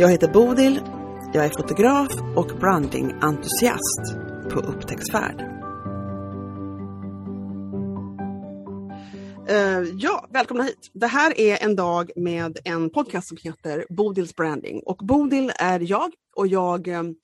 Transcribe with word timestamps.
Jag 0.00 0.10
heter 0.10 0.28
Bodil, 0.28 0.80
jag 1.32 1.44
är 1.44 1.48
fotograf 1.48 2.08
och 2.36 2.58
brandingentusiast 2.60 4.00
på 4.50 4.60
upptäcktsfärd. 4.60 5.40
Uh, 9.50 9.88
ja, 9.98 10.28
välkomna 10.32 10.64
hit. 10.64 10.90
Det 10.92 11.06
här 11.06 11.40
är 11.40 11.64
en 11.64 11.76
dag 11.76 12.10
med 12.16 12.58
en 12.64 12.90
podcast 12.90 13.28
som 13.28 13.36
heter 13.42 13.86
Bodils 13.90 14.34
branding. 14.36 14.82
Och 14.86 14.96
Bodil 14.96 15.52
är 15.58 15.80
jag 15.80 16.10
och 16.36 16.46
jag 16.46 16.88
um, 16.88 17.14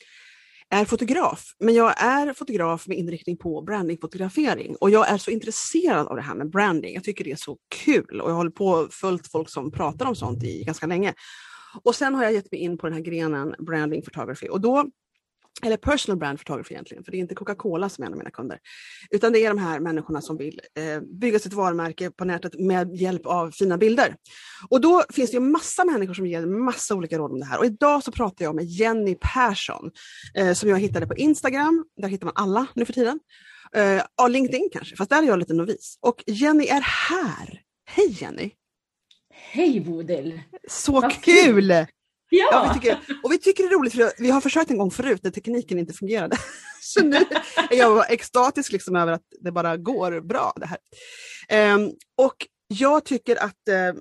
är 0.70 0.84
fotograf. 0.84 1.44
Men 1.58 1.74
jag 1.74 2.02
är 2.02 2.32
fotograf 2.32 2.86
med 2.86 2.98
inriktning 2.98 3.36
på 3.36 3.62
brandingfotografering 3.62 4.76
och 4.76 4.90
jag 4.90 5.08
är 5.08 5.18
så 5.18 5.30
intresserad 5.30 6.06
av 6.06 6.16
det 6.16 6.22
här 6.22 6.34
med 6.34 6.50
branding. 6.50 6.94
Jag 6.94 7.04
tycker 7.04 7.24
det 7.24 7.32
är 7.32 7.36
så 7.36 7.56
kul 7.84 8.20
och 8.20 8.30
jag 8.30 8.34
håller 8.34 8.50
på 8.50 8.66
och 8.66 8.92
följt 8.92 9.30
folk 9.30 9.50
som 9.50 9.72
pratar 9.72 10.06
om 10.06 10.16
sånt 10.16 10.42
i 10.42 10.64
ganska 10.64 10.86
länge. 10.86 11.14
Och 11.82 11.94
sen 11.94 12.14
har 12.14 12.24
jag 12.24 12.32
gett 12.32 12.52
mig 12.52 12.60
in 12.60 12.78
på 12.78 12.86
den 12.86 12.94
här 12.94 13.02
grenen 13.02 13.54
branding 13.58 14.02
photography 14.02 14.48
och 14.48 14.60
då 14.60 14.90
eller 15.62 15.76
personal 15.76 16.18
brand 16.18 16.38
photography 16.38 16.74
egentligen, 16.74 17.04
för 17.04 17.12
det 17.12 17.18
är 17.18 17.20
inte 17.20 17.34
Coca-Cola 17.34 17.88
som 17.88 18.02
är 18.02 18.06
en 18.06 18.12
av 18.12 18.18
mina 18.18 18.30
kunder. 18.30 18.58
Utan 19.10 19.32
det 19.32 19.44
är 19.44 19.48
de 19.48 19.58
här 19.58 19.80
människorna 19.80 20.20
som 20.20 20.36
vill 20.36 20.60
eh, 20.74 21.00
bygga 21.00 21.38
sitt 21.38 21.52
varumärke 21.52 22.10
på 22.10 22.24
nätet 22.24 22.60
med 22.60 22.96
hjälp 22.96 23.26
av 23.26 23.50
fina 23.50 23.78
bilder. 23.78 24.16
Och 24.68 24.80
då 24.80 25.04
finns 25.10 25.30
det 25.30 25.34
ju 25.34 25.40
massa 25.40 25.84
människor 25.84 26.14
som 26.14 26.26
ger 26.26 26.46
massa 26.46 26.94
olika 26.94 27.18
råd 27.18 27.32
om 27.32 27.40
det 27.40 27.46
här. 27.46 27.58
Och 27.58 27.66
idag 27.66 28.02
så 28.02 28.12
pratar 28.12 28.44
jag 28.44 28.54
med 28.54 28.64
Jenny 28.64 29.16
Persson 29.20 29.90
eh, 30.34 30.52
som 30.52 30.68
jag 30.68 30.78
hittade 30.78 31.06
på 31.06 31.14
Instagram. 31.14 31.84
Där 31.96 32.08
hittar 32.08 32.24
man 32.26 32.34
alla 32.36 32.66
nu 32.74 32.84
för 32.84 32.92
tiden. 32.92 33.20
Eh, 33.72 34.02
ja, 34.16 34.28
LinkedIn 34.28 34.68
kanske, 34.72 34.96
fast 34.96 35.10
där 35.10 35.22
är 35.22 35.26
jag 35.26 35.38
lite 35.38 35.54
novis. 35.54 35.98
Och 36.00 36.24
Jenny 36.26 36.66
är 36.66 36.80
här. 36.80 37.62
Hej 37.84 38.16
Jenny! 38.20 38.50
Hej 39.36 39.80
Bodil! 39.80 40.40
Så 40.68 40.92
Vad 40.92 41.22
kul! 41.22 41.70
Ja. 41.70 41.86
ja 42.28 42.72
vi 42.74 42.80
tycker, 42.80 42.98
och 43.22 43.32
vi 43.32 43.38
tycker 43.38 43.62
det 43.62 43.68
är 43.68 43.78
roligt 43.78 43.94
för 43.94 44.12
vi 44.18 44.30
har 44.30 44.40
försökt 44.40 44.70
en 44.70 44.78
gång 44.78 44.90
förut 44.90 45.20
när 45.22 45.30
tekniken 45.30 45.78
inte 45.78 45.92
fungerade. 45.92 46.36
Så 46.80 47.04
nu 47.04 47.16
är 47.70 47.76
jag 47.76 48.12
extatisk 48.12 48.72
liksom 48.72 48.96
över 48.96 49.12
att 49.12 49.22
det 49.40 49.52
bara 49.52 49.76
går 49.76 50.20
bra 50.20 50.52
det 50.56 50.66
här. 50.66 51.74
Um, 51.74 51.92
och 52.16 52.46
jag 52.68 53.04
tycker 53.04 53.44
att 53.44 53.68
uh, 53.70 54.00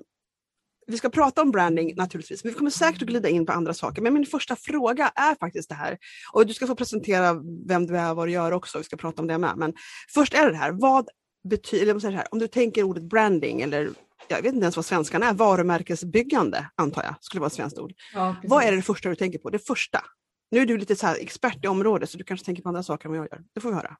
vi 0.86 0.98
ska 0.98 1.10
prata 1.10 1.42
om 1.42 1.50
branding 1.50 1.94
naturligtvis, 1.96 2.44
men 2.44 2.52
vi 2.52 2.58
kommer 2.58 2.70
säkert 2.70 3.02
att 3.02 3.08
glida 3.08 3.28
in 3.28 3.46
på 3.46 3.52
andra 3.52 3.74
saker. 3.74 4.02
Men 4.02 4.14
min 4.14 4.26
första 4.26 4.56
fråga 4.56 5.12
är 5.14 5.34
faktiskt 5.34 5.68
det 5.68 5.74
här. 5.74 5.98
Och 6.32 6.46
du 6.46 6.54
ska 6.54 6.66
få 6.66 6.74
presentera 6.74 7.42
vem 7.68 7.86
du 7.86 7.98
är 7.98 8.10
och 8.10 8.16
vad 8.16 8.28
du 8.28 8.32
gör 8.32 8.52
också, 8.52 8.78
vi 8.78 8.84
ska 8.84 8.96
prata 8.96 9.22
om 9.22 9.28
det 9.28 9.38
med. 9.38 9.56
Men 9.56 9.74
först 10.14 10.34
är 10.34 10.50
det 10.50 10.56
här, 10.56 10.72
vad 10.72 11.08
betyder, 11.48 11.98
så 11.98 12.10
här, 12.10 12.26
om 12.30 12.38
du 12.38 12.48
tänker 12.48 12.82
ordet 12.82 13.02
branding 13.02 13.62
eller 13.62 13.90
jag 14.28 14.42
vet 14.42 14.54
inte 14.54 14.64
ens 14.64 14.76
vad 14.76 14.84
svenskan 14.84 15.22
är, 15.22 15.34
varumärkesbyggande 15.34 16.70
antar 16.74 17.02
jag 17.02 17.14
skulle 17.20 17.40
vara 17.40 17.46
ett 17.46 17.52
svenskt 17.52 17.78
ord. 17.78 17.92
Ja, 18.14 18.36
vad 18.44 18.64
är 18.64 18.72
det 18.72 18.82
första 18.82 19.08
du 19.08 19.14
tänker 19.14 19.38
på? 19.38 19.50
Det 19.50 19.58
första. 19.58 20.04
Nu 20.50 20.60
är 20.60 20.66
du 20.66 20.78
lite 20.78 20.96
så 20.96 21.06
expert 21.06 21.64
i 21.64 21.68
området 21.68 22.10
så 22.10 22.18
du 22.18 22.24
kanske 22.24 22.46
tänker 22.46 22.62
på 22.62 22.68
andra 22.68 22.82
saker 22.82 23.08
än 23.08 23.10
vad 23.10 23.18
jag 23.18 23.28
gör. 23.32 23.42
Det 23.54 23.60
får 23.60 23.68
vi 23.68 23.74
höra. 23.74 23.96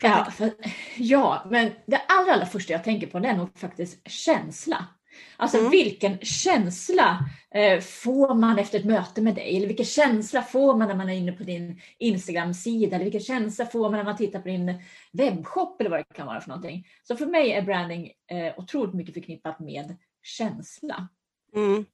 Ja, 0.00 0.30
för, 0.30 0.52
ja, 0.96 1.46
men 1.50 1.72
det 1.86 1.96
allra, 2.08 2.32
allra 2.32 2.46
första 2.46 2.72
jag 2.72 2.84
tänker 2.84 3.06
på 3.06 3.18
det 3.18 3.28
är 3.28 3.36
nog 3.36 3.58
faktiskt 3.58 4.10
känsla. 4.10 4.86
Alltså 5.36 5.58
mm. 5.58 5.70
vilken 5.70 6.18
känsla 6.18 7.18
eh, 7.54 7.80
får 7.80 8.34
man 8.34 8.58
efter 8.58 8.78
ett 8.78 8.84
möte 8.84 9.22
med 9.22 9.34
dig? 9.34 9.56
Eller 9.56 9.66
vilken 9.66 9.86
känsla 9.86 10.42
får 10.42 10.76
man 10.76 10.88
när 10.88 10.94
man 10.94 11.08
är 11.08 11.14
inne 11.14 11.32
på 11.32 11.42
din 11.42 11.80
Instagram-sida? 11.98 12.96
Eller 12.96 13.04
vilken 13.04 13.20
känsla 13.20 13.66
får 13.66 13.90
man 13.90 13.92
när 13.92 14.04
man 14.04 14.16
tittar 14.16 14.40
på 14.40 14.48
din 14.48 14.82
webbshop 15.12 15.80
eller 15.80 15.90
vad 15.90 16.00
det 16.00 16.14
kan 16.14 16.26
vara 16.26 16.40
för 16.40 16.48
någonting? 16.48 16.86
Så 17.02 17.16
för 17.16 17.26
mig 17.26 17.52
är 17.52 17.62
branding 17.62 18.10
eh, 18.30 18.52
otroligt 18.56 18.94
mycket 18.94 19.14
förknippat 19.14 19.60
med 19.60 19.96
känsla. 20.22 21.08
Mm. 21.56 21.84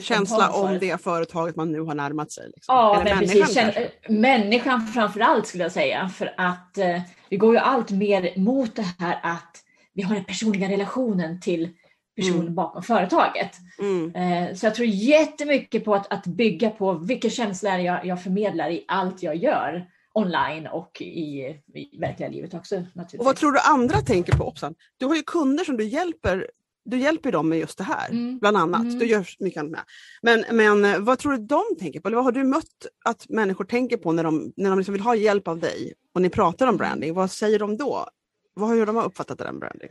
känsla 0.00 0.50
om 0.50 0.78
det 0.78 1.02
företaget 1.02 1.56
man 1.56 1.72
nu 1.72 1.80
har 1.80 1.94
närmat 1.94 2.32
sig. 2.32 2.46
Liksom. 2.54 2.74
Ja, 2.74 3.00
Eller 3.00 3.14
men 3.14 3.26
människan 3.26 3.72
precis. 3.72 3.90
Människan 4.08 4.86
framför 4.86 5.20
allt 5.20 5.46
skulle 5.46 5.62
jag 5.62 5.72
säga. 5.72 6.08
För 6.08 6.34
att 6.36 6.78
eh, 6.78 7.02
vi 7.28 7.36
går 7.36 7.54
ju 7.54 7.58
allt 7.58 7.90
mer 7.90 8.32
mot 8.36 8.76
det 8.76 8.94
här 8.98 9.20
att 9.22 9.64
vi 9.92 10.02
har 10.02 10.14
den 10.14 10.24
personliga 10.24 10.68
relationen 10.68 11.40
till 11.40 11.68
personen 12.16 12.40
mm. 12.40 12.54
bakom 12.54 12.82
företaget. 12.82 13.56
Mm. 13.78 14.14
Eh, 14.14 14.54
så 14.54 14.66
jag 14.66 14.74
tror 14.74 14.88
jättemycket 14.88 15.84
på 15.84 15.94
att, 15.94 16.12
att 16.12 16.26
bygga 16.26 16.70
på 16.70 16.92
vilka 16.92 17.30
känslor 17.30 17.72
jag, 17.72 18.06
jag 18.06 18.22
förmedlar 18.22 18.70
i 18.70 18.84
allt 18.88 19.22
jag 19.22 19.36
gör 19.36 19.86
online 20.14 20.66
och 20.66 21.00
i, 21.00 21.40
i 21.74 21.98
verkliga 22.00 22.28
livet 22.28 22.54
också. 22.54 22.74
Naturligtvis. 22.74 23.20
Och 23.20 23.26
vad 23.26 23.36
tror 23.36 23.52
du 23.52 23.58
andra 23.58 24.00
tänker 24.00 24.36
på 24.36 24.44
Opsan? 24.44 24.74
Du 24.96 25.06
har 25.06 25.16
ju 25.16 25.22
kunder 25.22 25.64
som 25.64 25.76
du 25.76 25.84
hjälper 25.84 26.46
du 26.84 26.98
hjälper 26.98 27.32
dem 27.32 27.48
med 27.48 27.58
just 27.58 27.78
det 27.78 27.84
här, 27.84 28.10
mm. 28.10 28.38
bland 28.38 28.56
annat. 28.56 28.82
Mm. 28.82 28.98
Du 28.98 29.06
gör 29.06 29.26
mycket 29.38 29.60
annat 29.60 29.72
med. 29.72 29.84
Men, 30.22 30.56
men 30.56 30.84
eh, 30.84 31.00
vad 31.00 31.18
tror 31.18 31.32
du 31.32 31.38
de 31.38 31.62
tänker 31.78 32.00
på? 32.00 32.08
Eller 32.08 32.16
vad 32.16 32.24
har 32.24 32.32
du 32.32 32.44
mött 32.44 32.86
att 33.04 33.28
människor 33.28 33.64
tänker 33.64 33.96
på 33.96 34.12
när 34.12 34.24
de, 34.24 34.52
när 34.56 34.70
de 34.70 34.78
liksom 34.78 34.92
vill 34.92 35.02
ha 35.02 35.14
hjälp 35.14 35.48
av 35.48 35.58
dig 35.58 35.92
och 36.14 36.22
ni 36.22 36.30
pratar 36.30 36.66
om 36.66 36.76
branding? 36.76 37.14
Vad 37.14 37.30
säger 37.30 37.58
de 37.58 37.76
då? 37.76 38.06
Vad 38.54 38.68
har 38.68 38.86
de 38.86 38.96
uppfattat 38.96 39.38
den 39.38 39.58
branding? 39.58 39.90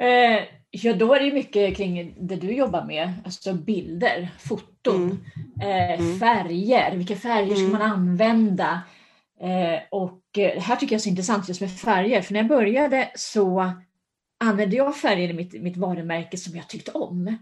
Eh, 0.00 0.44
ja, 0.70 0.92
då 0.92 1.14
är 1.14 1.20
det 1.20 1.32
mycket 1.32 1.76
kring 1.76 2.14
det 2.18 2.36
du 2.36 2.52
jobbar 2.52 2.84
med, 2.84 3.12
alltså 3.24 3.52
bilder, 3.52 4.28
foton, 4.38 5.02
mm. 5.02 5.70
Eh, 5.70 6.00
mm. 6.00 6.18
färger, 6.18 6.96
vilka 6.96 7.16
färger 7.16 7.54
ska 7.54 7.64
mm. 7.64 7.72
man 7.72 7.82
använda? 7.82 8.80
Eh, 9.40 9.80
och 9.90 10.20
det 10.30 10.62
här 10.62 10.76
tycker 10.76 10.94
jag 10.94 10.98
är 10.98 11.02
så 11.02 11.08
intressant 11.08 11.48
just 11.48 11.60
med 11.60 11.78
färger, 11.78 12.22
för 12.22 12.32
när 12.32 12.40
jag 12.40 12.48
började 12.48 13.10
så 13.14 13.72
använde 14.44 14.76
jag 14.76 14.96
färger 14.96 15.28
i 15.28 15.32
mitt, 15.32 15.62
mitt 15.62 15.76
varumärke 15.76 16.36
som 16.36 16.56
jag 16.56 16.68
tyckte 16.68 16.90
om. 16.90 17.36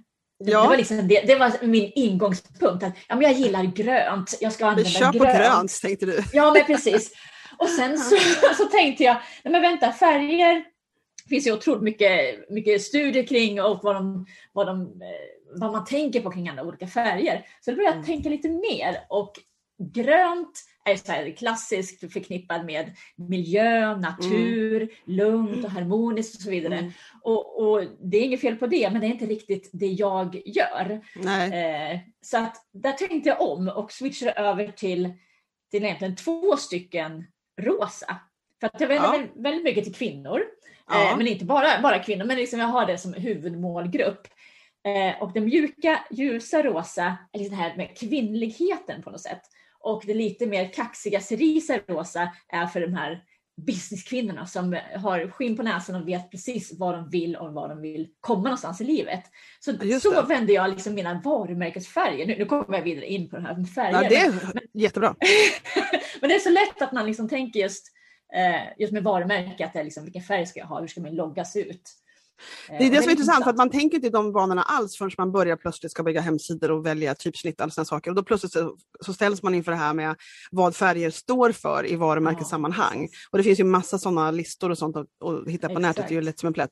Ja. 0.45 0.63
Det, 0.63 0.69
var 0.69 0.77
liksom 0.77 1.09
det, 1.09 1.21
det 1.27 1.35
var 1.35 1.67
min 1.67 1.93
ingångspunkt, 1.95 2.85
att 2.85 2.93
ja, 3.09 3.15
men 3.17 3.23
jag 3.23 3.33
gillar 3.33 3.65
grönt, 3.65 4.39
jag 4.41 4.53
ska 4.53 4.67
använda 4.67 4.91
Kör 4.91 5.01
grönt. 5.01 5.19
på 5.19 5.25
grönt 5.25 5.81
tänkte 5.83 6.07
du. 6.07 6.23
Ja, 6.33 6.53
men 6.53 6.65
precis. 6.65 7.13
Och 7.59 7.69
sen 7.69 7.99
så, 7.99 8.17
så 8.57 8.65
tänkte 8.65 9.05
jag, 9.05 9.17
nej 9.45 9.53
men 9.53 9.63
vänta, 9.63 9.93
färger 9.93 10.65
finns 11.29 11.47
ju 11.47 11.53
otroligt 11.53 11.83
mycket, 11.83 12.51
mycket 12.51 12.83
studier 12.83 13.27
kring 13.27 13.63
och 13.63 13.81
vad, 13.83 13.97
de, 13.97 14.27
vad, 14.53 14.67
de, 14.67 14.81
eh, 14.81 15.59
vad 15.61 15.73
man 15.73 15.85
tänker 15.85 16.21
på 16.21 16.31
kring 16.31 16.49
andra 16.49 16.65
olika 16.65 16.87
färger. 16.87 17.47
Så 17.61 17.71
då 17.71 17.77
började 17.77 17.97
jag 17.97 18.05
mm. 18.05 18.07
tänka 18.07 18.29
lite 18.29 18.49
mer 18.49 18.97
och 19.09 19.33
grönt 19.79 20.65
är 20.85 20.97
så 20.97 21.13
här 21.13 21.31
klassiskt 21.31 22.13
förknippad 22.13 22.65
med 22.65 22.97
miljö, 23.17 23.97
natur, 23.97 24.83
mm. 24.83 24.95
lugnt 25.05 25.65
och 25.65 25.71
harmoniskt 25.71 26.35
och 26.35 26.41
så 26.41 26.51
vidare. 26.51 26.79
Mm. 26.79 26.93
Och, 27.23 27.63
och, 27.63 27.85
det 28.01 28.17
är 28.17 28.25
inget 28.25 28.41
fel 28.41 28.57
på 28.57 28.67
det, 28.67 28.91
men 28.91 29.01
det 29.01 29.07
är 29.07 29.11
inte 29.11 29.27
riktigt 29.27 29.71
det 29.73 29.87
jag 29.87 30.43
gör. 30.45 31.01
Eh, 31.53 31.99
så 32.21 32.39
att 32.39 32.57
där 32.73 32.93
tänkte 32.93 33.29
jag 33.29 33.41
om 33.41 33.69
och 33.69 33.93
switchade 33.93 34.33
över 34.33 34.69
till, 34.69 35.13
till 35.71 35.85
egentligen 35.85 36.17
två 36.17 36.57
stycken 36.57 37.25
rosa. 37.61 38.17
För 38.61 38.67
att 38.67 38.81
jag 38.81 38.89
vänder 38.89 39.05
ja. 39.05 39.13
väldigt, 39.13 39.37
väldigt 39.37 39.65
mycket 39.65 39.85
till 39.85 39.95
kvinnor. 39.95 40.43
Ja. 40.89 41.11
Eh, 41.11 41.17
men 41.17 41.27
inte 41.27 41.45
bara, 41.45 41.81
bara 41.83 41.99
kvinnor, 41.99 42.25
men 42.25 42.37
liksom 42.37 42.61
jag 42.61 42.67
har 42.67 42.87
det 42.87 42.99
som 42.99 43.13
huvudmålgrupp. 43.13 44.29
Eh, 44.87 45.23
och 45.23 45.33
den 45.33 45.45
mjuka, 45.45 46.05
ljusa 46.11 46.63
rosa 46.63 47.17
är 47.33 47.39
liksom 47.39 47.57
det 47.57 47.63
här 47.63 47.77
med 47.77 47.99
kvinnligheten 47.99 49.03
på 49.03 49.11
något 49.11 49.21
sätt. 49.21 49.43
Och 49.81 50.03
det 50.07 50.15
lite 50.15 50.47
mer 50.47 50.73
kaxiga 50.73 51.21
cerisa 51.21 51.79
rosa 51.87 52.33
är 52.49 52.67
för 52.67 52.81
de 52.81 52.95
här 52.95 53.23
businesskvinnorna 53.67 54.47
som 54.47 54.79
har 54.97 55.31
skinn 55.31 55.57
på 55.57 55.63
näsan 55.63 56.03
och 56.03 56.09
vet 56.09 56.31
precis 56.31 56.79
vad 56.79 56.95
de 56.95 57.11
vill 57.11 57.37
och 57.37 57.53
var 57.53 57.69
de 57.69 57.81
vill 57.81 58.09
komma 58.21 58.43
någonstans 58.43 58.81
i 58.81 58.85
livet. 58.85 59.25
Så, 59.61 59.73
så 60.01 60.23
vänder 60.23 60.55
jag 60.55 60.71
liksom 60.71 60.95
mina 60.95 61.21
varumärkesfärger. 61.25 62.27
Nu, 62.27 62.39
nu 62.39 62.45
kommer 62.45 62.79
jag 62.79 62.85
vidare 62.85 63.07
in 63.07 63.31
på 63.31 63.37
det 63.37 63.43
här 63.43 63.57
med 63.57 63.71
färger. 63.71 64.03
Ja, 64.03 64.09
det 64.09 64.17
är 64.17 64.35
jättebra. 64.75 65.15
men 66.21 66.29
det 66.29 66.35
är 66.35 66.39
så 66.39 66.51
lätt 66.51 66.83
att 66.83 66.93
man 66.93 67.07
liksom 67.07 67.29
tänker 67.29 67.61
just 67.61 67.93
Eh, 68.33 68.63
just 68.79 68.93
med 68.93 69.03
varumärke, 69.03 69.67
att 69.67 69.73
det 69.73 69.81
är 69.81 69.85
liksom, 69.85 70.05
vilken 70.05 70.23
färg 70.23 70.47
ska 70.47 70.61
jag 70.61 70.67
ha, 70.67 70.81
hur 70.81 70.87
ska 70.87 71.01
min 71.01 71.15
logga 71.15 71.45
se 71.45 71.61
ut? 71.71 71.91
Det 72.69 72.87
är 72.87 72.91
det 72.91 73.03
som 73.03 73.09
är 73.09 73.11
intressant, 73.11 73.45
för 73.45 73.51
att 73.51 73.57
man 73.57 73.71
tänker 73.71 73.97
inte 73.97 74.07
i 74.07 74.11
de 74.11 74.33
banorna 74.33 74.63
alls 74.63 74.97
förrän 74.97 75.11
man 75.19 75.33
börjar 75.33 75.57
plötsligt 75.57 75.93
ska 75.93 76.03
bygga 76.03 76.21
hemsidor 76.21 76.71
och 76.71 76.87
välja 76.87 77.15
typsnitt 77.15 77.61
och 77.61 77.73
sådana 77.73 77.85
saker. 77.85 78.11
Och 78.11 78.15
då 78.15 78.23
plötsligt 78.23 78.53
så, 78.53 78.77
så, 79.01 79.13
ställs 79.13 79.43
man 79.43 79.55
inför 79.55 79.73
det 79.73 79.79
här 79.79 79.95
med 79.95 80.17
vad 80.51 80.77
färger 80.77 81.11
står 81.11 81.53
för 81.53 81.87
i 81.87 81.97
varumärkessammanhang. 81.97 83.03
Ja. 83.03 83.19
Och 83.31 83.39
det 83.39 83.45
finns 83.45 83.61
ju 83.61 83.65
massa 83.65 83.99
sådana 83.99 84.31
listor 84.31 84.71
och 84.71 84.79
sånt 84.79 84.97
att, 84.97 85.07
att 85.25 85.49
hitta 85.49 85.67
på 85.67 85.73
Exakt. 85.73 85.83
nätet, 85.83 86.09
det 86.09 86.15
är 86.15 86.17
ju 86.17 86.23
lätt 86.23 86.39
som 86.39 86.47
en 86.47 86.53
plätt. 86.53 86.71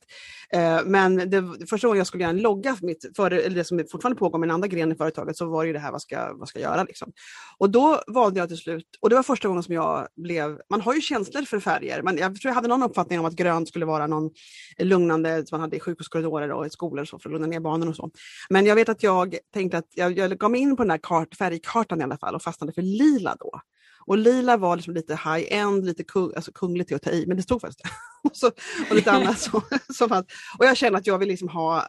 Eh, 0.53 0.79
men 0.85 1.15
det, 1.15 1.67
första 1.69 1.87
gången 1.87 1.97
jag 1.97 2.07
skulle 2.07 2.23
göra 2.23 2.31
en 2.31 2.41
logga 2.41 2.75
för 2.75 2.85
mitt, 2.85 3.05
för, 3.15 3.31
eller 3.31 3.55
det 3.55 3.63
som 3.63 3.83
fortfarande 3.91 4.19
pågår 4.19 4.43
en 4.43 4.51
andra 4.51 4.67
gren 4.67 4.91
i 4.91 4.95
företaget, 4.95 5.37
så 5.37 5.49
var 5.49 5.63
det 5.63 5.67
ju 5.67 5.73
det 5.73 5.79
här, 5.79 5.91
vad 5.91 6.01
ska, 6.01 6.33
vad 6.33 6.47
ska 6.47 6.59
jag 6.59 6.71
göra? 6.71 6.83
Liksom. 6.83 7.11
Och 7.57 7.69
då 7.69 8.01
valde 8.07 8.39
jag 8.39 8.49
till 8.49 8.57
slut, 8.57 8.85
och 9.01 9.09
det 9.09 9.15
var 9.15 9.23
första 9.23 9.47
gången 9.47 9.63
som 9.63 9.75
jag 9.75 10.07
blev, 10.15 10.59
man 10.69 10.81
har 10.81 10.93
ju 10.93 11.01
känslor 11.01 11.41
för 11.41 11.59
färger, 11.59 12.01
men 12.01 12.17
jag 12.17 12.35
tror 12.35 12.49
jag 12.49 12.55
hade 12.55 12.67
någon 12.67 12.83
uppfattning 12.83 13.19
om 13.19 13.25
att 13.25 13.33
grönt 13.33 13.67
skulle 13.67 13.85
vara 13.85 14.07
någon 14.07 14.29
lugnande 14.77 15.45
man 15.57 15.61
hade 15.61 15.75
i 15.75 15.79
sjukhuskorridorer 15.79 16.51
och 16.51 16.65
i 16.65 16.69
skolor 16.69 17.01
och 17.01 17.07
så 17.07 17.19
för 17.19 17.29
att 17.29 17.33
lugna 17.33 17.47
ner 17.47 17.59
barnen 17.59 17.87
och 17.87 17.95
så. 17.95 18.09
Men 18.49 18.65
jag 18.65 18.75
vet 18.75 18.89
att 18.89 19.03
jag 19.03 19.37
tänkte 19.53 19.77
att 19.77 19.87
jag, 19.93 20.17
jag 20.17 20.37
gav 20.37 20.51
mig 20.51 20.61
in 20.61 20.75
på 20.75 20.83
den 20.83 20.91
här 20.91 20.97
kart, 21.03 21.35
färgkartan 21.35 22.01
i 22.01 22.03
alla 22.03 22.17
fall 22.17 22.35
och 22.35 22.41
fastnade 22.41 22.73
för 22.73 22.81
lila 22.81 23.35
då. 23.39 23.61
Och 24.05 24.17
lila 24.17 24.57
var 24.57 24.75
liksom 24.75 24.93
lite 24.93 25.13
high-end, 25.13 25.85
lite 25.85 26.03
kung, 26.03 26.31
alltså 26.35 26.51
kungligt 26.51 26.91
att 26.91 27.01
ta 27.01 27.09
i, 27.09 27.25
men 27.27 27.37
det 27.37 27.43
stod 27.43 27.61
faktiskt 27.61 27.81
och, 28.23 28.35
så, 28.35 28.47
och 28.89 28.95
lite 28.95 29.11
annat. 29.11 29.39
Så, 29.39 29.61
så 29.93 30.07
fanns. 30.07 30.25
Och 30.59 30.65
jag 30.65 30.77
känner 30.77 30.97
att 30.97 31.07
jag 31.07 31.17
vill 31.17 31.27
liksom 31.27 31.49
ha 31.49 31.87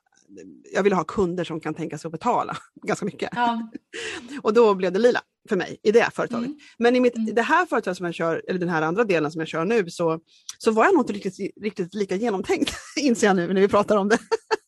jag 0.72 0.82
vill 0.82 0.92
ha 0.92 1.04
kunder 1.04 1.44
som 1.44 1.60
kan 1.60 1.74
tänka 1.74 1.98
sig 1.98 2.08
att 2.08 2.12
betala 2.12 2.56
ganska 2.82 3.06
mycket. 3.06 3.30
Ja. 3.32 3.70
och 4.42 4.52
då 4.52 4.74
blev 4.74 4.92
det 4.92 4.98
lila 4.98 5.20
för 5.48 5.56
mig 5.56 5.80
i 5.82 5.92
det 5.92 6.10
företaget. 6.14 6.46
Mm. 6.46 6.58
Men 6.78 6.96
i 6.96 7.00
mitt, 7.00 7.16
mm. 7.16 7.34
det 7.34 7.42
här 7.42 7.66
företaget 7.66 7.96
som 7.96 8.06
jag 8.06 8.14
kör, 8.14 8.42
eller 8.48 8.60
den 8.60 8.68
här 8.68 8.82
andra 8.82 9.04
delen 9.04 9.30
som 9.30 9.38
jag 9.38 9.48
kör 9.48 9.64
nu, 9.64 9.90
så, 9.90 10.20
så 10.58 10.70
var 10.70 10.84
jag 10.84 10.94
nog 10.94 11.02
inte 11.02 11.12
riktigt, 11.12 11.62
riktigt 11.62 11.94
lika 11.94 12.16
genomtänkt, 12.16 12.72
inser 12.96 13.26
jag 13.26 13.36
nu 13.36 13.52
när 13.52 13.60
vi 13.60 13.68
pratar 13.68 13.96
om 13.96 14.08
det. 14.08 14.18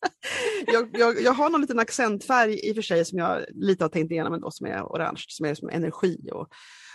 jag, 0.67 0.91
jag, 0.93 1.23
jag, 1.23 1.33
har 1.33 1.51
någon 1.51 1.61
liten 1.61 1.79
accentfärg 1.79 2.69
i 2.69 2.73
och 2.73 2.75
för 2.75 2.83
sig 2.83 3.05
som 3.05 3.19
jag 3.19 3.45
lite 3.55 3.85
har 3.85 3.89
tänkt 3.89 4.11
igenom 4.11 4.35
ändå, 4.35 4.51
som 4.51 4.67
är 4.67 4.83
orange, 4.83 5.25
som 5.29 5.47
är 5.47 5.55
som 5.55 5.69
energi 5.69 6.29
och 6.33 6.49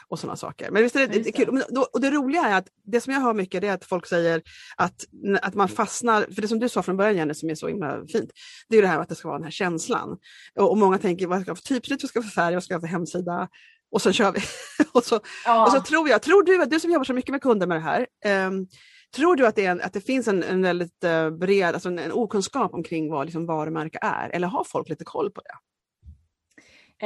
och 0.07 0.19
sådana 0.19 0.35
saker. 0.35 0.71
Men 0.71 0.83
visst 0.83 0.95
är 0.95 1.07
det, 1.07 1.19
det 1.19 1.31
kul. 1.31 1.61
Och 1.93 2.01
det 2.01 2.11
roliga 2.11 2.41
är 2.41 2.57
att 2.57 2.67
det 2.85 3.01
som 3.01 3.13
jag 3.13 3.21
hör 3.21 3.33
mycket 3.33 3.63
är 3.63 3.71
att 3.71 3.85
folk 3.85 4.07
säger 4.07 4.41
att, 4.77 5.05
att 5.41 5.55
man 5.55 5.67
fastnar, 5.67 6.21
för 6.21 6.41
det 6.41 6.47
som 6.47 6.59
du 6.59 6.69
sa 6.69 6.83
från 6.83 6.97
början 6.97 7.15
Jenny 7.15 7.33
som 7.33 7.49
är 7.49 7.55
så 7.55 7.67
himla 7.67 8.07
fint, 8.07 8.31
det 8.69 8.77
är 8.77 8.81
det 8.81 8.87
här 8.87 8.99
att 8.99 9.09
det 9.09 9.15
ska 9.15 9.27
vara 9.27 9.37
den 9.37 9.43
här 9.43 9.51
känslan. 9.51 10.17
Och, 10.59 10.71
och 10.71 10.77
många 10.77 10.97
tänker 10.97 11.27
vad 11.27 11.41
ska 11.41 11.49
jag 11.49 11.57
för 11.57 11.65
typsnitt, 11.65 12.03
vad 12.03 12.09
ska 12.09 12.17
jag 12.17 12.25
för 12.25 12.41
färg, 12.41 12.53
vad 12.53 12.63
ska 12.63 12.73
jag 12.73 12.81
för 12.81 12.87
hemsida? 12.87 13.49
Och 13.95 14.01
så 14.01 14.11
kör 14.11 14.31
vi. 14.31 14.39
och, 14.91 15.03
så, 15.03 15.19
ja. 15.45 15.65
och 15.65 15.71
så 15.71 15.81
tror 15.81 16.09
jag, 16.09 16.21
tror 16.21 16.43
du, 16.43 16.65
du 16.65 16.79
som 16.79 16.91
jobbar 16.91 17.03
så 17.03 17.13
mycket 17.13 17.31
med 17.31 17.41
kunder 17.41 17.67
med 17.67 17.77
det 17.77 17.81
här, 17.81 18.07
um, 18.47 18.67
Tror 19.15 19.35
du 19.35 19.47
att 19.47 19.55
det, 19.55 19.65
en, 19.65 19.81
att 19.81 19.93
det 19.93 20.01
finns 20.01 20.27
en, 20.27 20.43
en 20.43 20.61
väldigt 20.61 21.03
uh, 21.03 21.29
bred, 21.29 21.73
alltså 21.73 21.89
en, 21.89 21.99
en 21.99 22.11
okunskap 22.11 22.73
omkring 22.73 23.11
vad 23.11 23.25
liksom 23.25 23.45
varumärke 23.45 23.99
är? 24.01 24.29
Eller 24.29 24.47
har 24.47 24.63
folk 24.63 24.89
lite 24.89 25.03
koll 25.03 25.31
på 25.31 25.41
det? 25.41 25.55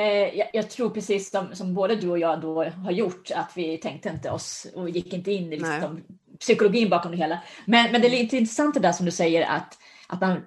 Eh, 0.01 0.37
jag, 0.37 0.47
jag, 0.53 0.69
tror 0.69 0.89
precis 0.89 1.31
som, 1.31 1.55
som, 1.55 1.73
både 1.73 1.95
du 1.95 2.09
och 2.09 2.19
jag 2.19 2.41
då 2.41 2.63
har 2.63 2.91
gjort, 2.91 3.31
att 3.35 3.51
vi 3.55 3.77
tänkte 3.77 4.09
inte 4.09 4.31
oss 4.31 4.67
och 4.75 4.89
gick 4.89 5.13
inte 5.13 5.31
in 5.31 5.53
i 5.53 5.59
liksom, 5.59 6.03
psykologin 6.39 6.89
bakom 6.89 7.11
det 7.11 7.17
hela. 7.17 7.39
Men, 7.65 7.91
men 7.91 8.01
det 8.01 8.07
är 8.07 8.11
lite 8.11 8.37
intressant 8.37 8.73
det 8.73 8.79
där 8.79 8.91
som 8.91 9.05
du 9.05 9.11
säger 9.11 9.45
att, 9.45 9.77
att 10.07 10.21
man 10.21 10.41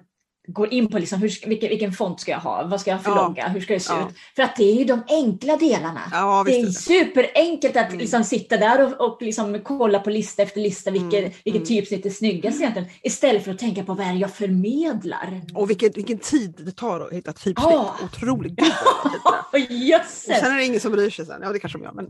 går 0.47 0.73
in 0.73 0.87
på 0.87 0.99
liksom 0.99 1.19
hur, 1.19 1.47
vilken, 1.47 1.69
vilken 1.69 1.91
font 1.91 2.19
ska 2.19 2.31
jag 2.31 2.39
ha, 2.39 2.63
vad 2.63 2.81
ska 2.81 2.91
jag 2.91 2.97
ha 2.97 3.03
för 3.03 3.33
ja. 3.37 3.47
hur 3.47 3.61
ska 3.61 3.73
det 3.73 3.79
se 3.79 3.93
ja. 3.93 4.09
ut? 4.09 4.15
För 4.35 4.43
att 4.43 4.55
det 4.55 4.63
är 4.63 4.75
ju 4.75 4.83
de 4.83 5.03
enkla 5.07 5.57
delarna. 5.57 6.01
Ja, 6.11 6.43
det 6.45 6.59
är 6.59 6.65
superenkelt 6.65 7.77
att 7.77 7.87
mm. 7.87 7.99
liksom 7.99 8.23
sitta 8.23 8.57
där 8.57 8.85
och, 8.85 9.07
och 9.07 9.21
liksom 9.21 9.59
kolla 9.63 9.99
på 9.99 10.09
lista 10.09 10.43
efter 10.43 10.61
lista 10.61 10.91
vilket, 10.91 11.19
mm. 11.19 11.31
vilket 11.43 11.69
mm. 11.69 11.81
typsnitt 11.81 12.05
är 12.05 12.09
snyggast 12.09 12.61
egentligen. 12.61 12.89
Istället 13.01 13.43
för 13.43 13.51
att 13.51 13.59
tänka 13.59 13.83
på 13.83 13.93
vad 13.93 14.07
är 14.07 14.13
det 14.13 14.19
jag 14.19 14.33
förmedlar. 14.33 15.41
Och 15.53 15.69
vilken, 15.69 15.91
vilken 15.95 16.17
tid 16.17 16.61
det 16.65 16.71
tar 16.71 16.99
att 16.99 17.13
hitta 17.13 17.33
typsnitt. 17.33 17.57
Ja. 17.57 17.95
Otroligt 18.03 18.53
gud 18.55 19.71
Jösses! 19.71 20.39
Sen 20.39 20.51
är 20.51 20.57
det 20.57 20.65
ingen 20.65 20.79
som 20.79 20.91
bryr 20.91 21.09
sig 21.09 21.25
sen. 21.25 21.39
Ja 21.43 21.51
det 21.51 21.59
kanske 21.59 21.79
de 21.79 21.83
gör 21.83 21.93
men... 21.93 22.07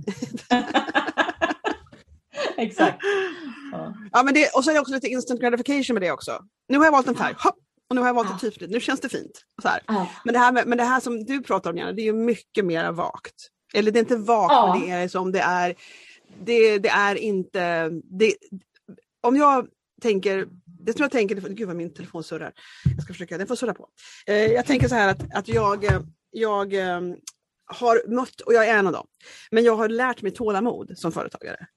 Exakt. 2.58 2.98
Ja. 3.72 3.94
ja 4.12 4.24
men 4.24 4.34
det, 4.34 4.50
och 4.56 4.64
så 4.64 4.70
är 4.70 4.74
det 4.74 4.80
också 4.80 4.94
lite 4.94 5.08
instant 5.08 5.42
gratification 5.42 5.94
med 5.94 6.02
det 6.02 6.12
också. 6.12 6.40
Nu 6.70 6.78
har 6.78 6.86
jag 6.86 6.92
valt 6.92 7.08
en 7.08 7.16
färg. 7.16 7.34
Hopp, 7.38 7.56
och 7.94 7.96
nu 7.96 8.02
har 8.02 8.10
jag 8.10 8.14
valt 8.14 8.36
ett 8.36 8.42
typsnitt, 8.42 8.70
nu 8.70 8.80
känns 8.80 9.00
det 9.00 9.10
fint. 9.10 9.44
Så 9.62 9.70
ja. 9.88 10.10
men, 10.26 10.34
det 10.34 10.40
här 10.40 10.52
med, 10.52 10.68
men 10.68 10.78
det 10.78 10.84
här 10.84 11.00
som 11.00 11.26
du 11.26 11.44
pratar 11.44 11.70
om 11.70 11.78
Janne, 11.78 11.94
det 11.94 12.02
är 12.02 12.06
ju 12.06 12.14
mycket 12.14 12.66
mer 12.66 12.92
vagt. 12.92 13.36
Eller 13.74 13.92
det 13.92 14.00
är 14.00 14.02
inte 14.02 14.16
vagt, 14.16 14.80
men 14.80 14.82
det 14.82 14.94
är 14.94 15.08
som 15.08 15.32
det 15.32 15.40
är, 15.40 15.76
det, 16.44 16.78
det 16.78 16.90
är 16.90 17.16
inte, 17.16 17.90
det, 18.04 18.36
om 19.22 19.36
jag 19.36 19.68
tänker, 20.02 20.48
det 20.66 20.94
som 20.94 21.02
jag 21.02 21.12
tänker, 21.12 21.36
gud 21.36 21.68
vad 21.68 21.76
min 21.76 21.94
telefon 21.94 22.24
surrar, 22.24 22.54
jag 22.96 23.04
ska 23.04 23.14
försöka, 23.14 23.38
den 23.38 23.48
får 23.48 23.56
surra 23.56 23.74
på. 23.74 23.88
Eh, 24.26 24.36
jag 24.36 24.66
tänker 24.66 24.88
så 24.88 24.96
här 24.96 25.08
att, 25.08 25.36
att 25.36 25.48
jag, 25.48 25.86
jag 26.32 26.74
eh, 26.74 27.02
har 27.66 28.10
mött, 28.16 28.42
och 28.42 28.54
jag 28.54 28.68
är 28.68 28.78
en 28.78 28.88
av 28.88 28.94
dem, 28.94 29.08
men 29.52 29.64
jag 29.64 29.76
har 29.76 29.90
lärt 29.90 30.22
mig 30.22 30.32
tålamod 30.32 30.98
som 30.98 31.12
företagare. 31.12 31.68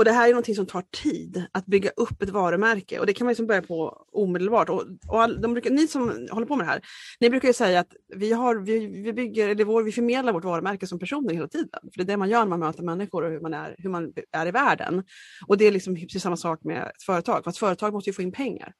Och 0.00 0.04
det 0.04 0.12
här 0.12 0.28
är 0.28 0.32
någonting 0.32 0.54
som 0.54 0.66
tar 0.66 0.84
tid, 1.02 1.44
att 1.52 1.66
bygga 1.66 1.90
upp 1.96 2.22
ett 2.22 2.28
varumärke 2.28 2.98
och 2.98 3.06
det 3.06 3.12
kan 3.12 3.24
man 3.24 3.30
liksom 3.30 3.46
börja 3.46 3.62
på 3.62 4.06
omedelbart. 4.12 4.68
Och, 4.68 4.82
och 5.08 5.22
all, 5.22 5.40
de 5.40 5.52
brukar, 5.52 5.70
ni 5.70 5.88
som 5.88 6.28
håller 6.30 6.46
på 6.46 6.56
med 6.56 6.66
det 6.66 6.70
här, 6.70 6.80
ni 7.20 7.30
brukar 7.30 7.48
ju 7.48 7.54
säga 7.54 7.80
att 7.80 7.92
vi, 8.16 8.32
har, 8.32 8.56
vi, 8.56 8.86
vi, 8.86 9.12
bygger, 9.12 9.48
eller 9.48 9.64
vår, 9.64 9.82
vi 9.82 9.92
förmedlar 9.92 10.32
vårt 10.32 10.44
varumärke 10.44 10.86
som 10.86 10.98
personer 10.98 11.34
hela 11.34 11.48
tiden. 11.48 11.80
För 11.82 11.90
Det 11.96 12.02
är 12.02 12.04
det 12.04 12.16
man 12.16 12.30
gör 12.30 12.38
när 12.38 12.46
man 12.46 12.60
möter 12.60 12.82
människor 12.82 13.24
och 13.24 13.30
hur 13.30 13.40
man 13.40 13.54
är, 13.54 13.74
hur 13.78 13.90
man 13.90 14.12
är 14.32 14.46
i 14.46 14.50
världen. 14.50 15.04
Och 15.46 15.58
det 15.58 15.64
är 15.64 15.72
liksom 15.72 15.94
precis 15.94 16.22
samma 16.22 16.36
sak 16.36 16.64
med 16.64 16.82
ett 16.82 17.02
företag, 17.02 17.44
för 17.44 17.50
ett 17.50 17.58
företag 17.58 17.92
måste 17.92 18.10
ju 18.10 18.14
få 18.14 18.22
in 18.22 18.32
pengar. 18.32 18.72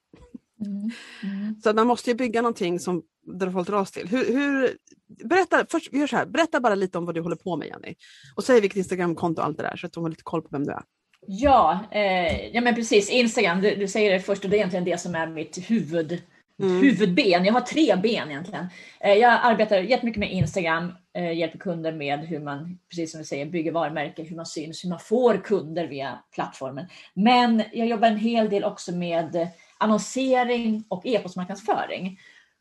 Mm. 0.67 0.91
Mm. 1.23 1.61
Så 1.61 1.73
man 1.73 1.87
måste 1.87 2.11
ju 2.11 2.17
bygga 2.17 2.43
någonting 2.43 2.81
som 2.81 3.03
där 3.39 3.51
folk 3.51 3.69
dras 3.69 3.91
till. 3.91 4.09
Hur, 4.09 4.25
hur, 4.25 4.77
berätta, 5.25 5.67
först, 5.71 5.89
vi 5.93 5.99
gör 5.99 6.07
så 6.07 6.17
här, 6.17 6.27
berätta 6.27 6.61
bara 6.61 6.75
lite 6.75 6.99
om 6.99 7.07
vad 7.07 7.15
du 7.15 7.21
håller 7.21 7.37
på 7.37 7.57
med 7.57 7.69
Jenny. 7.69 7.95
Och 8.37 8.45
säg 8.45 8.61
vilket 8.61 8.77
Instagramkonto 8.77 9.41
och 9.41 9.47
allt 9.47 9.57
det 9.57 9.63
där 9.63 9.77
så 9.77 9.87
att 9.87 9.93
de 9.93 10.03
har 10.03 10.11
lite 10.11 10.23
koll 10.23 10.43
på 10.43 10.49
vem 10.51 10.65
du 10.65 10.73
är. 10.73 10.83
Ja, 11.27 11.81
eh, 11.91 12.47
ja 12.47 12.61
men 12.61 12.75
precis. 12.75 13.11
Instagram, 13.11 13.61
du, 13.61 13.75
du, 13.75 13.89
säger 13.89 14.13
det 14.13 14.21
först 14.21 14.45
och 14.45 14.51
det 14.51 14.57
är 14.57 14.59
egentligen 14.59 14.85
det 14.85 15.01
som 15.01 15.15
är 15.15 15.27
mitt 15.27 15.71
huvud, 15.71 16.23
mm. 16.63 16.81
huvudben. 16.81 17.45
Jag 17.45 17.53
har 17.53 17.61
tre 17.61 17.97
ben 17.97 18.31
egentligen. 18.31 18.67
Eh, 19.01 19.13
jag 19.13 19.41
arbetar 19.43 19.79
jättemycket 19.79 20.21
med 20.21 20.33
Instagram, 20.33 20.93
eh, 21.15 21.33
hjälper 21.33 21.59
kunder 21.59 21.93
med 21.93 22.21
hur 22.21 22.41
man, 22.41 22.79
precis 22.89 23.11
som 23.11 23.19
du 23.21 23.25
säger, 23.25 23.47
bygger 23.47 23.73
varumärken, 23.73 24.27
hur 24.27 24.37
man 24.37 24.47
syns, 24.47 24.85
hur 24.85 24.89
man 24.89 25.01
får 25.01 25.45
kunder 25.45 25.87
via 25.87 26.19
plattformen. 26.35 26.87
Men 27.15 27.63
jag 27.73 27.87
jobbar 27.87 28.09
en 28.09 28.19
hel 28.19 28.51
del 28.51 28.65
också 28.65 28.93
med 28.93 29.49
annonsering 29.79 30.85
och 30.89 31.07
e-postmarknadsföring. 31.07 32.19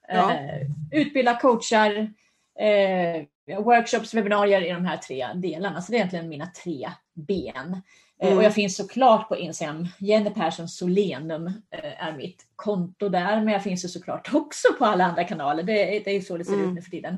Ja. 0.08 0.34
Eh, 0.34 0.62
utbilda 0.92 1.36
coachar, 1.36 2.14
eh, 2.60 3.24
workshops, 3.60 4.14
webbinarier 4.14 4.62
i 4.62 4.70
de 4.70 4.86
här 4.86 4.98
tre 4.98 5.28
delarna. 5.36 5.82
Så 5.82 5.92
det 5.92 5.96
är 5.96 6.00
egentligen 6.00 6.30
mina 6.30 6.48
tre 6.64 6.90
ben. 7.14 7.82
Mm. 8.24 8.38
Och 8.38 8.44
jag 8.44 8.54
finns 8.54 8.78
såklart 8.78 9.28
på 9.28 9.38
Instagram. 9.38 9.88
Jenny 9.98 10.30
Persson 10.30 10.68
Solenum 10.68 11.48
eh, 11.48 12.08
är 12.08 12.18
mitt 12.18 12.46
konto 12.56 13.10
där, 13.10 13.42
men 13.42 13.54
jag 13.54 13.64
finns 13.64 13.94
såklart 13.94 14.30
också 14.34 14.68
på 14.80 14.86
alla 14.86 15.06
andra 15.06 15.24
kanaler. 15.24 15.64
Det, 15.64 15.74
det 15.76 16.16
är 16.16 16.22
så 16.22 16.38
det 16.38 16.46
ser 16.46 16.54
mm. 16.54 16.70
ut 16.70 16.76
nu 16.76 16.82
för 16.82 16.92
tiden. 16.92 17.18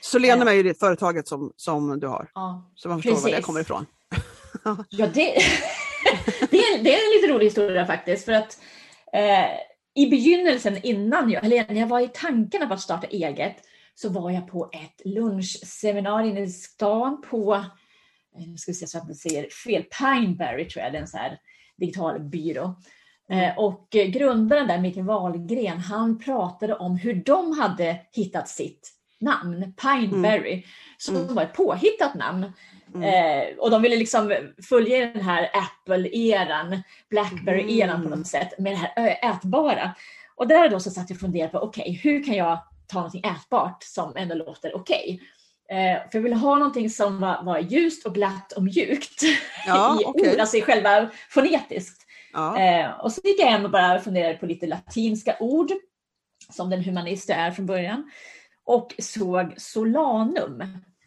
Solenum 0.00 0.48
är 0.48 0.52
ju 0.52 0.62
det 0.62 0.78
företaget 0.78 1.28
som, 1.28 1.52
som 1.56 2.00
du 2.00 2.06
har, 2.06 2.30
ja, 2.34 2.72
så 2.74 2.88
man 2.88 2.98
förstår 2.98 3.12
precis. 3.12 3.24
var 3.24 3.36
det 3.36 3.42
kommer 3.42 3.60
ifrån. 3.60 3.86
ja, 4.90 5.06
det, 5.06 5.08
det, 6.50 6.58
är, 6.58 6.82
det 6.82 6.94
är 6.94 7.04
en 7.04 7.20
lite 7.20 7.34
rolig 7.34 7.46
historia 7.46 7.86
faktiskt. 7.86 8.24
För 8.24 8.32
att 8.32 8.58
eh, 9.12 9.50
i 9.94 10.06
begynnelsen 10.10 10.78
innan 10.82 11.30
jag, 11.30 11.44
eller 11.44 11.66
när 11.68 11.80
jag 11.80 11.86
var 11.86 12.00
i 12.00 12.08
tankarna 12.08 12.66
på 12.66 12.74
att 12.74 12.80
starta 12.80 13.06
eget, 13.06 13.56
så 13.94 14.08
var 14.08 14.30
jag 14.30 14.48
på 14.48 14.70
ett 14.72 15.00
lunchseminarium 15.04 16.36
i 16.36 16.48
stan 16.48 17.22
på 17.30 17.64
Eh, 18.38 18.48
nu 18.48 18.56
ska 18.56 18.72
se 18.72 18.86
så 18.86 18.98
att 18.98 19.08
jag 19.08 19.16
säger 19.16 19.50
fel, 19.50 19.82
Pineberry 19.82 20.68
tror 20.68 20.82
jag, 20.82 20.92
det 20.92 20.98
är 20.98 21.02
en 21.02 21.08
så 21.08 21.16
här 21.16 21.38
digital 21.76 22.20
byrå. 22.20 22.74
Eh, 23.30 23.58
och 23.58 23.88
grundaren 23.90 24.68
där, 24.68 24.80
Mikael 24.80 25.06
Wahlgren, 25.06 25.78
han 25.78 26.18
pratade 26.18 26.74
om 26.74 26.96
hur 26.96 27.14
de 27.14 27.58
hade 27.58 28.00
hittat 28.12 28.48
sitt 28.48 28.90
namn, 29.20 29.74
Pineberry, 29.82 30.52
mm. 30.52 30.64
som 30.98 31.16
mm. 31.16 31.34
var 31.34 31.42
ett 31.42 31.54
påhittat 31.54 32.14
namn. 32.14 32.52
Mm. 32.94 33.02
Eh, 33.02 33.56
och 33.58 33.70
de 33.70 33.82
ville 33.82 33.96
liksom 33.96 34.36
följa 34.68 35.06
den 35.06 35.22
här 35.22 35.50
Apple-eran, 35.52 36.82
Blackberry-eran 37.10 37.96
på 37.96 38.08
något 38.08 38.12
mm. 38.12 38.24
sätt, 38.24 38.58
med 38.58 38.72
det 38.72 38.76
här 38.76 39.30
ätbara. 39.30 39.94
Och 40.36 40.48
där 40.48 40.68
då 40.68 40.80
så 40.80 40.90
satt 40.90 41.10
jag 41.10 41.16
och 41.16 41.20
funderade 41.20 41.52
på, 41.52 41.58
okej, 41.58 41.82
okay, 41.82 41.92
hur 41.92 42.24
kan 42.24 42.34
jag 42.34 42.58
ta 42.86 42.98
någonting 42.98 43.24
ätbart 43.24 43.82
som 43.82 44.16
ändå 44.16 44.34
låter 44.34 44.76
okej? 44.76 45.04
Okay? 45.14 45.26
Eh, 45.70 46.10
för 46.10 46.18
jag 46.18 46.20
ville 46.20 46.36
ha 46.36 46.58
någonting 46.58 46.90
som 46.90 47.20
var, 47.20 47.42
var 47.42 47.58
ljust 47.58 48.06
och 48.06 48.14
glatt 48.14 48.52
och 48.52 48.62
mjukt 48.62 49.22
ja, 49.66 49.98
i 50.02 50.04
okay. 50.04 50.32
ord, 50.32 50.40
alltså 50.40 50.56
i 50.56 50.62
själva 50.62 51.10
fonetiskt. 51.30 52.06
Ja. 52.32 52.58
Eh, 52.58 52.90
och 52.90 53.12
så 53.12 53.20
gick 53.24 53.40
jag 53.40 53.46
hem 53.46 53.64
och 53.64 53.70
bara 53.70 54.00
funderade 54.00 54.34
på 54.34 54.46
lite 54.46 54.66
latinska 54.66 55.36
ord, 55.40 55.70
som 56.50 56.70
den 56.70 56.84
humanist 56.84 57.28
jag 57.28 57.38
är 57.38 57.50
från 57.50 57.66
början. 57.66 58.10
Och 58.64 58.94
såg 58.98 59.54
solanum. 59.56 60.62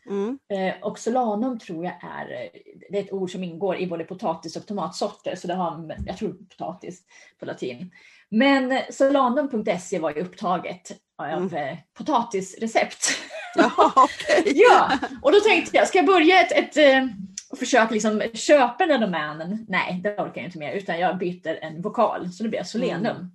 Mm. 0.09 0.39
Eh, 0.53 0.75
och 0.81 0.99
solanum 0.99 1.59
tror 1.59 1.85
jag 1.85 1.93
är 2.03 2.49
det 2.89 2.97
är 2.97 3.03
ett 3.03 3.13
ord 3.13 3.31
som 3.31 3.43
ingår 3.43 3.77
i 3.77 3.87
både 3.87 4.03
potatis 4.03 4.55
och 4.55 4.65
tomatsorter, 4.65 5.35
så 5.35 5.47
det 5.47 5.53
har, 5.53 5.95
jag 6.05 6.17
tror 6.17 6.33
potatis 6.33 7.01
på 7.39 7.45
latin. 7.45 7.91
Men 8.29 8.81
solandum.se 8.91 9.99
var 9.99 10.11
ju 10.11 10.21
upptaget 10.21 10.91
av 11.17 11.53
mm. 11.53 11.77
potatisrecept. 11.97 13.07
Jaha, 13.55 14.03
okay. 14.03 14.53
ja, 14.55 14.99
och 15.21 15.31
då 15.31 15.39
tänkte 15.39 15.77
jag, 15.77 15.87
ska 15.87 15.97
jag 15.97 16.05
börja 16.05 16.41
ett, 16.41 16.51
ett, 16.51 16.77
ett 16.77 17.09
och 17.49 17.57
försöka 17.57 17.93
liksom 17.93 18.21
köpa 18.33 18.85
den 18.85 18.89
där 18.89 19.07
domänen? 19.07 19.65
Nej, 19.69 20.01
det 20.03 20.09
orkar 20.09 20.41
jag 20.41 20.45
inte 20.45 20.57
mer, 20.57 20.73
utan 20.73 20.99
jag 20.99 21.17
byter 21.17 21.59
en 21.61 21.81
vokal, 21.81 22.31
så 22.31 22.43
det 22.43 22.49
blir 22.49 22.63
Solenum. 22.63 23.15
Mm. 23.15 23.31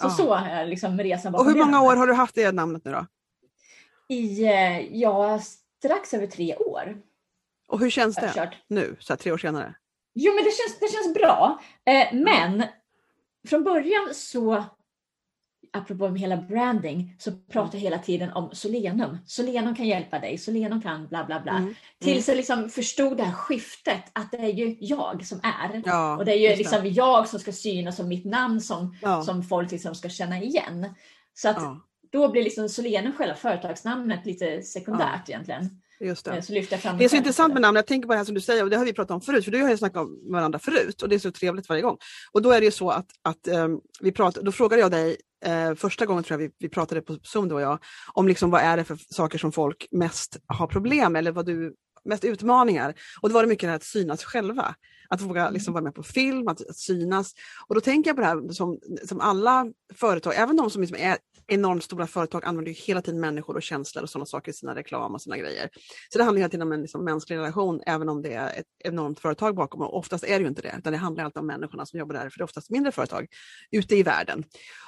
Så 0.00 0.06
ja. 0.06 0.10
så 0.10 0.34
är 0.34 0.66
liksom 0.66 0.98
resan 0.98 1.34
Och 1.34 1.44
hur 1.44 1.54
många 1.54 1.82
år 1.82 1.96
har 1.96 2.06
du 2.06 2.14
haft 2.14 2.34
det 2.34 2.52
namnet 2.52 2.84
nu 2.84 2.92
då? 2.92 3.06
I, 4.08 4.48
ja, 4.92 5.40
strax 5.78 6.14
över 6.14 6.26
tre 6.26 6.56
år. 6.56 6.96
Och 7.68 7.80
hur 7.80 7.90
känns 7.90 8.16
det 8.16 8.50
nu, 8.68 8.96
så 9.00 9.12
här, 9.12 9.18
tre 9.18 9.32
år 9.32 9.38
senare? 9.38 9.74
Jo, 10.14 10.34
men 10.34 10.44
det 10.44 10.50
känns, 10.50 10.78
det 10.80 10.92
känns 10.92 11.14
bra. 11.14 11.60
Eh, 11.84 12.14
men 12.14 12.64
från 13.48 13.64
början 13.64 14.14
så, 14.14 14.64
apropå 15.72 16.08
hela 16.08 16.36
branding, 16.36 17.16
så 17.18 17.32
pratar 17.32 17.74
jag 17.74 17.82
hela 17.82 17.98
tiden 17.98 18.32
om 18.32 18.50
Solenum. 18.52 19.18
Solenum 19.26 19.74
kan 19.74 19.86
hjälpa 19.86 20.18
dig, 20.18 20.38
Solenum 20.38 20.82
kan 20.82 21.08
bla 21.08 21.24
bla 21.24 21.40
bla. 21.40 21.56
Mm. 21.56 21.74
Tills 22.00 22.28
jag 22.28 22.36
liksom 22.36 22.68
förstod 22.68 23.16
det 23.16 23.22
här 23.22 23.32
skiftet, 23.32 24.02
att 24.12 24.30
det 24.30 24.38
är 24.38 24.52
ju 24.52 24.76
jag 24.80 25.26
som 25.26 25.40
är. 25.42 25.82
Ja, 25.84 26.16
och 26.16 26.24
det 26.24 26.32
är 26.32 26.50
ju 26.50 26.56
liksom 26.56 26.86
jag 26.86 27.28
som 27.28 27.40
ska 27.40 27.52
synas 27.52 27.96
som 27.96 28.08
mitt 28.08 28.24
namn 28.24 28.60
som, 28.60 28.96
ja. 29.02 29.22
som 29.22 29.42
folk 29.42 29.70
liksom 29.70 29.94
ska 29.94 30.08
känna 30.08 30.42
igen. 30.42 30.94
Så 31.34 31.48
att 31.48 31.56
ja. 31.56 31.80
då 32.12 32.28
blir 32.28 32.44
liksom 32.44 32.68
Solenum 32.68 33.12
själva 33.12 33.34
företagsnamnet 33.34 34.26
lite 34.26 34.62
sekundärt 34.62 35.28
egentligen. 35.28 35.80
Just 36.00 36.24
det. 36.24 36.30
Eh, 36.30 36.96
det 36.98 37.04
är 37.04 37.08
så 37.08 37.16
intressant 37.16 37.52
med 37.52 37.62
namn. 37.62 37.76
Jag 37.76 37.86
tänker 37.86 38.06
på 38.06 38.12
det 38.12 38.18
här 38.18 38.24
som 38.24 38.34
du 38.34 38.40
säger 38.40 38.64
och 38.64 38.70
det 38.70 38.76
har 38.76 38.84
vi 38.84 38.92
pratat 38.92 39.14
om 39.14 39.20
förut, 39.20 39.44
för 39.44 39.52
du 39.52 39.62
har 39.62 39.70
ju 39.70 39.76
snackat 39.76 40.02
om 40.02 40.32
varandra 40.32 40.58
förut 40.58 41.02
och 41.02 41.08
det 41.08 41.14
är 41.14 41.18
så 41.18 41.32
trevligt 41.32 41.68
varje 41.68 41.82
gång. 41.82 41.98
Och 42.32 42.42
då 42.42 42.50
är 42.50 42.60
det 42.60 42.64
ju 42.64 42.70
så 42.70 42.90
att, 42.90 43.06
att 43.22 43.48
um, 43.48 43.80
vi 44.00 44.12
pratar, 44.12 44.42
då 44.42 44.52
frågade 44.52 44.82
jag 44.82 44.90
dig 44.90 45.16
eh, 45.44 45.74
första 45.74 46.06
gången 46.06 46.24
tror 46.24 46.40
jag 46.40 46.48
vi, 46.48 46.54
vi 46.58 46.68
pratade 46.68 47.02
på 47.02 47.18
Zoom 47.22 47.48
du 47.48 47.54
och 47.54 47.60
jag, 47.60 47.78
om 48.12 48.28
liksom 48.28 48.50
vad 48.50 48.60
är 48.60 48.76
det 48.76 48.84
för 48.84 48.96
saker 48.96 49.38
som 49.38 49.52
folk 49.52 49.88
mest 49.90 50.36
har 50.46 50.66
problem 50.66 51.16
eller 51.16 51.32
vad 51.32 51.46
du 51.46 51.74
mest 52.04 52.24
utmaningar. 52.24 52.94
Och 53.20 53.28
då 53.28 53.34
var 53.34 53.42
det 53.42 53.48
mycket 53.48 53.66
det 53.66 53.68
här 53.68 53.76
att 53.76 53.84
synas 53.84 54.24
själva. 54.24 54.74
Att 55.10 55.20
våga 55.20 55.40
mm. 55.40 55.52
liksom 55.52 55.74
vara 55.74 55.84
med 55.84 55.94
på 55.94 56.02
film, 56.02 56.48
att, 56.48 56.68
att, 56.70 56.76
synas. 56.76 57.34
Och 57.66 57.74
då 57.74 57.80
tänker 57.80 58.10
jag 58.10 58.16
på 58.16 58.22
det 58.22 58.28
här 58.28 58.48
som, 58.48 58.78
som 59.08 59.20
alla 59.20 59.66
företag, 59.94 60.34
även 60.36 60.56
de 60.56 60.70
som 60.70 60.80
liksom 60.82 60.98
är 61.00 61.18
enormt 61.46 61.84
stora 61.84 62.06
företag 62.06 62.44
använder 62.44 62.72
ju 62.72 62.78
hela 62.78 63.02
tiden 63.02 63.20
människor 63.20 63.56
och 63.56 63.62
känslor 63.62 64.02
och 64.02 64.10
sådana 64.10 64.26
saker 64.26 64.50
i 64.50 64.54
sina 64.54 64.74
reklam 64.74 65.14
och 65.14 65.22
sina 65.22 65.36
grejer. 65.36 65.68
Så 66.12 66.18
det 66.18 66.24
handlar 66.24 66.38
hela 66.38 66.50
tiden 66.50 66.66
om 66.66 66.72
en 66.72 66.82
liksom 66.82 67.04
mänsklig 67.04 67.36
relation 67.36 67.80
även 67.86 68.08
om 68.08 68.22
det 68.22 68.32
är 68.32 68.58
ett 68.58 68.66
enormt 68.84 69.20
företag 69.20 69.56
bakom. 69.56 69.80
Och 69.80 69.96
oftast 69.96 70.24
är 70.24 70.38
det 70.38 70.42
ju 70.42 70.48
inte 70.48 70.62
det, 70.62 70.74
utan 70.78 70.92
det 70.92 70.98
handlar 70.98 71.24
alltid 71.24 71.40
om 71.40 71.46
människorna 71.46 71.86
som 71.86 71.98
jobbar 71.98 72.14
där, 72.14 72.30
för 72.30 72.38
det 72.38 72.42
är 72.42 72.44
oftast 72.44 72.70
mindre 72.70 72.92
företag 72.92 73.26
ute 73.70 73.96
i 73.96 74.02
världen. 74.02 74.44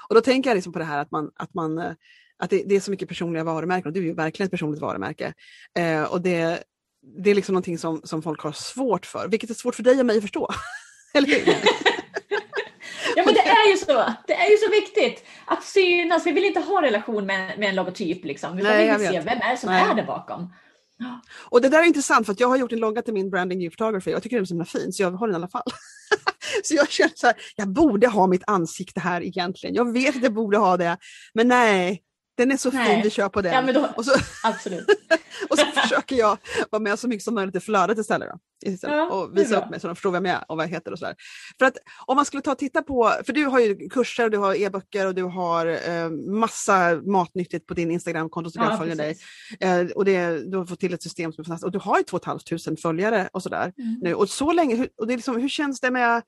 Och 0.09 0.15
då 0.15 0.21
tänker 0.21 0.51
jag 0.51 0.55
liksom 0.55 0.73
på 0.73 0.79
det 0.79 0.85
här 0.85 0.99
att 0.99 1.11
man, 1.11 1.31
att 1.37 1.55
man 1.55 1.95
att 2.43 2.51
det, 2.51 2.63
det 2.67 2.75
är 2.75 2.81
så 2.81 2.91
mycket 2.91 3.09
personliga 3.09 3.45
varumärken 3.45 3.87
och 3.89 3.93
du 3.93 4.01
är 4.01 4.05
ju 4.05 4.15
verkligen 4.15 4.47
ett 4.47 4.51
personligt 4.51 4.81
varumärke. 4.81 5.35
Eh, 5.79 6.03
och 6.03 6.21
det, 6.23 6.63
det 7.03 7.31
är 7.31 7.35
liksom 7.35 7.53
någonting 7.53 7.79
som, 7.79 8.01
som 8.05 8.23
folk 8.23 8.41
har 8.41 8.53
svårt 8.53 9.07
för, 9.07 9.29
vilket 9.29 9.51
är 9.51 9.55
svårt 9.55 9.75
för 9.75 9.83
dig 9.83 10.01
och 10.01 10.07
mig 10.07 10.17
att 10.17 10.23
förstå. 10.23 10.49
Eller 11.15 11.29
hur? 11.29 11.47
ja 13.17 13.23
men 13.25 13.35
det 13.35 13.41
är 13.49 13.71
ju 13.71 13.77
så. 13.77 14.15
Det 14.27 14.35
är 14.35 14.51
ju 14.51 14.57
så 14.57 14.71
viktigt 14.71 15.25
att 15.45 15.65
synas. 15.65 16.27
Vi 16.27 16.33
vill 16.33 16.45
inte 16.45 16.61
ha 16.61 16.83
relation 16.83 17.27
med, 17.27 17.59
med 17.59 17.69
en 17.69 17.75
logotyp 17.75 18.25
liksom. 18.25 18.59
Utan 18.59 18.73
Nej, 18.73 18.91
vi 18.91 18.97
vill 18.97 19.13
se 19.13 19.21
vem 19.21 19.39
är 19.41 19.51
det 19.51 19.57
som 19.57 19.71
Nej. 19.71 19.91
är 19.91 19.95
där 19.95 20.07
bakom. 20.07 20.51
Och 21.35 21.61
det 21.61 21.69
där 21.69 21.79
är 21.79 21.85
intressant 21.87 22.27
för 22.27 22.33
att 22.33 22.41
jag 22.41 22.49
har 22.49 22.57
gjort 22.57 22.73
en 22.73 22.79
logga 22.79 23.03
till 23.03 23.15
min 23.15 23.31
branding 23.31 23.59
new 23.59 23.71
photography 23.71 24.11
och 24.11 24.15
jag 24.15 24.23
tycker 24.23 24.37
den 24.37 24.43
är 24.43 24.47
så 24.47 24.55
himla 24.55 24.65
fin 24.65 24.93
så 24.93 25.03
jag 25.03 25.11
har 25.11 25.27
den 25.27 25.35
i 25.35 25.37
alla 25.37 25.49
fall. 25.49 25.63
så 26.65 26.75
jag 26.75 26.91
känner 26.91 27.13
så 27.15 27.27
här, 27.27 27.37
jag 27.57 27.69
borde 27.69 28.07
ha 28.07 28.27
mitt 28.27 28.43
ansikte 28.47 29.01
här 29.01 29.23
egentligen. 29.23 29.75
Jag 29.75 29.93
vet 29.93 30.17
att 30.17 30.23
jag 30.23 30.35
borde 30.35 30.59
ha 30.59 30.77
det, 30.77 30.99
men 31.35 31.49
nej, 31.49 32.03
den 32.35 32.51
är 32.51 32.57
så 32.57 32.71
Nej. 32.71 32.87
fin, 32.87 33.03
vi 33.03 33.11
kör 33.11 33.29
på 33.29 33.43
den. 33.43 33.67
Ja, 33.67 33.73
då, 33.73 33.89
och, 33.97 34.05
så, 34.05 34.13
absolut. 34.43 34.87
och 35.51 35.59
så 35.59 35.67
försöker 35.67 36.17
jag 36.17 36.39
vara 36.71 36.83
med 36.83 36.99
så 36.99 37.09
mycket 37.09 37.25
som 37.25 37.35
möjligt 37.35 37.57
i 37.57 37.61
flödet 37.61 37.99
istället. 37.99 38.29
Då, 38.29 38.71
istället 38.71 38.97
ja, 38.97 39.11
och 39.11 39.39
visa 39.39 39.65
upp 39.65 39.71
mig 39.71 39.81
så 39.81 39.87
de 39.87 39.97
förstår 39.97 40.11
vem 40.11 40.25
jag 40.25 40.37
är 40.37 40.45
och 40.49 40.57
vad 40.57 40.65
jag 40.65 40.71
heter 40.71 40.93
och 40.93 40.99
sådär. 40.99 41.15
För 41.59 41.67
att 41.67 41.77
om 42.07 42.17
man 42.17 42.25
skulle 42.25 42.43
ta 42.43 42.53
och 42.53 42.59
titta 42.59 42.83
på, 42.83 43.13
för 43.27 43.33
du 43.33 43.45
har 43.45 43.61
ju 43.61 43.89
kurser, 43.89 44.31
du 44.31 44.39
har 44.39 44.55
e-böcker 44.55 45.07
och 45.07 45.15
du 45.15 45.23
har 45.23 45.67
eh, 45.67 46.11
massa 46.11 47.01
matnyttigt 47.07 47.67
på 47.67 47.75
din 47.75 47.91
Instagram-konto 47.91 48.51
så 48.51 48.59
ja, 48.59 48.71
jag 48.71 48.79
följer 48.79 48.97
dig. 48.97 49.17
Eh, 49.61 49.87
och 49.87 50.05
det, 50.05 50.51
du 50.51 50.57
har 50.57 50.67
fått 50.67 50.81
till 50.81 50.95
ett 50.95 51.03
system 51.03 51.33
som 51.33 51.43
är 51.43 51.45
fantastiskt 51.45 51.67
och 51.67 51.73
du 51.73 51.79
har 51.79 51.99
ju 51.99 52.05
2 52.05 52.21
500 52.25 52.77
följare 52.83 53.29
och 53.33 53.43
sådär. 53.43 53.73
Mm. 53.79 53.99
Nu. 54.03 54.15
Och 54.15 54.29
så 54.29 54.53
länge, 54.53 54.89
och 54.97 55.07
det 55.07 55.13
är 55.13 55.17
liksom, 55.17 55.41
hur 55.41 55.49
känns 55.49 55.81
det 55.81 55.91
med 55.91 56.23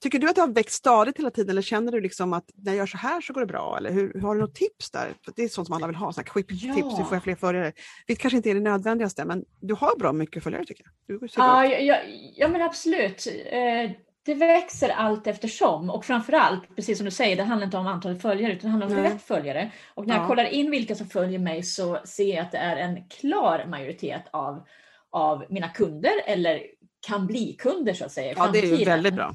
Tycker 0.00 0.18
du 0.18 0.28
att 0.28 0.34
det 0.34 0.40
har 0.40 0.48
växt 0.48 0.76
stadigt 0.76 1.18
hela 1.18 1.30
tiden 1.30 1.50
eller 1.50 1.62
känner 1.62 1.92
du 1.92 2.00
liksom 2.00 2.32
att 2.32 2.44
när 2.54 2.72
jag 2.72 2.78
gör 2.78 2.86
så 2.86 2.96
här 2.96 3.20
så 3.20 3.32
går 3.32 3.40
det 3.40 3.46
bra? 3.46 3.76
Eller 3.78 3.90
hur, 3.90 4.20
har 4.20 4.34
du 4.34 4.40
något 4.40 4.54
tips 4.54 4.90
där? 4.90 5.14
För 5.24 5.32
det 5.36 5.42
är 5.42 5.48
sånt 5.48 5.66
som 5.66 5.76
alla 5.76 5.86
vill 5.86 5.96
ha, 5.96 6.12
quick 6.12 6.46
ja. 6.50 6.74
tips, 6.74 6.98
hur 6.98 7.04
får 7.04 7.14
jag 7.14 7.22
fler 7.22 7.34
följare? 7.34 7.72
Det 8.06 8.16
kanske 8.16 8.36
inte 8.36 8.50
är 8.50 8.54
det 8.54 8.60
nödvändigaste 8.60 9.24
men 9.24 9.44
du 9.60 9.74
har 9.74 9.98
bra 9.98 10.12
mycket 10.12 10.42
följare 10.42 10.64
tycker 10.64 10.84
jag. 11.06 11.30
ja, 11.36 11.66
ja, 11.66 11.96
ja, 12.36 12.48
men 12.48 12.62
absolut. 12.62 13.26
Eh, 13.46 13.90
det 14.22 14.34
växer 14.34 14.88
allt 14.88 15.26
eftersom 15.26 15.90
och 15.90 16.04
framförallt, 16.04 16.76
precis 16.76 16.98
som 16.98 17.04
du 17.04 17.10
säger, 17.10 17.36
det 17.36 17.42
handlar 17.42 17.64
inte 17.64 17.76
om 17.76 17.86
antalet 17.86 18.22
följare 18.22 18.52
utan 18.52 18.70
det 18.70 18.78
handlar 18.78 18.98
om 18.98 19.04
rätt 19.04 19.22
följare. 19.22 19.70
Och 19.94 20.06
när 20.06 20.16
jag 20.16 20.26
kollar 20.26 20.44
in 20.44 20.70
vilka 20.70 20.94
som 20.94 21.06
följer 21.06 21.38
mig 21.38 21.62
så 21.62 21.98
ser 22.04 22.34
jag 22.34 22.38
att 22.38 22.52
det 22.52 22.58
är 22.58 22.76
en 22.76 23.08
klar 23.08 23.64
majoritet 23.68 24.24
av, 24.30 24.66
av 25.10 25.44
mina 25.48 25.68
kunder 25.68 26.12
eller 26.26 26.62
kan 27.06 27.26
bli 27.26 27.56
kunder 27.58 27.94
så 27.94 28.04
att 28.04 28.12
säga. 28.12 28.34
Ja, 28.36 28.50
det 28.52 28.58
är 28.58 28.78
ju 28.78 28.84
väldigt 28.84 29.14
bra. 29.14 29.34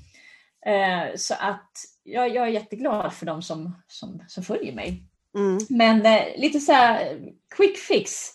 Eh, 0.65 1.15
så 1.15 1.33
att 1.39 1.71
jag, 2.03 2.29
jag 2.35 2.47
är 2.47 2.51
jätteglad 2.51 3.13
för 3.13 3.25
de 3.25 3.41
som, 3.41 3.75
som, 3.87 4.23
som 4.27 4.43
följer 4.43 4.73
mig. 4.73 5.03
Mm. 5.37 5.57
Men 5.69 6.05
eh, 6.05 6.39
lite 6.41 6.59
så 6.59 6.71
här 6.71 7.19
quick 7.55 7.77
fix. 7.77 8.34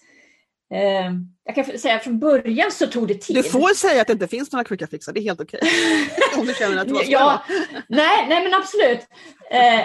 Eh, 0.75 1.13
jag 1.45 1.55
kan 1.55 1.79
säga 1.79 1.99
från 1.99 2.19
början 2.19 2.73
så 2.73 2.87
tog 2.87 3.09
det 3.09 3.15
tid. 3.15 3.37
Du 3.37 3.43
får 3.43 3.75
säga 3.75 4.01
att 4.01 4.07
det 4.07 4.13
inte 4.13 4.29
finns 4.29 4.53
några 4.53 4.65
quicka 4.65 4.87
fixar, 4.87 5.13
det 5.13 5.21
är 5.21 5.23
helt 5.23 5.41
okej. 5.41 5.61
Okay. 5.63 6.41
Om 6.41 6.47
du 6.47 6.55
känner 6.55 6.83
att 6.83 6.89
du 6.89 7.03
ja, 7.05 7.43
nej, 7.89 8.27
nej 8.29 8.45
men 8.45 8.55
absolut. 8.55 9.01
Eh, 9.51 9.81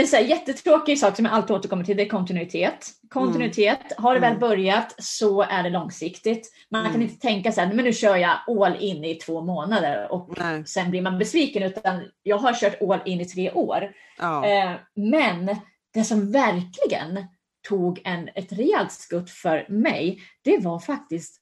en 0.00 0.06
så 0.06 0.16
här 0.16 0.24
jättetråkig 0.24 0.98
sak 0.98 1.16
som 1.16 1.24
jag 1.24 1.34
alltid 1.34 1.56
återkommer 1.56 1.84
till 1.84 1.96
det 1.96 2.02
är 2.02 2.08
kontinuitet. 2.08 2.90
Kontinuitet, 3.08 3.80
mm. 3.80 4.04
har 4.04 4.14
det 4.14 4.20
väl 4.20 4.30
mm. 4.30 4.40
börjat 4.40 4.94
så 4.98 5.42
är 5.42 5.62
det 5.62 5.70
långsiktigt. 5.70 6.52
Man 6.70 6.80
mm. 6.80 6.92
kan 6.92 7.02
inte 7.02 7.20
tänka 7.20 7.52
så 7.52 7.60
här, 7.60 7.72
men 7.72 7.84
nu 7.84 7.92
kör 7.92 8.16
jag 8.16 8.38
all 8.46 8.76
in 8.80 9.04
i 9.04 9.14
två 9.14 9.40
månader 9.40 10.12
och 10.12 10.30
nej. 10.38 10.66
sen 10.66 10.90
blir 10.90 11.02
man 11.02 11.18
besviken 11.18 11.62
utan 11.62 12.02
jag 12.22 12.38
har 12.38 12.54
kört 12.54 12.82
all 12.82 13.00
in 13.04 13.20
i 13.20 13.24
tre 13.24 13.50
år. 13.50 13.92
Ja. 14.18 14.46
Eh, 14.46 14.72
men 14.94 15.56
det 15.94 16.04
som 16.04 16.32
verkligen 16.32 17.26
tog 17.68 18.00
en, 18.04 18.28
ett 18.34 18.52
rejält 18.52 18.92
skutt 18.92 19.30
för 19.30 19.66
mig, 19.68 20.22
det 20.42 20.58
var 20.58 20.78
faktiskt 20.78 21.40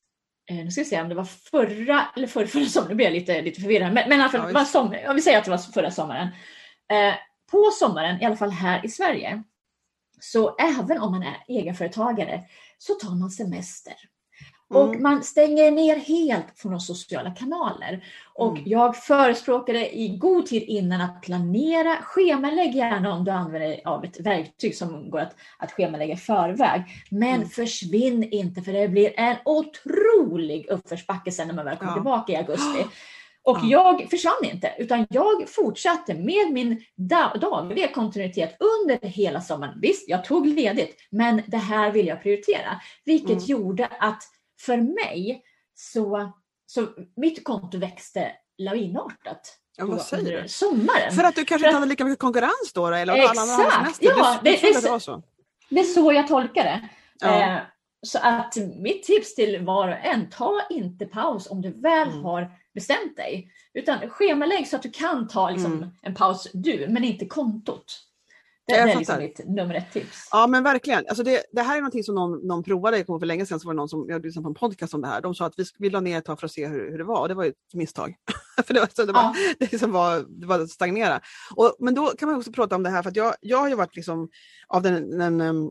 eh, 0.51 0.57
nu 0.57 0.71
ska 0.71 0.81
vi 0.81 0.85
se 0.85 1.01
om 1.01 1.09
det 1.09 1.15
var 1.15 1.25
förra 1.25 2.07
eller 2.17 2.27
förra, 2.27 2.47
förra 2.47 2.65
sommaren, 2.65 2.91
nu 2.91 2.95
blir 2.95 3.07
jag 3.07 3.15
lite, 3.15 3.43
lite 3.43 3.61
förvirrad, 3.61 3.93
men, 3.93 4.09
men 4.09 4.19
ja, 4.19 4.51
var 4.53 4.65
som, 4.65 4.97
om 5.09 5.17
vi 5.17 5.23
säger 5.23 5.39
att 5.39 5.45
det 5.45 5.51
var 5.51 5.59
förra 5.59 5.91
sommaren. 5.91 6.29
Eh, 6.91 7.15
på 7.51 7.71
sommaren, 7.73 8.23
i 8.23 8.25
alla 8.25 8.37
fall 8.37 8.51
här 8.51 8.87
i 8.87 8.89
Sverige, 8.89 9.43
så 10.21 10.57
även 10.57 10.99
om 10.99 11.13
man 11.13 11.23
är 11.23 11.45
egenföretagare 11.49 12.45
så 12.79 12.95
tar 12.95 13.15
man 13.15 13.31
semester. 13.31 13.95
Och 14.73 14.89
mm. 14.89 15.03
man 15.03 15.23
stänger 15.23 15.71
ner 15.71 15.97
helt 15.97 16.47
från 16.57 16.73
de 16.73 16.81
sociala 16.81 17.31
kanaler. 17.31 18.05
Och 18.35 18.57
mm. 18.57 18.63
jag 18.67 18.97
förespråkade 18.97 19.97
i 19.97 20.09
god 20.09 20.47
tid 20.47 20.63
innan 20.63 21.01
att 21.01 21.23
planera, 21.23 21.97
schemalägg 22.03 22.75
gärna 22.75 23.15
om 23.15 23.25
du 23.25 23.31
använder 23.31 23.81
av 23.85 24.05
ett 24.05 24.21
verktyg 24.21 24.77
som 24.77 25.11
går 25.11 25.19
att, 25.19 25.37
att 25.59 25.73
schemalägga 25.73 26.15
i 26.15 26.17
förväg. 26.17 26.83
Men 27.11 27.35
mm. 27.35 27.49
försvinn 27.49 28.25
inte 28.25 28.63
för 28.63 28.73
det 28.73 28.89
blir 28.89 29.13
en 29.17 29.37
otrolig 29.45 30.67
uppförsbacke 30.71 31.31
sen 31.31 31.47
när 31.47 31.55
man 31.55 31.65
väl 31.65 31.77
kommer 31.77 31.91
ja. 31.91 31.97
tillbaka 31.97 32.33
i 32.33 32.37
augusti. 32.37 32.87
Och 33.45 33.59
ja. 33.63 33.99
jag 33.99 34.11
försvann 34.11 34.45
inte, 34.45 34.75
utan 34.79 35.07
jag 35.11 35.49
fortsatte 35.49 36.15
med 36.15 36.53
min 36.53 36.85
dagliga 37.41 37.89
kontinuitet 37.89 38.57
under 38.61 39.09
hela 39.09 39.41
sommaren. 39.41 39.79
Visst, 39.81 40.09
jag 40.09 40.25
tog 40.25 40.47
ledigt, 40.47 40.97
men 41.11 41.43
det 41.47 41.57
här 41.57 41.91
vill 41.91 42.07
jag 42.07 42.23
prioritera. 42.23 42.81
Vilket 43.05 43.31
mm. 43.31 43.45
gjorde 43.45 43.87
att 43.87 44.23
för 44.67 44.77
mig 44.77 45.43
så, 45.75 46.33
så 46.67 46.89
mitt 47.17 47.45
konto 47.45 47.79
växte 47.79 48.33
lavinartat. 48.59 49.59
Ja, 49.77 49.87
vad 49.87 50.03
säger 50.03 50.43
du? 50.43 50.49
Sommaren. 50.49 51.13
För 51.13 51.25
att 51.25 51.35
du 51.35 51.45
kanske 51.45 51.67
inte 51.67 51.75
hade 51.75 51.87
lika 51.87 52.05
mycket 52.05 52.19
konkurrens 52.19 52.73
då? 52.75 52.87
Eller 52.87 53.15
exakt! 53.15 53.39
Alla 53.39 53.93
ja, 54.01 54.39
det, 54.43 54.51
det, 54.51 54.61
det, 54.63 54.81
det, 54.93 55.01
så. 55.01 55.23
det 55.69 55.81
är 55.81 55.85
så 55.85 56.13
jag 56.13 56.29
tolkar 56.29 56.65
det. 56.65 56.89
Ja. 57.21 57.43
Eh, 57.43 57.59
så 58.07 58.19
att 58.19 58.57
mitt 58.77 59.03
tips 59.03 59.35
till 59.35 59.65
var 59.65 59.89
och 59.89 59.97
en, 60.07 60.31
ta 60.31 60.61
inte 60.71 61.07
paus 61.07 61.51
om 61.51 61.63
du 61.63 61.71
väl 61.71 62.09
mm. 62.09 62.25
har 62.25 62.51
bestämt 62.75 63.17
dig. 63.17 63.53
Utan 63.75 64.11
schemalägg 64.11 64.69
så 64.69 64.77
att 64.77 64.83
du 64.83 64.91
kan 64.91 65.29
ta 65.29 65.51
liksom, 65.51 65.73
mm. 65.73 65.91
en 66.03 66.15
paus 66.15 66.49
du, 66.53 66.87
men 66.89 67.05
inte 67.05 67.27
kontot. 67.27 68.01
Det, 68.73 68.81
jag 68.81 68.91
är 68.91 68.97
liksom 68.99 69.19
mitt 69.19 69.41
nummer 69.47 69.75
ett 69.75 69.93
tips. 69.93 70.29
Ja 70.31 70.47
men 70.47 70.63
verkligen. 70.63 71.05
Alltså 71.09 71.23
det, 71.23 71.43
det 71.53 71.63
här 71.63 71.77
är 71.77 71.81
någonting 71.81 72.05
som 72.05 72.15
någon, 72.15 72.47
någon 72.47 72.63
provade, 72.63 72.97
jag 72.97 73.07
kommer 73.07 73.19
för 73.19 73.27
länge 73.27 73.47
sedan 73.47 73.61
så 73.61 73.67
var 73.67 73.75
det 73.75 73.77
någon 73.77 73.89
som, 73.89 74.07
jag 74.09 74.25
lyssnade 74.25 74.43
på 74.43 74.49
en 74.49 74.55
podcast 74.55 74.95
om 74.95 75.01
det 75.01 75.09
här, 75.09 75.21
de 75.21 75.35
sa 75.35 75.47
att 75.47 75.55
vi, 75.57 75.65
vi 75.79 75.91
la 75.91 76.01
ner 76.01 76.19
ett 76.19 76.25
tag 76.25 76.41
för 76.41 76.47
att 76.47 76.53
se 76.53 76.67
hur, 76.67 76.91
hur 76.91 76.99
det 76.99 77.05
var 77.05 77.21
och 77.21 77.29
det 77.29 77.35
var 77.35 77.45
ju 77.45 77.51
ett 77.51 77.75
misstag. 77.75 78.15
för 78.67 78.75
det 78.75 78.81
var, 78.81 78.89
så 78.95 79.05
det 79.05 79.13
var, 79.13 79.23
Ja. 79.23 79.35
det 79.59 79.73
liksom 79.73 79.93
var, 79.93 80.25
det 80.29 80.47
var 80.47 80.67
stagnera. 80.67 81.21
Och, 81.55 81.77
men 81.79 81.95
då 81.95 82.07
kan 82.07 82.29
man 82.29 82.39
också 82.39 82.53
prata 82.53 82.77
om 82.77 82.83
det 82.83 82.91
här 82.91 83.03
för 83.03 83.11
att 83.11 83.17
jag, 83.17 83.35
jag 83.41 83.59
har 83.59 83.69
ju 83.69 83.75
varit 83.75 83.97
liksom 83.97 84.29
av 84.69 84.83
den, 84.83 85.19
den 85.19 85.41
um, 85.41 85.71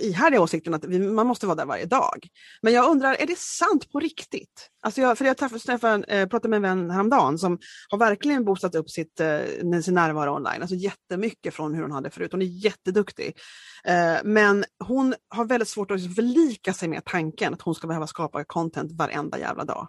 ihärdiga 0.00 0.40
åsikten 0.40 0.74
att 0.74 0.84
vi, 0.84 0.98
man 0.98 1.26
måste 1.26 1.46
vara 1.46 1.56
där 1.56 1.66
varje 1.66 1.84
dag. 1.84 2.28
Men 2.62 2.72
jag 2.72 2.90
undrar, 2.90 3.14
är 3.14 3.26
det 3.26 3.38
sant 3.38 3.92
på 3.92 4.00
riktigt? 4.00 4.70
Alltså 4.82 5.00
jag, 5.00 5.18
för 5.18 5.24
jag 5.24 5.36
träffade, 5.36 5.60
träffade, 5.60 6.04
eh, 6.04 6.28
pratade 6.28 6.48
med 6.48 6.56
en 6.56 6.78
vän 6.78 6.90
häromdagen 6.90 7.38
som 7.38 7.58
har 7.88 7.98
verkligen 7.98 8.44
boostat 8.44 8.74
upp 8.74 8.90
sitt, 8.90 9.20
eh, 9.20 9.80
sin 9.82 9.94
närvaro 9.94 10.36
online, 10.36 10.60
alltså 10.60 10.76
jättemycket 10.76 11.54
från 11.54 11.74
hur 11.74 11.82
hon 11.82 11.92
hade 11.92 12.10
förut. 12.10 12.32
Hon 12.32 12.42
är 12.42 12.64
jätteduktig. 12.64 13.36
Eh, 13.84 14.16
men 14.24 14.64
hon 14.84 15.14
har 15.28 15.44
väldigt 15.44 15.68
svårt 15.68 15.90
att 15.90 15.96
liksom 16.00 16.14
förlika 16.14 16.72
sig 16.72 16.88
med 16.88 17.04
tanken 17.04 17.54
att 17.54 17.62
hon 17.62 17.74
ska 17.74 17.86
behöva 17.86 18.06
skapa 18.06 18.44
content 18.44 18.92
varenda 18.92 19.38
jävla 19.38 19.64
dag. 19.64 19.88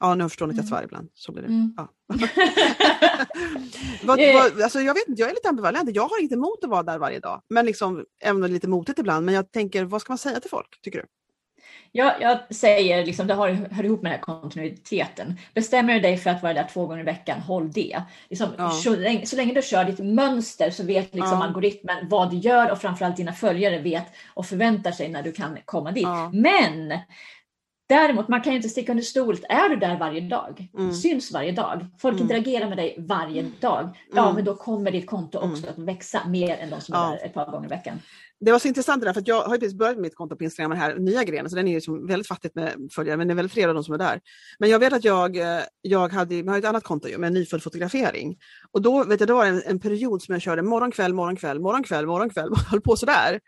Ja, 0.00 0.14
nu 0.14 0.28
förstår 0.28 0.46
ni 0.46 0.50
att 0.50 0.56
jag 0.56 0.62
Mm. 0.64 0.70
svär 0.70 0.84
ibland. 0.84 1.08
Så 1.14 1.32
blir 1.32 1.42
det. 1.42 1.48
Mm. 1.48 1.74
Ja. 1.76 1.88
vad, 4.02 4.20
Eh. 4.20 4.34
vad, 4.34 4.62
alltså 4.62 4.80
jag 4.80 4.94
vet 4.94 5.02
jag 5.18 5.30
är 5.30 5.34
lite 5.34 5.48
ambivalent. 5.48 5.90
Jag 5.94 6.08
har 6.08 6.22
inte 6.22 6.34
emot 6.34 6.64
att 6.64 6.70
vara 6.70 6.82
där 6.82 6.98
varje 6.98 7.20
dag. 7.20 7.42
Men 7.50 7.66
liksom, 7.66 8.04
även 8.22 8.52
lite 8.52 8.68
motigt 8.68 8.98
ibland. 8.98 9.26
Men 9.26 9.34
jag 9.34 9.52
tänker, 9.52 9.84
vad 9.84 10.00
ska 10.00 10.10
man 10.12 10.18
säga 10.18 10.40
till 10.40 10.50
folk, 10.50 10.80
tycker 10.82 10.98
du? 10.98 11.06
Jag, 11.92 12.22
jag 12.22 12.54
säger, 12.54 13.06
liksom, 13.06 13.26
det 13.26 13.34
har, 13.34 13.48
hör 13.50 13.84
ihop 13.84 14.02
med 14.02 14.12
den 14.12 14.18
här 14.18 14.22
kontinuiteten. 14.40 15.34
Bestämmer 15.54 15.94
du 15.94 16.00
dig 16.00 16.16
för 16.16 16.30
att 16.30 16.42
vara 16.42 16.54
där 16.54 16.68
två 16.72 16.86
gånger 16.86 17.00
i 17.00 17.04
veckan, 17.04 17.40
håll 17.40 17.72
det. 17.72 18.02
Liksom, 18.30 18.48
Ja. 18.58 18.70
så, 18.70 18.96
länge, 18.96 19.26
så 19.26 19.36
länge 19.36 19.54
du 19.54 19.62
kör 19.62 19.84
ditt 19.84 19.98
mönster 19.98 20.70
så 20.70 20.82
vet 20.84 21.14
liksom 21.14 21.38
Ja. 21.40 21.44
algoritmen 21.44 22.08
vad 22.08 22.30
du 22.30 22.36
gör 22.36 22.70
och 22.70 22.78
framförallt 22.80 23.16
dina 23.16 23.32
följare 23.32 23.78
vet 23.78 24.04
och 24.34 24.46
förväntar 24.46 24.92
sig 24.92 25.08
när 25.08 25.22
du 25.22 25.32
kan 25.32 25.58
komma 25.64 25.92
dit. 25.92 26.02
Ja. 26.02 26.30
Men 26.34 26.98
däremot, 27.90 28.28
man 28.28 28.42
kan 28.42 28.52
ju 28.52 28.56
inte 28.56 28.68
sticka 28.68 28.92
under 28.92 29.04
stol. 29.04 29.36
Är 29.48 29.68
du 29.68 29.76
där 29.76 29.98
varje 29.98 30.20
dag, 30.20 30.68
Mm. 30.78 30.92
syns 30.92 31.32
varje 31.32 31.52
dag, 31.52 31.86
folk 31.98 32.20
Mm. 32.20 32.22
interagerar 32.22 32.68
med 32.68 32.78
dig 32.78 32.96
varje 32.98 33.42
dag, 33.60 33.96
ja 34.12 34.22
Mm. 34.22 34.34
men 34.34 34.44
då 34.44 34.54
kommer 34.56 34.90
ditt 34.90 35.06
konto 35.06 35.38
också 35.38 35.66
att 35.70 35.78
växa 35.78 36.28
mer 36.28 36.56
än 36.56 36.70
de 36.70 36.80
som 36.80 36.94
är 36.94 36.98
Ja. 36.98 37.10
där 37.10 37.26
ett 37.26 37.34
par 37.34 37.50
gånger 37.50 37.66
i 37.66 37.70
veckan. 37.70 37.98
Det 38.40 38.52
var 38.52 38.58
så 38.58 38.68
intressant 38.68 39.00
det 39.02 39.06
där, 39.08 39.12
för 39.12 39.20
att 39.20 39.28
jag 39.28 39.42
har 39.42 39.54
ju 39.54 39.60
precis 39.60 39.78
börjat 39.78 39.94
med 39.96 40.02
mitt 40.02 40.14
konto 40.14 40.36
på 40.36 40.44
Instagram, 40.44 40.70
den 40.70 40.80
här 40.80 40.94
nya 40.94 41.24
grenen, 41.24 41.50
så 41.50 41.56
den 41.56 41.68
är 41.68 41.74
liksom 41.74 42.06
väldigt 42.06 42.26
fattigt 42.28 42.54
med 42.54 42.88
följare, 42.92 43.16
men 43.16 43.28
det 43.28 43.32
är 43.32 43.36
väldigt 43.36 43.52
flera 43.52 43.68
av 43.68 43.74
de 43.74 43.84
som 43.84 43.94
är 43.94 43.98
där. 43.98 44.20
Men 44.58 44.70
jag 44.70 44.78
vet 44.78 44.92
att 44.92 45.04
jag, 45.04 45.36
eh, 45.36 45.60
jag 45.82 46.12
hade, 46.12 46.34
jag 46.34 46.46
har 46.46 46.58
ett 46.58 46.64
annat 46.64 46.84
konto 46.84 47.08
ju, 47.08 47.18
med 47.18 47.32
nyfödd 47.32 47.62
fotografering. 47.62 48.36
Och 48.72 48.82
då 48.82 49.04
vet 49.04 49.20
jag, 49.20 49.28
det 49.28 49.32
var 49.32 49.46
en, 49.46 49.62
en 49.66 49.80
period 49.80 50.22
som 50.22 50.32
jag 50.32 50.42
körde 50.42 50.62
morgon, 50.62 50.90
kväll, 50.90 51.14
morgon, 51.14 51.36
kväll, 51.36 51.60
morgon, 51.60 51.82
kväll, 51.84 52.06
morgon, 52.06 52.30
kväll, 52.30 52.50
höll 52.70 52.80
på 52.80 52.96
sådär. 52.96 53.40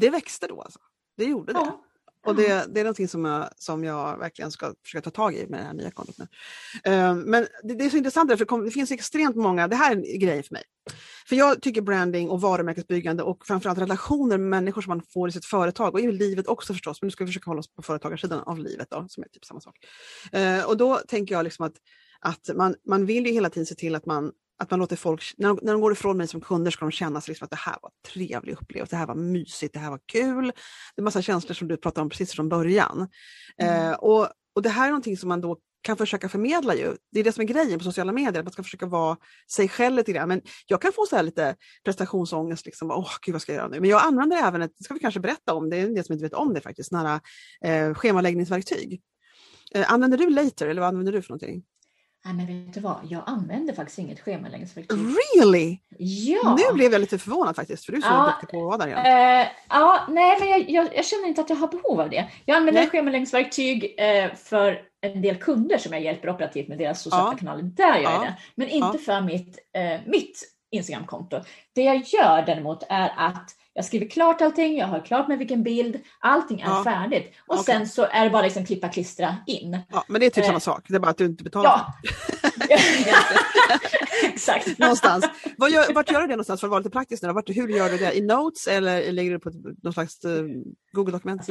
Det 0.00 0.10
växte 0.10 0.46
då 0.46 0.60
alltså. 0.62 0.78
Det 1.16 1.24
gjorde 1.24 1.52
det. 1.52 1.58
Ja. 1.58 1.80
Och 2.26 2.36
det, 2.36 2.74
det 2.74 2.80
är 2.80 2.84
någonting 2.84 3.08
som 3.08 3.24
jag, 3.24 3.48
som 3.56 3.84
jag 3.84 4.18
verkligen 4.18 4.50
ska 4.50 4.74
försöka 4.82 5.10
ta 5.10 5.10
tag 5.10 5.34
i 5.34 5.46
med 5.46 5.60
det 5.60 5.64
här 5.64 5.74
nya 5.74 5.90
kontot 5.90 6.18
nu. 6.18 6.26
Eh, 6.92 7.14
men 7.14 7.46
det, 7.62 7.74
det 7.74 7.84
är 7.84 7.90
så 7.90 7.96
intressant, 7.96 8.38
för 8.38 8.64
det 8.64 8.70
finns 8.70 8.90
extremt 8.90 9.36
många, 9.36 9.68
det 9.68 9.76
här 9.76 9.92
är 9.92 9.96
en 9.96 10.18
grej 10.18 10.42
för 10.42 10.54
mig. 10.54 10.62
För 11.28 11.36
jag 11.36 11.62
tycker 11.62 11.82
branding 11.82 12.30
och 12.30 12.40
varumärkesbyggande 12.40 13.22
och 13.22 13.46
framförallt 13.46 13.78
relationer 13.78 14.38
med 14.38 14.48
människor 14.48 14.82
som 14.82 14.90
man 14.90 15.02
får 15.02 15.28
i 15.28 15.32
sitt 15.32 15.44
företag 15.44 15.94
och 15.94 16.00
i 16.00 16.12
livet 16.12 16.46
också 16.46 16.72
förstås, 16.72 17.02
men 17.02 17.06
nu 17.06 17.10
ska 17.10 17.24
vi 17.24 17.28
försöka 17.28 17.50
hålla 17.50 17.60
oss 17.60 17.74
på 17.74 17.82
företagarsidan 17.82 18.40
av 18.40 18.58
livet 18.58 18.90
då, 18.90 19.06
som 19.08 19.22
är 19.22 19.28
typ 19.28 19.44
samma 19.44 19.60
sak. 19.60 19.76
Eh, 20.32 20.64
och 20.64 20.76
då 20.76 20.96
tänker 20.96 21.34
jag 21.34 21.44
liksom 21.44 21.66
att, 21.66 21.74
att 22.20 22.56
man, 22.56 22.74
man 22.86 23.06
vill 23.06 23.26
ju 23.26 23.32
hela 23.32 23.50
tiden 23.50 23.66
se 23.66 23.74
till 23.74 23.94
att 23.94 24.06
man 24.06 24.32
att 24.62 24.70
man 24.70 24.80
låter 24.80 24.96
folk, 24.96 25.34
när 25.36 25.48
de, 25.48 25.58
när 25.62 25.72
de 25.72 25.80
går 25.80 25.92
ifrån 25.92 26.16
mig 26.16 26.28
som 26.28 26.40
kunder 26.40 26.70
ska 26.70 26.84
de 26.84 26.90
känna 26.90 27.20
sig 27.20 27.32
liksom 27.32 27.44
att 27.44 27.50
det 27.50 27.56
här 27.56 27.76
var 27.82 27.90
trevlig 28.12 28.52
upplevelse, 28.52 28.94
det 28.96 28.98
här 28.98 29.06
var 29.06 29.14
mysigt, 29.14 29.74
det 29.74 29.80
här 29.80 29.90
var 29.90 30.00
kul. 30.06 30.52
Det 30.94 31.00
är 31.00 31.02
massa 31.02 31.22
känslor 31.22 31.54
som 31.54 31.68
du 31.68 31.76
pratade 31.76 32.02
om 32.02 32.08
precis 32.08 32.32
från 32.32 32.48
början. 32.48 33.08
Mm. 33.58 33.90
Eh, 33.90 33.92
och, 33.92 34.28
och 34.54 34.62
det 34.62 34.68
här 34.68 34.84
är 34.84 34.90
någonting 34.90 35.16
som 35.16 35.28
man 35.28 35.40
då 35.40 35.58
kan 35.82 35.96
försöka 35.96 36.28
förmedla 36.28 36.74
ju. 36.74 36.96
Det 37.12 37.20
är 37.20 37.24
det 37.24 37.32
som 37.32 37.42
är 37.42 37.46
grejen 37.46 37.78
på 37.78 37.84
sociala 37.84 38.12
medier, 38.12 38.38
att 38.38 38.44
man 38.44 38.52
ska 38.52 38.62
försöka 38.62 38.86
vara 38.86 39.16
sig 39.52 39.68
själv 39.68 39.96
lite 39.96 40.12
grann. 40.12 40.28
Men 40.28 40.40
jag 40.66 40.82
kan 40.82 40.92
få 40.92 41.06
så 41.06 41.16
här 41.16 41.22
lite 41.22 41.56
prestationsångest, 41.84 42.66
liksom, 42.66 42.90
åh 42.90 43.10
gud 43.22 43.32
vad 43.32 43.42
ska 43.42 43.52
jag 43.52 43.58
göra 43.58 43.68
nu? 43.68 43.80
Men 43.80 43.90
jag 43.90 44.02
använder 44.02 44.36
även 44.36 44.62
ett, 44.62 44.72
det 44.78 44.84
ska 44.84 44.94
vi 44.94 45.00
kanske 45.00 45.20
berätta 45.20 45.54
om, 45.54 45.70
det 45.70 45.76
är 45.76 45.86
en 45.86 45.94
del 45.94 46.04
som 46.04 46.12
inte 46.12 46.24
vet 46.24 46.34
om 46.34 46.54
det 46.54 46.60
faktiskt, 46.60 46.88
sådana 46.88 47.20
här 47.60 47.88
eh, 47.88 47.94
schemaläggningsverktyg. 47.94 49.02
Eh, 49.74 49.92
använder 49.92 50.18
du 50.18 50.30
Later 50.30 50.68
eller 50.68 50.80
vad 50.80 50.88
använder 50.88 51.12
du 51.12 51.22
för 51.22 51.30
någonting? 51.30 51.64
Nej 52.24 52.34
men 52.34 52.46
vet 52.64 52.74
du 52.74 52.80
vad, 52.80 52.96
jag 53.08 53.22
använder 53.26 53.74
faktiskt 53.74 53.98
inget 53.98 54.20
schemaläggningsverktyg. 54.20 54.98
Really? 54.98 55.78
Ja! 55.98 56.56
Nu 56.58 56.74
blev 56.74 56.92
jag 56.92 57.00
lite 57.00 57.18
förvånad 57.18 57.56
faktiskt, 57.56 57.84
för 57.84 57.92
du 57.92 57.98
är 57.98 58.02
så 58.02 58.08
Ja, 58.08 58.26
duktig 58.40 58.48
på 58.58 58.72
att 58.72 58.78
vara 58.80 58.90
där. 59.02 59.40
Eh, 59.40 59.46
ja, 59.68 60.00
nej, 60.08 60.36
men 60.40 60.48
jag, 60.48 60.70
jag, 60.70 60.96
jag 60.96 61.04
känner 61.04 61.28
inte 61.28 61.40
att 61.40 61.50
jag 61.50 61.56
har 61.56 61.68
behov 61.68 62.00
av 62.00 62.10
det. 62.10 62.28
Jag 62.44 62.56
använder 62.56 62.80
Nej. 62.80 62.90
schemaläggningsverktyg 62.90 63.94
eh, 63.98 64.34
för 64.34 64.80
en 65.00 65.22
del 65.22 65.36
kunder 65.36 65.78
som 65.78 65.92
jag 65.92 66.02
hjälper 66.02 66.30
operativt 66.30 66.68
med 66.68 66.78
deras 66.78 67.02
sociala 67.02 67.32
Ja. 67.32 67.38
kanaler. 67.38 67.62
Där 67.62 67.96
gör 67.96 68.02
jag 68.02 68.12
Ja. 68.14 68.20
det. 68.20 68.34
Men 68.54 68.68
inte 68.68 68.98
Ja. 68.98 68.98
för 69.04 69.20
mitt, 69.20 69.58
eh, 69.76 70.00
mitt 70.06 70.42
Instagramkonto. 70.70 71.40
Det 71.74 71.82
jag 71.82 71.96
gör 71.96 72.42
däremot 72.46 72.82
är 72.88 73.12
att 73.16 73.50
jag 73.74 73.84
skriver 73.84 74.08
klart 74.08 74.40
allting, 74.40 74.78
jag 74.78 74.86
har 74.86 75.00
klart 75.00 75.28
med 75.28 75.38
vilken 75.38 75.62
bild, 75.62 76.00
allting 76.20 76.60
är 76.60 76.66
Ja. 76.66 76.84
färdigt. 76.84 77.32
Och 77.46 77.54
Okej. 77.58 77.64
sen 77.74 77.88
så 77.88 78.04
är 78.04 78.24
det 78.24 78.30
bara 78.30 78.42
liksom 78.42 78.66
klippa, 78.66 78.88
klistra 78.88 79.36
in. 79.46 79.78
Ja, 79.92 80.04
men 80.08 80.20
det 80.20 80.26
är 80.26 80.30
typ 80.30 80.44
eh, 80.44 80.46
samma 80.46 80.60
sak, 80.60 80.84
det 80.88 80.94
är 80.94 80.98
bara 81.00 81.10
att 81.10 81.18
du 81.18 81.24
inte 81.24 81.44
betalar. 81.44 81.70
Ja! 81.70 81.94
Exakt. 84.24 84.78
någonstans. 84.78 85.24
Vad 85.58 85.70
gör, 85.70 85.92
vart 85.94 86.10
gör 86.10 86.20
du 86.20 86.26
det 86.26 86.32
någonstans 86.32 86.60
för 86.60 86.66
att 86.66 86.70
vara 86.70 86.78
lite 86.78 86.90
praktisk? 86.90 87.22
Nu? 87.22 87.28
då? 87.28 87.34
Vart, 87.34 87.48
hur 87.48 87.68
gör 87.68 87.90
du 87.90 87.96
det? 87.98 88.16
I 88.18 88.20
Notes 88.20 88.66
eller 88.66 89.12
lägger 89.12 89.30
du 89.30 89.38
på 89.38 89.50
någon 89.82 89.92
slags 89.92 90.24
uh, 90.24 90.44
Google-dokument? 90.92 91.48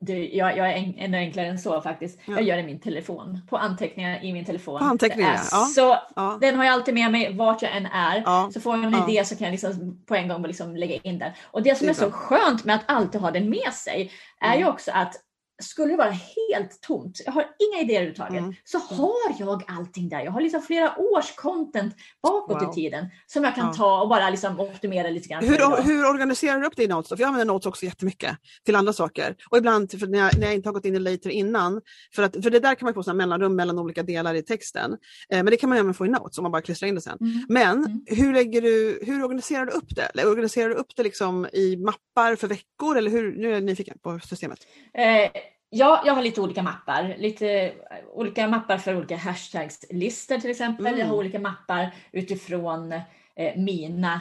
Du, 0.00 0.34
jag, 0.34 0.56
jag 0.56 0.70
är 0.70 0.76
en, 0.76 0.94
ännu 0.98 1.16
enklare 1.18 1.46
än 1.46 1.58
så 1.58 1.80
faktiskt. 1.80 2.18
Ja. 2.26 2.32
Jag 2.34 2.42
gör 2.42 2.56
det 2.56 2.62
i 2.62 2.66
min 2.66 2.80
telefon. 2.80 3.40
På 3.50 3.56
anteckningar 3.56 4.24
i 4.24 4.32
min 4.32 4.44
telefon. 4.44 4.78
På 4.78 4.84
anteckningar, 4.84 5.40
ja. 5.50 5.64
Så, 5.64 5.98
Ja. 6.16 6.38
den 6.40 6.56
har 6.56 6.64
jag 6.64 6.72
alltid 6.72 6.94
med 6.94 7.10
mig 7.12 7.36
vart 7.36 7.62
jag 7.62 7.76
än 7.76 7.86
är. 7.86 8.22
Ja. 8.26 8.50
Så 8.54 8.60
får 8.60 8.76
jag 8.76 8.84
en 8.84 9.08
idé 9.10 9.24
så 9.24 9.36
kan 9.36 9.44
jag 9.44 9.52
liksom 9.52 10.04
på 10.06 10.14
en 10.14 10.28
gång 10.28 10.42
liksom 10.46 10.76
lägga 10.76 10.94
in 10.96 11.18
den. 11.18 11.32
Och 11.50 11.62
det 11.62 11.78
som 11.78 11.86
Det 11.86 11.90
är, 11.90 11.94
är 11.94 12.10
så 12.10 12.10
skönt 12.10 12.64
med 12.64 12.76
att 12.76 12.84
alltid 12.86 13.20
ha 13.20 13.30
den 13.30 13.50
med 13.50 13.72
sig 13.72 14.10
är 14.40 14.54
ju 14.54 14.60
Mm. 14.62 14.72
också 14.74 14.90
att 14.90 15.14
skulle 15.62 15.92
det 15.92 15.96
vara 15.96 16.10
helt 16.10 16.80
tomt, 16.82 17.20
jag 17.24 17.32
har 17.32 17.42
inga 17.58 17.82
idéer 17.82 17.96
överhuvudtaget, 17.96 18.38
Mm. 18.40 18.54
så 18.64 18.78
har 18.78 19.14
jag 19.38 19.62
allting 19.66 20.08
där. 20.08 20.20
Jag 20.24 20.32
har 20.32 20.40
liksom 20.40 20.62
flera 20.62 20.98
års 20.98 21.34
content 21.36 21.94
bakåt 22.22 22.62
Wow. 22.62 22.70
i 22.70 22.74
tiden 22.74 23.06
som 23.26 23.44
jag 23.44 23.54
kan 23.54 23.66
Ja. 23.66 23.72
ta 23.74 24.02
och 24.02 24.08
bara 24.08 24.30
liksom 24.30 24.60
optimera 24.60 25.08
lite 25.10 25.28
grann. 25.28 25.44
Hur, 25.44 25.82
hur 25.82 26.10
organiserar 26.10 26.58
du 26.60 26.66
upp 26.66 26.76
det 26.76 26.84
i 26.84 26.88
Notes? 26.88 27.08
För 27.08 27.16
jag 27.20 27.26
använder 27.28 27.52
Notes 27.54 27.66
också 27.66 27.84
jättemycket 27.86 28.36
till 28.64 28.76
andra 28.76 28.92
saker. 28.92 29.36
Och 29.50 29.58
ibland 29.58 29.90
för 30.00 30.06
när, 30.06 30.18
jag, 30.18 30.38
när 30.38 30.46
jag 30.46 30.54
inte 30.54 30.68
har 30.68 30.74
gått 30.74 30.84
in 30.84 30.94
i 30.96 30.98
Later 30.98 31.30
innan, 31.30 31.80
för, 32.14 32.22
att, 32.22 32.42
för 32.42 32.50
det 32.50 32.60
där 32.60 32.74
kan 32.74 32.86
man 32.86 32.94
få 32.94 33.02
såna 33.02 33.14
mellanrum 33.14 33.56
mellan 33.56 33.78
olika 33.78 34.02
delar 34.02 34.34
i 34.34 34.42
texten. 34.42 34.92
Eh, 35.28 35.36
men 35.36 35.46
det 35.46 35.56
kan 35.56 35.68
man 35.68 35.78
även 35.78 35.94
få 35.94 36.06
i 36.06 36.08
Notes 36.08 36.38
om 36.38 36.42
man 36.42 36.52
bara 36.52 36.62
klistrar 36.62 36.88
in 36.88 36.94
det 36.94 37.00
sen. 37.00 37.18
Mm. 37.20 37.46
Men 37.48 37.78
Mm. 37.84 38.02
hur, 38.06 38.32
lägger 38.32 38.60
du, 38.62 38.98
hur 39.02 39.24
organiserar 39.24 39.66
du 39.66 39.72
upp 39.72 39.94
det? 39.96 40.02
Eller 40.02 40.30
organiserar 40.30 40.68
du 40.68 40.74
upp 40.74 40.96
det 40.96 41.02
liksom 41.02 41.46
i 41.52 41.76
mappar 41.76 42.36
för 42.36 42.48
veckor? 42.48 42.96
Eller 42.98 43.10
hur, 43.10 43.36
nu 43.36 43.48
är 43.48 43.52
jag 43.52 43.62
nyfiken 43.62 43.98
på 44.02 44.20
systemet. 44.24 44.58
Eh, 44.98 45.30
ja, 45.74 46.02
jag 46.06 46.14
har 46.14 46.22
lite 46.22 46.40
olika 46.40 46.62
mappar. 46.62 47.14
Lite 47.18 47.48
eh, 47.50 47.72
olika 48.12 48.48
mappar 48.48 48.78
för 48.78 48.96
olika 48.96 49.16
hashtagslistor 49.16 50.38
till 50.38 50.50
exempel. 50.50 50.86
Mm. 50.86 50.98
Jag 51.00 51.06
har 51.06 51.16
olika 51.16 51.38
mappar 51.38 51.94
utifrån 52.12 52.92
eh, 52.92 53.56
mina, 53.56 54.20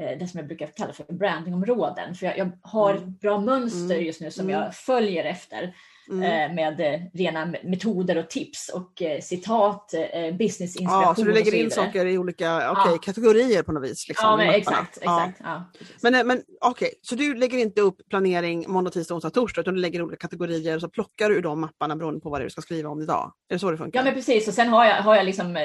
eh, 0.00 0.18
det 0.18 0.28
som 0.28 0.38
jag 0.38 0.46
brukar 0.46 0.66
kalla 0.66 0.92
för 0.92 1.04
brandingområden. 1.12 2.14
För 2.14 2.26
jag, 2.26 2.38
jag 2.38 2.50
har 2.62 2.90
Mm. 2.94 3.02
ett 3.08 3.20
bra 3.20 3.40
mönster 3.40 3.94
Mm. 3.94 4.06
just 4.06 4.20
nu 4.20 4.30
som 4.30 4.44
Mm. 4.48 4.60
jag 4.60 4.74
följer 4.74 5.24
efter. 5.24 5.74
Mm. 6.10 6.22
Eh, 6.22 6.54
med 6.54 6.80
eh, 6.94 7.00
rena 7.14 7.54
metoder 7.64 8.18
och 8.18 8.30
tips 8.30 8.68
och 8.68 9.02
eh, 9.02 9.20
citat, 9.20 9.94
eh, 9.94 10.36
businessinspiration 10.36 11.02
Ja, 11.02 11.14
så 11.14 11.22
du 11.22 11.32
lägger 11.32 11.50
så 11.50 11.56
in 11.56 11.70
saker 11.70 12.06
i 12.06 12.18
olika 12.18 12.70
okej, 12.70 12.92
Ja. 12.92 12.98
kategorier 12.98 13.62
på 13.62 13.72
något 13.72 13.90
vis? 13.90 14.08
Liksom, 14.08 14.30
Ja, 14.30 14.36
men 14.36 14.48
exakt. 14.48 14.98
Ja. 15.02 15.20
exakt. 15.28 15.40
Ja, 15.44 15.70
precis. 15.78 16.02
Men, 16.02 16.26
men 16.26 16.42
okej, 16.60 16.90
så 17.02 17.14
du 17.14 17.34
lägger 17.34 17.58
inte 17.58 17.80
upp 17.80 17.96
planering 18.10 18.64
måndag, 18.68 18.90
tisdag, 18.90 19.14
onsdag, 19.14 19.30
torsdag 19.30 19.60
utan 19.60 19.74
du 19.74 19.80
lägger 19.80 20.02
olika 20.02 20.16
kategorier 20.16 20.74
och 20.74 20.80
så 20.80 20.88
plockar 20.88 21.28
du 21.28 21.36
ur 21.36 21.42
de 21.42 21.60
mapparna 21.60 21.96
beroende 21.96 22.20
på 22.20 22.30
vad 22.30 22.40
det 22.40 22.42
är 22.42 22.44
du 22.44 22.50
ska 22.50 22.60
skriva 22.62 22.90
om 22.90 23.02
idag? 23.02 23.32
Är 23.48 23.54
det 23.54 23.58
så 23.58 23.70
det 23.70 23.76
funkar? 23.76 24.00
Ja 24.00 24.04
men 24.04 24.14
precis 24.14 24.48
och 24.48 24.54
sen 24.54 24.68
har 24.68 24.84
jag, 24.84 25.02
har 25.02 25.16
jag 25.16 25.26
liksom 25.26 25.56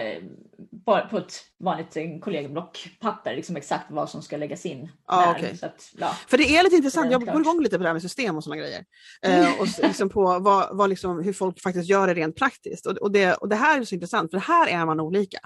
bara 0.85 1.01
på 1.01 1.17
ett 1.17 1.33
vanligt 1.59 1.97
eh, 1.97 2.03
kollegieblockpapper 2.21 3.35
liksom 3.35 3.55
exakt 3.55 3.91
vad 3.91 4.09
som 4.09 4.21
ska 4.21 4.37
läggas 4.37 4.65
in. 4.65 4.89
Okej. 5.07 5.57
Så 5.57 5.65
att, 5.65 5.91
ja. 5.97 6.15
För 6.27 6.37
det 6.37 6.57
är 6.57 6.63
lite 6.63 6.75
intressant, 6.75 7.11
jag 7.11 7.25
går 7.25 7.41
igång 7.41 7.63
lite 7.63 7.77
på 7.77 7.83
det 7.83 7.89
här 7.89 7.93
med 7.93 8.01
system 8.01 8.37
och 8.37 8.43
sådana 8.43 8.61
grejer. 8.61 8.85
Eh, 9.21 9.59
och 9.59 9.67
liksom 9.81 10.09
på 10.09 10.39
vad, 10.39 10.77
vad 10.77 10.89
liksom, 10.89 11.23
hur 11.23 11.33
folk 11.33 11.61
faktiskt 11.61 11.89
gör 11.89 12.07
det 12.07 12.13
rent 12.13 12.35
praktiskt. 12.35 12.85
Och, 12.85 12.97
och, 12.97 13.11
det, 13.11 13.33
och 13.33 13.49
det 13.49 13.55
här 13.55 13.79
är 13.79 13.85
så 13.85 13.95
intressant, 13.95 14.31
för 14.31 14.37
här 14.37 14.67
är 14.67 14.85
man 14.85 14.99
olika. 14.99 15.39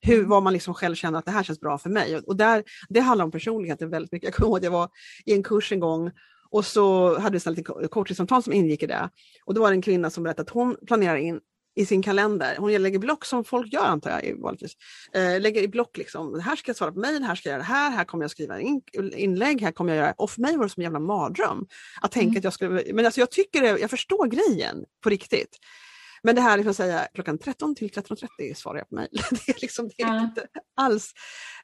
Hur, 0.00 0.14
Mm. 0.14 0.28
vad 0.28 0.42
man 0.42 0.52
liksom 0.52 0.74
själv 0.74 0.94
känner 0.94 1.18
att 1.18 1.24
det 1.24 1.30
här 1.30 1.42
känns 1.42 1.60
bra 1.60 1.78
för 1.78 1.90
mig. 1.90 2.16
Och, 2.16 2.28
och 2.28 2.36
där, 2.36 2.64
det 2.88 3.00
handlar 3.00 3.24
om 3.24 3.30
personligheten 3.30 3.90
väldigt 3.90 4.12
mycket. 4.12 4.26
Jag 4.28 4.34
kommer 4.34 4.48
ihåg 4.48 4.58
att 4.58 4.64
jag 4.64 4.70
var 4.70 4.88
i 5.24 5.32
en 5.32 5.42
kurs 5.42 5.72
en 5.72 5.80
gång 5.80 6.10
och 6.50 6.64
så 6.64 7.18
hade 7.18 7.38
vi 7.38 7.60
ett 7.84 7.90
coachingsamtal 7.90 8.42
som 8.42 8.52
ingick 8.52 8.82
i 8.82 8.86
det. 8.86 9.10
Och 9.44 9.54
då 9.54 9.60
var 9.60 9.70
det 9.70 9.76
en 9.76 9.82
kvinna 9.82 10.10
som 10.10 10.24
berättade 10.24 10.42
att 10.42 10.50
hon 10.50 10.76
planerar 10.86 11.16
in 11.16 11.40
i 11.76 11.86
sin 11.86 12.02
kalender. 12.02 12.56
Hon 12.58 12.72
lägger 12.72 12.98
block 12.98 13.24
som 13.24 13.44
folk 13.44 13.72
gör 13.72 13.84
antar 13.84 14.10
jag 14.10 14.40
vanligtvis. 14.40 14.72
Eh, 15.12 15.40
lägger 15.40 15.62
i 15.62 15.68
block 15.68 15.96
liksom, 15.96 16.40
här 16.40 16.56
ska 16.56 16.68
jag 16.68 16.76
svara 16.76 16.92
på 16.92 16.98
mejl, 16.98 17.22
här 17.22 17.34
ska 17.34 17.48
jag 17.48 17.54
göra 17.54 17.62
det 17.62 17.74
här, 17.74 17.90
här 17.90 18.04
kommer 18.04 18.24
jag 18.24 18.30
skriva 18.30 18.60
in, 18.60 18.82
inlägg, 19.12 19.60
här 19.60 19.72
kommer 19.72 19.94
jag 19.94 20.02
göra... 20.02 20.14
Och 20.18 20.30
för 20.30 20.40
mig 20.40 20.56
var 20.56 20.64
det 20.64 20.70
som 20.70 20.80
en 20.80 20.84
jävla 20.84 20.98
mardröm. 20.98 21.66
Att 22.00 22.12
tänka 22.12 22.28
mm. 22.28 22.38
att 22.38 22.44
jag 22.44 22.52
skulle... 22.52 22.94
Men 22.94 23.06
alltså 23.06 23.20
jag 23.20 23.30
tycker 23.30 23.60
det, 23.60 23.80
jag 23.80 23.90
förstår 23.90 24.26
grejen 24.26 24.84
på 25.02 25.08
riktigt. 25.08 25.58
Men 26.22 26.34
det 26.34 26.40
här 26.40 26.56
liksom 26.56 26.70
att 26.70 26.76
säga 26.76 27.08
klockan 27.14 27.38
13 27.38 27.74
till 27.74 27.88
13.30 27.88 28.54
svarar 28.54 28.78
jag 28.78 28.88
på 28.88 28.94
mejl. 28.94 29.08
Det 29.30 29.52
är, 29.52 29.60
liksom, 29.60 29.90
det 29.96 30.02
är 30.02 30.06
ja. 30.06 30.22
inte 30.22 30.46
alls, 30.76 31.12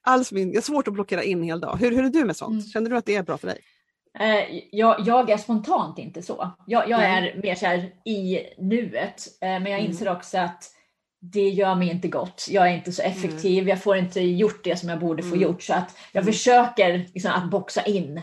alls 0.03 0.33
min... 0.33 0.53
Det 0.53 0.59
är 0.59 0.63
svårt 0.63 0.89
att 0.89 0.95
blockera 0.95 1.23
in 1.23 1.43
hel 1.43 1.61
dag. 1.61 1.77
Hur, 1.77 1.91
hur 1.91 2.05
är 2.05 2.09
du 2.09 2.25
med 2.25 2.37
sånt? 2.37 2.53
Mm. 2.53 2.67
Känner 2.67 2.91
du 2.91 2.97
att 2.97 3.07
det 3.07 3.17
är 3.17 3.23
bra 3.23 3.39
för 3.39 3.47
dig? 3.47 3.61
Eh, 4.19 4.61
jag, 4.73 4.97
jag, 5.07 5.31
är 5.31 5.37
spontant 5.37 5.99
inte 5.99 6.23
så. 6.23 6.51
Jag, 6.67 6.91
jag 6.91 7.05
är 7.05 7.41
mer 7.43 7.55
så 7.55 7.67
här 7.67 7.93
i 8.05 8.41
nuet. 8.59 9.27
Eh, 9.41 9.49
men 9.49 9.67
jag 9.67 9.81
mm. 9.81 9.87
inser 9.87 10.13
också 10.13 10.39
att 10.39 10.71
det 11.21 11.49
gör 11.49 11.75
mig 11.75 11.91
inte 11.91 12.09
gott. 12.09 12.47
Jag 12.51 12.69
är 12.69 12.75
inte 12.75 12.93
så 12.93 13.03
effektiv. 13.03 13.59
Mm. 13.59 13.69
Jag 13.69 13.83
får 13.83 13.97
inte 13.97 14.21
gjort 14.21 14.65
det 14.65 14.77
som 14.77 14.89
jag 14.89 14.99
borde 14.99 15.23
få 15.23 15.35
mm. 15.35 15.41
gjort. 15.41 15.63
Så 15.63 15.75
att 15.75 15.99
jag 16.13 16.23
mm. 16.23 16.33
försöker 16.33 16.99
liksom 16.99 17.33
att 17.33 17.51
boxa 17.51 17.83
in 17.83 18.23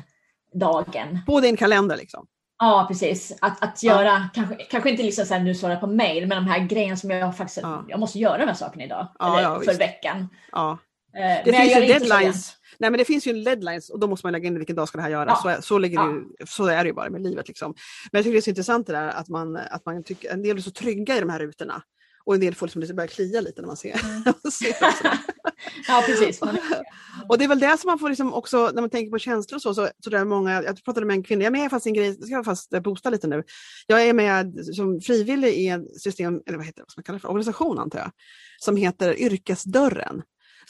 dagen. 0.54 1.20
På 1.26 1.40
din 1.40 1.58
kalender 1.58 1.98
liksom? 1.98 2.28
Ja, 2.60 2.86
precis. 2.88 3.38
Att, 3.42 3.64
att 3.64 3.84
göra, 3.84 4.06
ja. 4.06 4.30
kanske, 4.34 4.56
kanske 4.56 4.90
inte 4.90 5.04
liksom 5.04 5.26
så 5.26 5.34
här, 5.34 5.42
nu 5.42 5.56
svara 5.56 5.76
på 5.76 5.88
mail, 5.88 6.28
men 6.28 6.46
de 6.46 6.52
här 6.52 6.60
grejerna 6.60 6.98
som 6.98 7.10
jag 7.10 7.38
faktiskt 7.38 7.60
ja. 7.62 7.86
jag 7.88 8.00
måste 8.00 8.20
göra 8.20 8.38
de 8.38 8.46
här 8.46 8.54
sakerna 8.54 8.84
idag. 8.84 9.08
Ja, 9.20 9.40
eller 9.40 9.60
för 9.60 9.80
veckan. 9.80 10.30
Ja. 10.52 10.78
Eh, 11.18 11.46
det 11.46 11.52
men 11.52 11.62
finns 11.62 11.76
ju 11.76 11.88
deadlines. 11.88 12.54
Nej 12.80 12.90
men 12.92 12.98
det 12.98 13.06
finns 13.06 13.28
ju 13.28 13.44
deadlines 13.44 13.90
och 13.90 14.00
då 14.00 14.08
måste 14.08 14.26
man 14.26 14.34
lägga 14.34 14.48
in 14.48 14.58
vilken 14.58 14.76
dag 14.76 14.88
ska 14.88 14.98
det 14.98 15.02
här 15.02 15.10
göras. 15.10 15.42
Så, 15.42 15.62
så, 15.62 15.78
ligger 15.78 16.00
det 16.00 16.14
ju, 16.14 16.24
så 16.48 16.66
är 16.66 16.84
det 16.84 16.88
ju 16.88 16.94
bara 16.94 17.10
med 17.10 17.22
livet. 17.22 17.48
Liksom. 17.48 17.76
Men 18.12 18.20
jag 18.20 18.24
tycker 18.24 18.34
det 18.34 18.40
är 18.40 18.42
så 18.42 18.50
intressant 18.50 18.88
det 18.88 18.94
där 18.94 19.08
att 19.08 19.30
man, 19.30 19.56
att 19.56 19.86
man 19.86 20.04
tycker, 20.04 20.30
en 20.30 20.44
del 20.44 20.58
är 20.58 20.62
så 20.62 20.72
trygga 20.72 21.18
i 21.18 21.20
de 21.20 21.30
här 21.30 21.40
rutorna. 21.40 21.84
Och 22.28 22.34
en 22.34 22.42
del 22.42 22.56
får 22.56 22.68
liksom 22.68 22.96
börja 22.96 23.08
klia 23.08 23.42
lite 23.42 23.62
när 23.62 23.68
man 23.68 23.78
ser, 23.78 24.06
mm. 24.06 24.24
ja, 25.88 26.04
precis. 26.06 26.42
och 27.30 27.38
det 27.38 27.44
är 27.44 27.48
väl 27.48 27.60
det 27.60 27.78
som 27.78 27.88
man 27.88 28.00
får 28.00 28.10
liksom 28.10 28.34
också, 28.34 28.72
när 28.74 28.82
man 28.82 28.90
tänker 28.90 29.12
på 29.12 29.20
känslor 29.20 29.56
och 29.56 29.62
så, 29.62 29.74
så, 29.74 29.90
så 30.00 30.10
det 30.10 30.18
är 30.18 30.26
många, 30.26 30.64
jag 30.64 30.84
pratade 30.84 31.06
med 31.06 31.14
en 31.14 31.24
kvinna, 31.24 31.44
jag 31.44 31.56
är 31.56 31.62
med 31.62 31.70
fast 31.70 31.86
en 31.86 31.94
grej, 31.94 32.18
jag 32.20 32.28
ska 32.28 32.44
fast 32.44 32.82
boosta 32.84 33.10
lite 33.10 33.28
nu. 33.28 33.44
Jag 33.88 34.08
är 34.08 34.14
med 34.14 34.66
som 34.76 35.02
frivillig 35.02 35.54
i 35.54 35.68
en 35.68 35.88
system, 35.88 36.42
eller 36.46 36.58
vad 36.58 36.66
heter 36.66 36.82
det, 36.82 36.86
vad 36.88 36.98
man 36.98 37.04
kalla 37.04 37.16
det 37.16 37.22
för, 37.22 37.30
organisation 37.30 37.80
antar 37.80 38.00
jag, 38.00 38.12
som 38.60 38.76
heter 38.76 39.20
Yrkesdörren. 39.20 40.22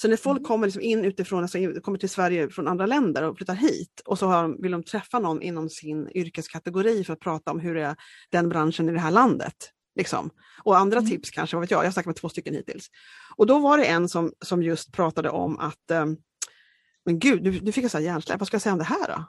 Så 0.02 0.08
när 0.08 0.18
folk 0.18 0.38
mm. 0.38 0.48
kommer 0.48 0.68
liksom 0.68 0.82
in 0.82 1.06
utifrån, 1.06 1.42
alltså 1.42 1.58
kommer 1.84 1.98
till 1.98 2.10
Sverige 2.10 2.50
från 2.50 2.68
andra 2.68 2.86
länder 2.86 3.24
och 3.24 3.38
flyttar 3.38 3.56
hit 3.56 4.02
och 4.06 4.20
så 4.20 4.28
har, 4.28 4.62
vill 4.62 4.72
de 4.72 4.84
träffa 4.84 5.20
någon 5.20 5.42
inom 5.42 5.70
sin 5.70 6.10
yrkeskategori 6.16 7.04
för 7.04 7.14
att 7.14 7.20
prata 7.20 7.52
om 7.52 7.60
hur 7.60 7.76
det 7.76 7.84
är 7.84 7.96
den 8.32 8.50
branschen 8.50 8.90
i 8.90 8.92
det 8.92 9.00
här 9.00 9.12
landet. 9.12 9.72
Liksom. 9.96 10.30
Och 10.64 10.78
andra 10.78 10.98
mm. 10.98 11.10
tips 11.10 11.30
kanske, 11.30 11.56
vad 11.56 11.62
vet 11.62 11.72
jag, 11.72 11.80
jag 11.80 11.88
har 11.88 11.92
snackat 11.92 12.06
med 12.06 12.16
två 12.16 12.30
stycken 12.30 12.54
hittills. 12.54 12.88
Och 13.36 13.46
då 13.46 13.60
var 13.60 13.78
det 13.78 13.86
en 13.86 14.10
som, 14.10 14.32
som 14.46 14.64
just 14.64 14.92
pratade 14.92 15.30
om 15.30 15.60
att, 15.60 15.92
um, 15.92 16.18
men 17.06 17.20
gud, 17.20 17.44
nu, 17.44 17.60
nu 17.62 17.72
fick 17.72 17.84
jag 17.84 17.92
så 17.92 18.00
hjärnsläpp, 18.00 18.40
vad 18.40 18.48
ska 18.48 18.56
jag 18.56 18.62
säga 18.62 18.74
om 18.74 18.80
det 18.80 18.86
här 18.86 19.08
då? 19.08 19.24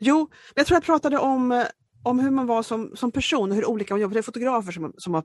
Jo, 0.00 0.30
jag 0.54 0.66
tror 0.66 0.76
jag 0.76 0.84
pratade 0.84 1.18
om 1.18 1.64
om 2.04 2.18
hur 2.18 2.30
man 2.30 2.46
var 2.46 2.62
som, 2.62 2.96
som 2.96 3.12
person 3.12 3.50
och 3.50 3.56
hur 3.56 3.66
olika 3.66 3.94
man 3.94 4.00
jobbar. 4.00 4.14
Det 4.14 4.20
är 4.20 4.22
fotografer 4.22 4.72
som, 4.72 4.92
som 4.96 5.14
har 5.14 5.24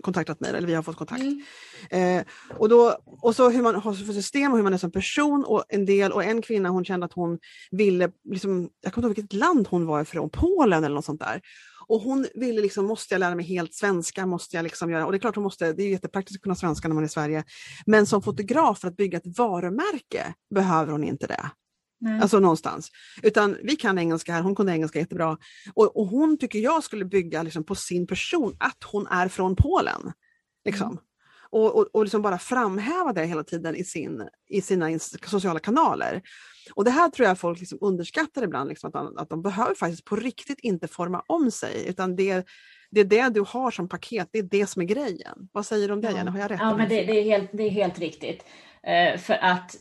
kontaktat 0.00 0.40
mig, 0.40 0.50
eller 0.50 0.66
vi 0.66 0.74
har 0.74 0.82
fått 0.82 0.96
kontakt. 0.96 1.22
Mm. 1.22 2.18
Eh, 2.18 2.24
och, 2.58 2.68
då, 2.68 2.96
och 3.04 3.36
så 3.36 3.50
hur 3.50 3.62
man 3.62 3.74
har 3.74 3.94
för 3.94 4.12
system 4.12 4.52
och 4.52 4.58
hur 4.58 4.62
man 4.62 4.74
är 4.74 4.78
som 4.78 4.92
person. 4.92 5.44
Och 5.44 5.64
en 5.68 5.86
del, 5.86 6.12
och 6.12 6.24
en 6.24 6.42
kvinna 6.42 6.68
hon 6.68 6.84
kände 6.84 7.06
att 7.06 7.12
hon 7.12 7.38
ville, 7.70 8.10
liksom, 8.30 8.70
jag 8.80 8.92
kommer 8.92 9.08
inte 9.08 9.20
ihåg 9.20 9.24
vilket 9.24 9.40
land 9.40 9.68
hon 9.70 9.86
var 9.86 10.02
ifrån, 10.02 10.30
Polen 10.30 10.84
eller 10.84 10.94
något 10.94 11.04
sånt 11.04 11.20
där. 11.20 11.40
Och 11.86 12.00
hon 12.00 12.26
ville 12.34 12.60
liksom, 12.60 12.86
måste 12.86 13.14
jag 13.14 13.20
lära 13.20 13.34
mig 13.34 13.44
helt 13.44 13.74
svenska? 13.74 14.26
Måste 14.26 14.56
jag 14.56 14.62
liksom 14.62 14.90
göra? 14.90 15.06
Och 15.06 15.12
det 15.12 15.18
är 15.18 15.20
klart 15.20 15.34
hon 15.34 15.44
måste, 15.44 15.72
det 15.72 15.82
är 15.82 15.88
jättepraktiskt 15.88 16.38
att 16.38 16.42
kunna 16.42 16.54
svenska 16.54 16.88
när 16.88 16.94
man 16.94 17.04
är 17.04 17.08
i 17.08 17.10
Sverige. 17.10 17.44
Men 17.86 18.06
som 18.06 18.22
fotograf 18.22 18.78
för 18.78 18.88
att 18.88 18.96
bygga 18.96 19.18
ett 19.18 19.38
varumärke 19.38 20.34
behöver 20.54 20.92
hon 20.92 21.04
inte 21.04 21.26
det. 21.26 21.50
Nej. 22.02 22.20
Alltså 22.20 22.40
någonstans. 22.40 22.90
Utan 23.22 23.56
vi 23.62 23.76
kan 23.76 23.98
engelska 23.98 24.32
här, 24.32 24.42
hon 24.42 24.54
kunde 24.54 24.72
engelska 24.72 24.98
jättebra. 24.98 25.38
Och, 25.74 25.96
och 25.96 26.06
hon 26.06 26.38
tycker 26.38 26.58
jag 26.58 26.84
skulle 26.84 27.04
bygga 27.04 27.42
liksom 27.42 27.64
på 27.64 27.74
sin 27.74 28.06
person, 28.06 28.56
att 28.58 28.84
hon 28.84 29.06
är 29.06 29.28
från 29.28 29.56
Polen. 29.56 30.12
Liksom. 30.64 30.86
Mm. 30.86 30.98
Och, 31.50 31.76
och, 31.76 31.86
och 31.92 32.04
liksom 32.04 32.22
bara 32.22 32.38
framhäva 32.38 33.12
det 33.12 33.24
hela 33.24 33.44
tiden 33.44 33.76
i, 33.76 33.84
sin, 33.84 34.28
i 34.48 34.60
sina 34.60 34.98
sociala 35.26 35.58
kanaler. 35.58 36.22
Och 36.74 36.84
det 36.84 36.90
här 36.90 37.08
tror 37.08 37.28
jag 37.28 37.38
folk 37.38 37.60
liksom 37.60 37.78
underskattar 37.80 38.42
ibland, 38.42 38.68
liksom, 38.68 38.88
att, 38.88 38.94
de, 38.94 39.18
att 39.18 39.30
de 39.30 39.42
behöver 39.42 39.74
faktiskt 39.74 40.04
på 40.04 40.16
riktigt 40.16 40.60
inte 40.60 40.88
forma 40.88 41.22
om 41.26 41.50
sig, 41.50 41.88
utan 41.88 42.16
det, 42.16 42.46
det 42.90 43.00
är 43.00 43.04
det 43.04 43.28
du 43.28 43.44
har 43.48 43.70
som 43.70 43.88
paket, 43.88 44.28
det 44.32 44.38
är 44.38 44.42
det 44.42 44.66
som 44.66 44.82
är 44.82 44.86
grejen. 44.86 45.48
Vad 45.52 45.66
säger 45.66 45.88
du 45.88 45.94
om 45.94 46.00
det 46.00 46.12
Jenny? 46.12 46.30
Har 46.30 46.38
jag 46.38 46.50
rätt? 46.50 46.60
Ja, 46.60 46.76
men 46.76 46.88
det, 46.88 47.04
det, 47.04 47.20
är 47.20 47.24
helt, 47.24 47.50
det 47.52 47.62
är 47.62 47.70
helt 47.70 47.98
riktigt. 47.98 48.44
Uh, 48.88 49.18
för 49.18 49.34
att 49.34 49.76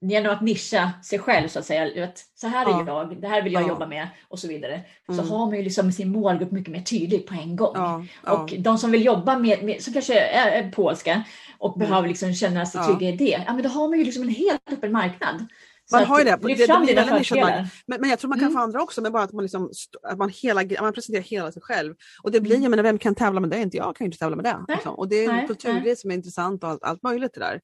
genom 0.00 0.32
att 0.32 0.42
nischa 0.42 0.92
sig 1.02 1.18
själv 1.18 1.48
så 1.48 1.58
att 1.58 1.64
säga, 1.64 1.84
vet, 1.94 2.24
så 2.34 2.48
här 2.48 2.66
är 2.66 2.70
ja. 2.70 2.84
jag, 2.86 3.20
det 3.20 3.28
här 3.28 3.42
vill 3.42 3.52
jag 3.52 3.62
ja. 3.62 3.68
jobba 3.68 3.86
med 3.86 4.08
och 4.28 4.38
så 4.38 4.48
vidare. 4.48 4.80
Mm. 5.08 5.24
Så 5.26 5.34
har 5.34 5.46
man 5.46 5.56
ju 5.56 5.62
liksom 5.62 5.92
sin 5.92 6.12
målgrupp 6.12 6.52
mycket 6.52 6.72
mer 6.72 6.80
tydlig 6.80 7.26
på 7.26 7.34
en 7.34 7.56
gång. 7.56 7.72
Ja. 7.74 8.04
Och 8.32 8.54
de 8.58 8.78
som 8.78 8.90
vill 8.90 9.04
jobba 9.04 9.38
med, 9.38 9.62
med 9.62 9.82
som 9.82 9.92
kanske 9.92 10.20
är, 10.20 10.50
är 10.50 10.70
polska 10.70 11.22
och 11.58 11.76
mm. 11.76 11.88
behöver 11.88 12.08
liksom 12.08 12.34
känna 12.34 12.66
sig 12.66 12.84
trygga 12.84 13.08
i 13.08 13.16
det, 13.16 13.44
ja 13.46 13.52
men 13.52 13.62
då 13.62 13.68
har 13.68 13.88
man 13.88 13.98
ju 13.98 14.04
liksom 14.04 14.22
en 14.22 14.28
helt 14.28 14.72
öppen 14.72 14.92
marknad. 14.92 15.46
Man 15.92 16.04
har 16.04 16.18
ju 16.18 16.24
det. 16.24 16.38
det, 16.42 16.66
det, 16.66 16.94
det 16.94 17.68
men, 17.86 18.00
men 18.00 18.10
jag 18.10 18.18
tror 18.18 18.28
man 18.28 18.38
kan 18.38 18.48
mm. 18.48 18.52
få 18.52 18.62
andra 18.62 18.82
också, 18.82 19.00
men 19.02 19.12
bara 19.12 19.22
att 19.22 19.32
man, 19.32 19.42
liksom, 19.42 19.70
att 20.02 20.18
man, 20.18 20.28
hela, 20.28 20.62
man 20.80 20.92
presenterar 20.92 21.22
hela 21.22 21.52
sig 21.52 21.62
själv. 21.62 21.94
Och 22.22 22.30
det 22.30 22.40
blir, 22.40 22.56
mm. 22.56 22.70
menar, 22.70 22.82
vem 22.82 22.98
kan 22.98 23.14
tävla 23.14 23.40
med 23.40 23.50
det? 23.50 23.62
Inte 23.62 23.76
jag 23.76 23.96
kan 23.96 24.04
ju 24.04 24.08
inte 24.08 24.18
tävla 24.18 24.36
med 24.36 24.44
det. 24.44 24.64
Liksom. 24.68 24.94
Och 24.94 25.08
det 25.08 25.24
är 25.24 25.30
en 25.30 25.46
kulturgrej 25.46 25.96
som 25.96 26.10
är 26.10 26.14
intressant 26.14 26.64
och 26.64 26.70
allt, 26.70 26.82
allt 26.82 27.02
möjligt 27.02 27.34
det 27.34 27.40
där. 27.40 27.60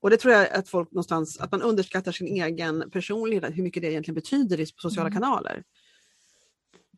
Och 0.00 0.10
det 0.10 0.16
tror 0.16 0.34
jag 0.34 0.50
att 0.50 0.68
folk 0.68 0.92
någonstans, 0.92 1.40
att 1.40 1.52
man 1.52 1.62
underskattar 1.62 2.12
sin 2.12 2.26
egen 2.26 2.90
personlighet, 2.90 3.56
hur 3.56 3.62
mycket 3.62 3.82
det 3.82 3.92
egentligen 3.92 4.14
betyder 4.14 4.60
i 4.60 4.66
sociala 4.66 5.08
mm. 5.08 5.20
kanaler. 5.20 5.62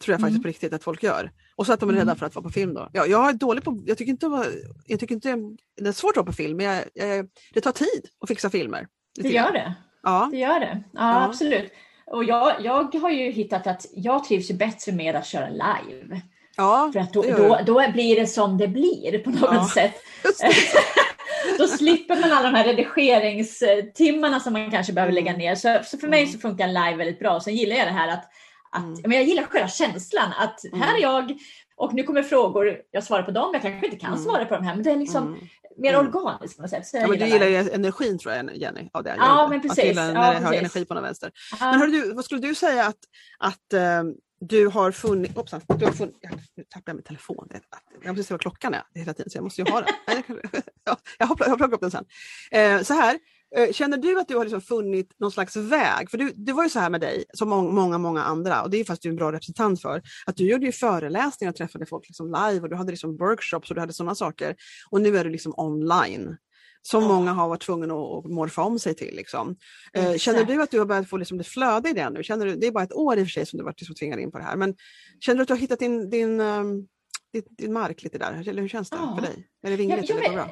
Tror 0.01 0.13
jag 0.13 0.21
faktiskt 0.21 0.37
mm. 0.37 0.43
på 0.43 0.49
riktigt 0.49 0.73
att 0.73 0.85
folk 0.85 1.03
gör. 1.03 1.31
Och 1.57 1.67
så 1.67 1.73
att 1.73 1.81
de 1.81 1.89
är 1.89 1.93
rädda 1.93 2.03
mm. 2.03 2.17
för 2.17 2.27
att 2.27 2.35
vara 2.35 2.43
på 2.43 2.51
film 2.51 2.75
då. 2.75 2.89
Ja, 2.93 3.07
jag 3.07 3.29
är 3.29 3.33
dålig 3.33 3.65
på, 3.65 3.83
jag 3.87 3.99
tycker 3.99 4.11
inte, 4.11 4.47
jag 4.87 5.01
tycker 5.01 5.15
inte 5.15 5.37
det 5.77 5.89
är 5.89 5.93
svårt 5.93 6.11
att 6.11 6.17
vara 6.17 6.27
på 6.27 6.33
film, 6.33 6.57
men 6.57 6.67
jag, 6.67 6.85
jag, 6.95 7.29
det 7.55 7.61
tar 7.61 7.73
tid 7.73 8.09
att 8.21 8.29
fixa 8.29 8.51
filmer. 8.51 8.87
Det, 9.15 9.23
det 9.23 9.29
gör 9.29 9.53
det. 9.53 9.75
Ja. 10.03 10.29
Det 10.33 10.39
gör 10.39 10.61
det. 10.61 10.83
Ja, 10.93 11.01
ja. 11.01 11.25
absolut. 11.25 11.73
Och 12.07 12.25
jag, 12.25 12.55
jag 12.61 12.95
har 12.95 13.11
ju 13.11 13.31
hittat 13.31 13.67
att 13.67 13.87
jag 13.95 14.25
trivs 14.25 14.51
ju 14.51 14.55
bättre 14.55 14.93
med 14.93 15.17
att 15.17 15.27
köra 15.27 15.49
live. 15.49 16.21
Ja, 16.57 16.91
För 16.93 17.01
att 17.01 17.13
då, 17.13 17.23
då, 17.23 17.59
då, 17.67 17.93
blir 17.93 18.21
det 18.21 18.27
som 18.27 18.59
det 18.59 18.69
blir 18.69 19.19
på 19.19 19.31
något 19.31 19.41
ja, 19.53 19.71
sätt. 19.75 19.95
då 21.59 21.67
slipper 21.67 22.21
man 22.21 22.33
alla 22.33 22.51
de 22.51 22.57
här 22.57 22.65
redigeringstimmarna 22.65 24.41
som 24.41 24.53
man 24.53 24.71
kanske 24.71 24.93
behöver 24.93 25.13
lägga 25.13 25.31
mm. 25.31 25.39
ner. 25.39 25.55
Så, 25.55 25.79
så 25.85 25.99
för 25.99 26.09
mig 26.09 26.21
mm. 26.21 26.33
så 26.33 26.39
funkar 26.39 26.67
live 26.67 26.97
väldigt 26.97 27.19
bra. 27.19 27.41
Sen 27.41 27.57
gillar 27.57 27.77
jag 27.77 27.87
det 27.87 27.93
här 27.93 28.09
att, 28.09 28.25
att 28.71 28.85
mm. 28.85 29.01
men 29.03 29.13
jag 29.13 29.25
gillar 29.25 29.43
själva 29.43 29.69
känslan 29.69 30.33
att 30.39 30.61
här 30.73 30.97
är 30.97 31.03
jag 31.03 31.39
och 31.77 31.95
nu 31.95 32.03
kommer 32.03 32.23
frågor, 32.23 32.77
jag 32.91 33.05
svarar 33.05 33.23
på 33.23 33.31
dem, 33.31 33.51
jag 33.53 33.63
kanske 33.63 33.87
inte 33.87 33.99
kan 33.99 34.19
svara 34.19 34.45
på 34.45 34.55
de 34.55 34.65
här, 34.65 34.75
men 34.75 34.85
det 34.85 34.91
är 34.91 34.97
liksom 34.97 35.27
mm. 35.27 35.41
Mer 35.77 35.99
organiskt 35.99 36.57
på 36.57 36.63
något 36.63 36.71
sätt. 36.71 36.91
Ja, 36.93 37.07
men 37.07 37.19
du 37.19 37.27
gillar 37.27 37.47
ju 37.47 37.57
energin 37.57 38.19
tror 38.19 38.35
jag 38.35 38.57
Jenny, 38.57 38.91
av 38.93 39.05
det. 39.05 39.15
Ja, 39.19 39.49
men 39.51 39.63
precis. 39.63 39.79
Att 39.79 39.85
gilla 39.85 40.13
när 40.13 40.35
ja, 40.35 40.39
hög 40.41 40.59
energi 40.59 40.85
på 40.85 40.95
någon 40.95 41.03
vänster. 41.03 41.33
Ja. 41.61 41.79
Men 41.79 41.91
du, 41.91 42.15
vad 42.15 42.25
skulle 42.25 42.41
du 42.41 42.55
säga 42.55 42.87
att, 42.87 42.99
att 43.39 43.75
uh, 43.75 44.13
du 44.41 44.67
har 44.67 44.93
funnit, 44.93 45.35
hoppsan, 45.35 45.61
du 45.79 45.85
har 45.85 45.93
funnit, 45.93 46.17
nu 46.57 46.65
tappade 46.65 46.91
jag 46.91 46.97
min 46.97 47.05
telefon, 47.05 47.49
jag 48.03 48.17
måste 48.17 48.29
se 48.29 48.35
vad 48.35 48.41
klockan 48.41 48.75
är 48.75 48.83
hela 48.95 49.15
tiden 49.15 49.31
så 49.31 49.37
jag 49.37 49.45
måste 49.45 49.63
ju 49.63 49.71
ha 49.71 49.81
den. 49.81 49.89
ja, 50.85 50.97
jag 51.19 51.27
har 51.27 51.37
plockat 51.37 51.73
upp 51.73 51.81
den 51.81 51.91
sen. 51.91 52.05
Eh, 52.51 52.83
så 52.83 52.95
här, 52.95 53.15
eh, 53.15 53.21
känner 53.73 53.97
du 53.97 54.21
att 54.21 54.29
du 54.29 54.37
har 54.37 54.45
liksom 54.45 54.61
funnit 54.61 55.15
någon 55.19 55.33
slags 55.33 55.57
väg? 55.57 56.11
För 56.11 56.19
du, 56.19 56.33
det 56.37 56.53
var 56.53 56.65
ju 56.65 56.71
så 56.71 56.79
här 56.79 56.91
med 56.91 57.01
dig, 57.01 57.25
som 57.35 57.49
många, 57.49 57.99
många 57.99 58.23
andra, 58.23 58.63
och 58.63 58.71
det 58.71 58.81
är 58.81 58.85
fast 58.85 59.03
du 59.03 59.09
är 59.09 59.11
en 59.11 59.17
bra 59.17 59.33
representant 59.33 59.83
för, 59.83 60.03
att 60.27 60.37
du 60.37 60.51
gjorde 60.51 60.67
ju 60.67 60.73
föreläsningar 60.73 61.51
och 61.51 61.57
träffade 61.57 61.87
folk 61.87 62.09
liksom 62.09 62.27
live 62.27 62.61
och 62.61 62.69
du 62.69 62.77
hade 62.77 62.91
liksom 62.91 63.17
workshops 63.17 63.71
och 63.71 63.75
du 63.75 63.81
hade 63.81 63.93
sådana 63.93 64.15
saker. 64.15 64.57
Och 64.91 65.01
nu 65.01 65.17
är 65.17 65.25
du 65.25 65.31
liksom 65.31 65.55
online 65.57 66.37
som 66.83 67.05
många 67.05 67.33
har 67.33 67.49
varit 67.49 67.63
tvungna 67.63 67.95
att 67.95 68.25
morfa 68.25 68.63
om 68.63 68.79
sig 68.79 68.95
till. 68.95 69.17
Liksom. 69.17 69.57
Eh, 69.93 70.15
känner 70.15 70.45
du 70.45 70.63
att 70.63 70.71
du 70.71 70.79
har 70.79 70.87
börjat 70.87 71.09
få 71.09 71.17
liksom, 71.17 71.39
det 71.39 71.45
flöde 71.45 71.91
i 71.91 71.93
det 71.93 72.11
nu? 72.11 72.23
Känner 72.23 72.47
du, 72.47 72.57
det 72.57 72.67
är 72.67 72.73
bara 72.73 72.85
ett 72.85 72.93
år 72.93 73.19
i 73.19 73.23
och 73.23 73.27
för 73.27 73.31
sig 73.31 73.47
som 73.47 73.57
du 73.59 73.65
varit 73.65 73.81
liksom, 73.81 73.95
tvingad 73.95 74.21
in 74.21 74.31
på 74.31 74.39
det 74.39 74.45
här, 74.45 74.57
men 74.57 74.75
känner 75.21 75.37
du 75.37 75.43
att 75.43 75.49
du 75.49 75.55
har 75.55 75.59
hittat 75.59 75.79
din, 75.79 76.11
din, 76.11 76.39
din, 77.33 77.43
din 77.59 77.73
mark 77.73 78.03
lite 78.03 78.19
där? 78.19 78.49
Eller 78.49 78.63
hur 78.63 78.69
känns 78.69 78.91
det 78.91 78.97
ja. 78.97 79.15
för 79.15 79.23
dig? 79.23 79.49
Är 79.63 79.71
det 79.71 79.77
vingligt 79.77 80.09
ja, 80.09 80.17
eller 80.17 80.29
går 80.29 80.35
bra? 80.35 80.51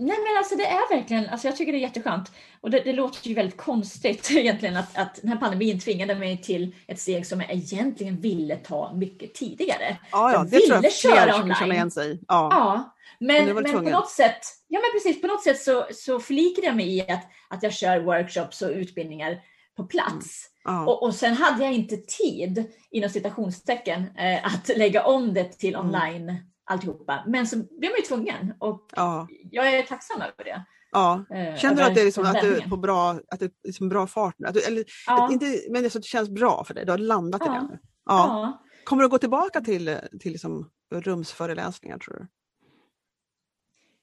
Nej 0.00 0.18
men 0.18 0.38
alltså 0.38 0.56
det 0.56 0.66
är 0.66 0.96
verkligen, 0.96 1.28
alltså 1.28 1.48
jag 1.48 1.56
tycker 1.56 1.72
det 1.72 1.78
är 1.78 1.80
jätteskönt. 1.80 2.32
Och 2.60 2.70
det, 2.70 2.80
det 2.80 2.92
låter 2.92 3.28
ju 3.28 3.34
väldigt 3.34 3.56
konstigt 3.56 4.30
egentligen 4.36 4.76
att, 4.76 4.98
att 4.98 5.14
den 5.22 5.30
här 5.30 5.36
pandemin 5.36 5.80
tvingade 5.80 6.14
mig 6.14 6.42
till 6.42 6.74
ett 6.86 7.00
steg 7.00 7.26
som 7.26 7.40
jag 7.40 7.50
egentligen 7.50 8.20
ville 8.20 8.56
ta 8.56 8.92
mycket 8.94 9.34
tidigare. 9.34 9.96
Ja, 10.12 10.32
ja 10.32 10.32
jag 10.32 10.50
det 10.50 10.58
tror 10.58 10.84
jag 10.84 10.92
fler 10.92 11.32
skulle 11.32 11.54
känna 11.54 11.74
igen 11.74 11.90
sig 11.90 12.20
Ja. 12.28 12.48
ja. 12.50 12.96
Men, 13.18 13.54
men 13.54 13.72
på 13.72 13.80
något 13.80 14.10
sätt, 14.10 14.40
ja 14.68 14.80
men 14.80 15.00
precis, 15.00 15.20
på 15.20 15.26
något 15.26 15.42
sätt 15.42 15.62
så, 15.62 15.86
så 15.92 16.20
förlikade 16.20 16.66
jag 16.66 16.76
mig 16.76 16.96
i 16.96 17.00
att, 17.00 17.24
att 17.48 17.62
jag 17.62 17.72
kör 17.72 18.00
workshops 18.00 18.62
och 18.62 18.70
utbildningar 18.70 19.40
på 19.76 19.84
plats. 19.84 20.46
Mm. 20.68 20.88
Och, 20.88 21.02
och 21.02 21.14
sen 21.14 21.34
hade 21.34 21.64
jag 21.64 21.72
inte 21.72 21.96
tid, 21.96 22.64
inom 22.90 23.10
citationstecken, 23.10 24.06
eh, 24.18 24.46
att 24.46 24.68
lägga 24.76 25.04
om 25.04 25.34
det 25.34 25.44
till 25.44 25.74
mm. 25.74 25.86
online 25.86 26.49
alltihopa. 26.70 27.24
Men 27.26 27.46
så 27.46 27.56
blev 27.56 27.90
man 27.90 27.98
ju 27.98 28.02
tvungen 28.08 28.54
och 28.58 28.90
Ja. 28.96 29.28
jag 29.50 29.74
är 29.74 29.82
tacksam 29.82 30.20
över 30.20 30.44
det. 30.44 30.64
ja. 30.92 31.24
eh, 31.30 31.56
Känner 31.56 31.76
du 31.76 31.82
att 31.82 31.94
det 31.94 32.00
är, 32.00 32.04
liksom, 32.04 32.24
att 32.24 32.40
du 32.40 32.60
på 32.70 32.76
bra, 32.76 33.10
att 33.10 33.38
det 33.40 33.44
är 33.44 33.50
liksom 33.64 33.88
bra 33.88 34.06
fart 34.06 34.34
nu? 34.38 34.46
Att 34.46 34.54
du, 34.54 34.60
eller, 34.62 34.84
Ja, 35.06 35.24
att 35.24 35.32
inte, 35.32 35.46
men 35.70 35.82
det, 35.82 35.88
är 35.88 35.90
så 35.90 35.98
att 35.98 36.02
det 36.02 36.08
känns 36.08 36.28
bra 36.30 36.64
för 36.64 36.74
dig, 36.74 36.84
du 36.84 36.90
har 36.90 36.98
landat 36.98 37.42
i 37.42 37.44
Ja. 37.46 37.52
det 37.52 37.60
nu? 37.70 37.78
Ja. 38.04 38.62
Kommer 38.84 39.02
du 39.02 39.08
gå 39.08 39.18
tillbaka 39.18 39.60
till, 39.60 39.98
till 40.20 40.32
liksom 40.32 40.70
rumsföreläsningar 40.94 41.98
tror 41.98 42.14
du? 42.14 42.26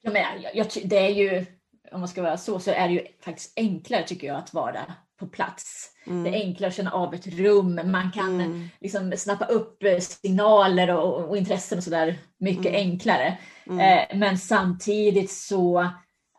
Ja, 0.01 0.11
men 0.11 0.41
jag, 0.41 0.55
jag, 0.55 0.67
det 0.85 0.97
är 0.97 1.09
ju, 1.09 1.45
om 1.91 1.99
man 1.99 2.09
ska 2.09 2.21
vara 2.21 2.37
så, 2.37 2.59
så 2.59 2.71
är 2.71 2.87
det 2.87 2.93
ju 2.93 3.07
faktiskt 3.21 3.53
enklare 3.55 4.03
tycker 4.03 4.27
jag 4.27 4.35
att 4.37 4.53
vara 4.53 4.93
på 5.19 5.27
plats. 5.27 5.91
Mm. 6.07 6.23
Det 6.23 6.29
är 6.29 6.33
enklare 6.45 6.67
att 6.69 6.75
känna 6.75 6.91
av 6.91 7.13
ett 7.13 7.27
rum, 7.27 7.79
man 7.85 8.11
kan 8.11 8.41
Mm. 8.41 8.67
liksom 8.79 9.13
snappa 9.17 9.45
upp 9.45 9.83
eh, 9.83 9.99
signaler 9.99 10.95
och, 10.95 11.29
och 11.29 11.37
intressen 11.37 11.77
och 11.77 11.83
sådär 11.83 12.19
mycket 12.39 12.65
Mm. 12.65 12.75
enklare. 12.75 13.37
Mm. 13.67 13.79
Eh, 13.79 14.17
men 14.17 14.37
samtidigt 14.37 15.31
så 15.31 15.89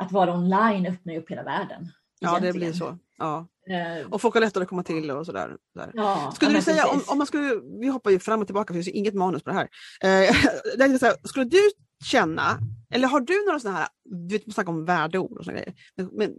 att 0.00 0.12
vara 0.12 0.34
online 0.34 0.86
öppnar 0.86 1.12
ju 1.12 1.18
upp 1.18 1.30
hela 1.30 1.42
världen. 1.42 1.92
ja, 2.20 2.30
det 2.30 2.36
egentligen. 2.46 2.56
blir 2.70 2.72
så. 2.78 2.98
Ja. 3.18 3.46
Eh, 3.70 4.06
Och 4.10 4.20
folk 4.20 4.34
har 4.34 4.40
lättare 4.40 4.62
att 4.62 4.68
komma 4.68 4.82
till 4.82 5.10
och 5.10 5.26
sådär. 5.26 5.56
Där. 5.74 5.90
ja, 5.94 6.32
Skulle 6.34 6.52
du 6.54 6.62
säga, 6.62 6.86
om, 6.86 7.00
om 7.06 7.18
man 7.18 7.26
skulle, 7.26 7.60
vi 7.80 7.86
hoppar 7.88 8.10
ju 8.10 8.18
fram 8.18 8.40
och 8.40 8.46
tillbaka, 8.46 8.72
det 8.72 8.82
finns 8.82 8.96
inget 8.96 9.14
manus 9.14 9.42
på 9.42 9.50
det 9.50 9.56
här. 9.56 9.68
Eh, 10.00 10.34
det 10.78 10.84
här, 11.02 11.28
skulle 11.28 11.44
du 11.44 11.58
känna, 12.04 12.58
eller 12.94 13.08
har 13.08 13.20
du 13.20 13.46
några 13.46 13.60
sådana 13.60 13.78
här, 13.78 13.88
du 14.04 14.34
vet, 14.34 14.46
man 14.46 14.52
snackar 14.54 14.72
om 14.72 14.84
värdeord 14.84 15.38
och 15.38 15.44
sådana 15.44 15.60
grejer, 15.60 15.74
men, 15.96 16.06
men 16.12 16.30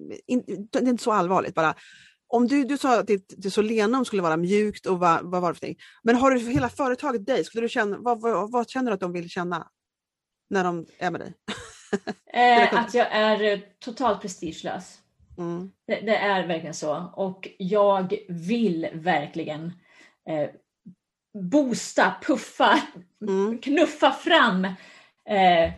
det 0.71 0.79
är 0.79 0.87
inte 0.87 1.03
så 1.03 1.11
allvarligt 1.11 1.55
bara. 1.55 1.73
Om 2.31 2.47
du, 2.47 2.63
du 2.63 2.77
sa 2.77 2.99
att 2.99 3.07
ditt, 3.07 3.33
ditt 3.37 3.53
Solenum 3.53 4.05
skulle 4.05 4.21
vara 4.21 4.37
mjukt 4.37 4.85
och 4.85 4.99
vad, 4.99 5.23
vad 5.23 5.41
var 5.41 5.53
det 5.53 5.59
för 5.59 5.65
någonting? 5.65 5.83
Men 6.03 6.15
har 6.15 6.31
du 6.31 6.39
hela 6.39 6.69
företaget 6.69 7.25
dig, 7.25 7.43
skulle 7.43 7.61
du 7.61 7.69
känna, 7.69 7.97
vad, 7.97 8.21
vad, 8.21 8.51
vad 8.51 8.69
känner 8.69 8.91
du 8.91 8.93
att 8.93 8.99
de 8.99 9.13
vill 9.13 9.29
känna 9.29 9.67
när 10.49 10.63
de 10.63 10.85
är 10.99 11.11
med 11.11 11.21
dig? 11.21 11.33
eh, 12.33 12.79
att 12.79 12.93
jag 12.93 13.07
är 13.11 13.43
eh, 13.43 13.59
totalt 13.79 14.21
prestigelös. 14.21 14.99
Mm. 15.37 15.71
Det, 15.87 16.01
det 16.01 16.15
är 16.15 16.47
verkligen 16.47 16.73
så. 16.73 17.11
Och 17.15 17.47
jag 17.57 18.13
vill 18.29 18.87
verkligen 18.93 19.73
eh, 20.29 20.49
boosta, 21.33 22.15
puffa, 22.21 22.81
Mm. 23.27 23.57
knuffa 23.57 24.11
fram 24.11 24.65
eh, 24.65 25.71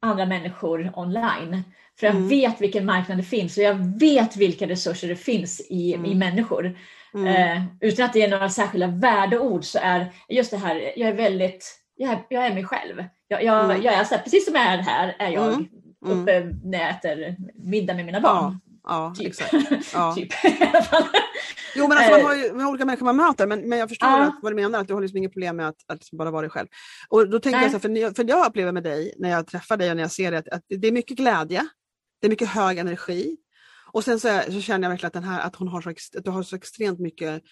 andra 0.00 0.26
människor 0.26 0.92
online. 0.98 1.62
För 2.00 2.06
jag 2.06 2.16
Mm. 2.16 2.28
vet 2.28 2.60
vilken 2.60 2.86
marknad 2.86 3.18
det 3.18 3.22
finns 3.22 3.56
och 3.56 3.62
jag 3.62 3.98
vet 4.00 4.36
vilka 4.36 4.66
resurser 4.68 5.08
det 5.08 5.16
finns 5.16 5.60
i, 5.70 5.94
Mm. 5.94 6.06
i 6.10 6.14
människor. 6.14 6.78
Mm. 7.14 7.26
Eh, 7.56 7.62
utan 7.80 8.04
att 8.04 8.12
det 8.12 8.22
är 8.22 8.28
några 8.30 8.50
särskilda 8.50 8.86
värdeord 8.86 9.64
så 9.64 9.78
är 9.82 10.12
just 10.28 10.50
det 10.50 10.56
här, 10.56 10.92
jag 10.96 11.08
är 11.08 11.14
väldigt, 11.14 11.78
jag 11.96 12.12
är, 12.12 12.18
jag 12.28 12.46
är 12.46 12.54
mig 12.54 12.64
själv. 12.64 13.04
Jag, 13.28 13.44
jag, 13.44 13.64
Mm. 13.64 13.82
jag 13.82 13.94
är 13.94 14.04
så 14.04 14.14
här, 14.14 14.22
precis 14.22 14.44
som 14.46 14.54
jag 14.54 14.64
är 14.64 14.78
här 14.78 15.16
är 15.18 15.30
jag 15.30 15.66
Mm. 16.06 16.20
Uppe 16.22 16.40
när 16.64 16.78
jag 16.78 16.90
äter 16.90 17.36
middag 17.54 17.94
med 17.94 18.06
mina 18.06 18.20
barn. 18.20 18.60
Ja, 18.84 19.14
Typ. 19.18 19.26
exakt. 19.26 19.52
Ja. 19.94 20.14
typ. 20.16 20.28
Jo 21.76 21.88
men 21.88 21.98
alltså, 21.98 22.12
man 22.12 22.20
Eh. 22.20 22.26
har 22.26 22.34
ju 22.34 22.52
man 22.52 22.60
har 22.64 22.70
olika 22.70 22.84
människor 22.84 23.04
man 23.04 23.16
möter 23.16 23.46
men, 23.46 23.68
men 23.68 23.78
jag 23.78 23.88
förstår 23.88 24.08
Ja. 24.08 24.22
att, 24.24 24.38
vad 24.42 24.52
du 24.52 24.56
menar, 24.56 24.80
att 24.80 24.88
du 24.88 24.94
har 24.94 25.00
liksom 25.00 25.16
inget 25.16 25.32
problem 25.32 25.56
med 25.56 25.68
att, 25.68 25.76
att 25.88 25.98
liksom 25.98 26.18
bara 26.18 26.30
vara 26.30 26.42
dig 26.42 26.50
själv. 26.50 26.68
Och 27.08 27.30
då 27.30 27.38
tänker 27.40 27.58
Nej. 27.58 27.70
jag 27.72 27.82
så 27.82 27.88
här, 27.88 28.08
för, 28.08 28.14
för 28.14 28.28
jag 28.28 28.46
upplever 28.46 28.72
med 28.72 28.82
dig 28.82 29.14
när 29.18 29.30
jag 29.30 29.46
träffar 29.46 29.76
dig 29.76 29.90
och 29.90 29.96
när 29.96 30.02
jag 30.02 30.10
ser 30.12 30.30
dig 30.30 30.38
att, 30.40 30.48
att 30.48 30.62
det 30.68 30.88
är 30.88 30.92
mycket 30.92 31.16
glädje, 31.16 31.66
det 32.20 32.26
är 32.26 32.28
mycket 32.30 32.48
hög 32.48 32.78
energi 32.78 33.36
och 33.92 34.04
sen 34.04 34.20
så, 34.20 34.28
är- 34.28 34.50
så 34.50 34.60
känner 34.60 34.84
jag 34.84 34.90
verkligen 34.90 35.06
att, 35.08 35.12
den 35.12 35.24
här, 35.24 35.40
att, 35.40 35.56
hon 35.56 35.68
har 35.68 35.80
så, 35.80 35.90
att 35.90 36.24
du 36.24 36.30
har 36.30 36.42
så 36.42 36.56
extremt 36.56 36.98
mycket 37.00 37.42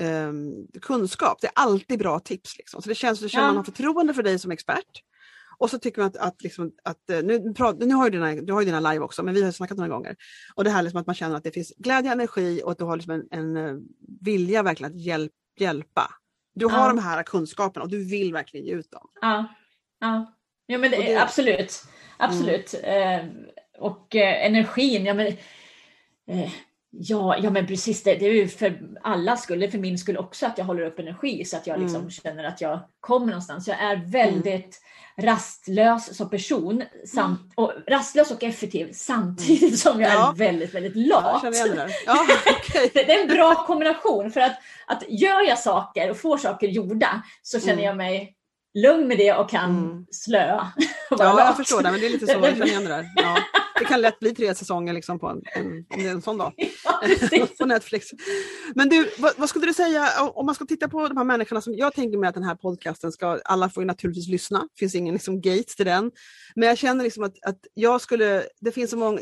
ehm, 0.00 0.52
kunskap. 0.82 1.38
Det 1.40 1.46
är 1.46 1.52
alltid 1.54 1.98
bra 1.98 2.18
tips. 2.20 2.58
Liksom. 2.58 2.82
Så 2.82 2.88
det 2.88 2.94
känns 2.94 3.20
det 3.20 3.28
känner 3.28 3.44
Ja. 3.44 3.48
man 3.48 3.56
har 3.56 3.64
förtroende 3.64 4.14
för 4.14 4.22
dig 4.22 4.38
som 4.38 4.50
expert. 4.50 5.02
Och 5.58 5.70
så 5.70 5.78
tycker 5.78 6.00
man 6.00 6.06
att, 6.08 6.16
att, 6.16 6.42
liksom, 6.42 6.72
att 6.84 7.10
eh, 7.10 7.22
nu, 7.22 7.54
nu 7.78 7.94
har 7.94 8.04
ju 8.04 8.10
dina, 8.10 8.34
du 8.34 8.52
har 8.52 8.60
ju 8.60 8.66
dina 8.66 8.80
live 8.92 9.04
också, 9.04 9.22
men 9.22 9.34
vi 9.34 9.40
har 9.40 9.48
ju 9.48 9.52
snackat 9.52 9.76
några 9.78 9.90
gånger. 9.90 10.16
Och 10.54 10.64
det 10.64 10.70
här 10.70 10.82
liksom 10.82 11.00
att 11.00 11.06
man 11.06 11.14
känner 11.14 11.36
att 11.36 11.44
det 11.44 11.50
finns 11.50 11.72
glädje, 11.78 12.12
energi 12.12 12.62
och 12.64 12.70
att 12.72 12.78
du 12.78 12.84
har 12.84 12.96
liksom 12.96 13.12
en, 13.12 13.28
en 13.30 13.56
eh, 13.56 13.74
vilja 14.20 14.62
verkligen 14.62 14.92
att 14.92 15.00
hjälp, 15.00 15.32
hjälpa. 15.58 16.10
Du 16.54 16.66
har 16.66 16.78
Ja. 16.78 16.88
de 16.88 16.98
här 16.98 17.22
kunskaperna 17.22 17.84
och 17.84 17.90
du 17.90 18.04
vill 18.04 18.32
verkligen 18.32 18.66
ge 18.66 18.72
ut 18.72 18.90
dem. 18.90 19.08
Ja, 19.20 19.54
ja. 20.00 20.34
ja 20.66 20.78
men 20.78 20.90
det, 20.90 20.96
det- 20.96 21.22
absolut. 21.22 21.82
Absolut. 22.18 22.74
Eh, 22.82 23.24
och 23.78 24.16
eh, 24.16 24.46
energin, 24.46 25.06
ja 25.06 25.14
men, 25.14 25.26
eh, 26.30 26.50
ja, 26.90 27.36
ja 27.42 27.50
men 27.50 27.66
precis, 27.66 28.02
det, 28.02 28.14
det 28.14 28.26
är 28.26 28.32
ju 28.32 28.48
för 28.48 28.80
alla 29.02 29.36
skull, 29.36 29.60
det 29.60 29.66
är 29.66 29.70
för 29.70 29.78
min 29.78 29.98
skull 29.98 30.16
också 30.16 30.46
att 30.46 30.58
jag 30.58 30.64
håller 30.64 30.82
upp 30.82 30.98
energi 30.98 31.44
så 31.44 31.56
att 31.56 31.66
jag 31.66 31.80
liksom 31.80 31.96
Mm. 32.00 32.10
känner 32.10 32.44
att 32.44 32.60
jag 32.60 32.80
kommer 33.00 33.26
någonstans. 33.26 33.68
Jag 33.68 33.80
är 33.82 33.96
väldigt 33.96 34.80
rastlös 35.16 36.16
som 36.16 36.30
person, 36.30 36.82
samt, 37.06 37.52
och, 37.54 37.72
rastlös 37.88 38.30
och 38.30 38.42
effektiv 38.44 38.88
samtidigt 38.92 39.78
som 39.78 40.00
jag 40.00 40.10
Mm. 40.10 40.20
Ja. 40.22 40.30
är 40.32 40.36
väldigt, 40.36 40.74
väldigt 40.74 40.96
lat. 40.96 41.44
igen 41.44 41.76
det. 41.76 41.88
Ja, 42.06 42.26
okej. 42.58 42.90
Det, 42.94 43.12
är 43.12 43.20
en 43.22 43.28
bra 43.28 43.54
kombination 43.66 44.30
för 44.30 44.40
att, 44.40 44.56
att 44.86 45.02
gör 45.08 45.40
jag 45.48 45.58
saker 45.58 46.10
och 46.10 46.16
får 46.16 46.38
saker 46.38 46.68
gjorda 46.68 47.22
så 47.42 47.60
känner 47.60 47.72
Mm. 47.72 47.84
jag 47.84 47.96
mig 47.96 48.34
lugn 48.74 49.08
med 49.08 49.18
det 49.18 49.32
och 49.34 49.50
kan 49.50 49.70
Mm. 49.70 50.06
slöa. 50.10 50.72
Ja, 51.10 51.44
jag 51.46 51.56
förstår 51.56 51.82
det, 51.82 51.90
men 51.90 52.00
det 52.00 52.06
är 52.06 52.10
lite 52.10 52.26
så, 52.26 52.32
jag 52.32 52.44
känner 52.44 52.66
igen 52.66 52.84
det 52.84 52.90
där. 52.90 53.06
Ja. 53.16 53.36
Det 53.78 53.84
kan 53.84 54.00
lätt 54.00 54.20
bli 54.20 54.34
tre 54.34 54.54
säsonger 54.54 54.92
liksom 54.92 55.18
på 55.18 55.28
en, 55.28 55.42
en, 55.54 56.06
en 56.06 56.22
sån 56.22 56.38
dag. 56.38 56.52
Ja, 57.30 57.46
på 57.58 57.66
Netflix. 57.66 58.06
Men 58.74 58.88
du, 58.88 59.10
vad, 59.18 59.32
vad 59.36 59.48
skulle 59.48 59.66
du 59.66 59.74
säga 59.74 60.08
om 60.34 60.46
man 60.46 60.54
ska 60.54 60.64
titta 60.64 60.88
på 60.88 61.08
de 61.08 61.16
här 61.16 61.24
människorna 61.24 61.60
som 61.60 61.74
jag 61.76 61.94
tänker 61.94 62.18
mig 62.18 62.28
att 62.28 62.34
den 62.34 62.44
här 62.44 62.54
podcasten 62.54 63.12
ska, 63.12 63.40
alla 63.44 63.70
får 63.70 63.82
ju 63.82 63.86
naturligtvis 63.86 64.28
lyssna, 64.28 64.58
det 64.58 64.78
finns 64.78 64.94
ingen 64.94 65.14
liksom 65.14 65.40
gate 65.40 65.76
till 65.76 65.86
den. 65.86 66.10
Men 66.54 66.68
jag 66.68 66.78
känner 66.78 67.04
liksom 67.04 67.22
att, 67.24 67.34
att 67.46 67.58
jag 67.74 68.00
skulle, 68.00 68.44
det 68.60 68.72
finns 68.72 68.90
så 68.90 68.96
många, 68.96 69.20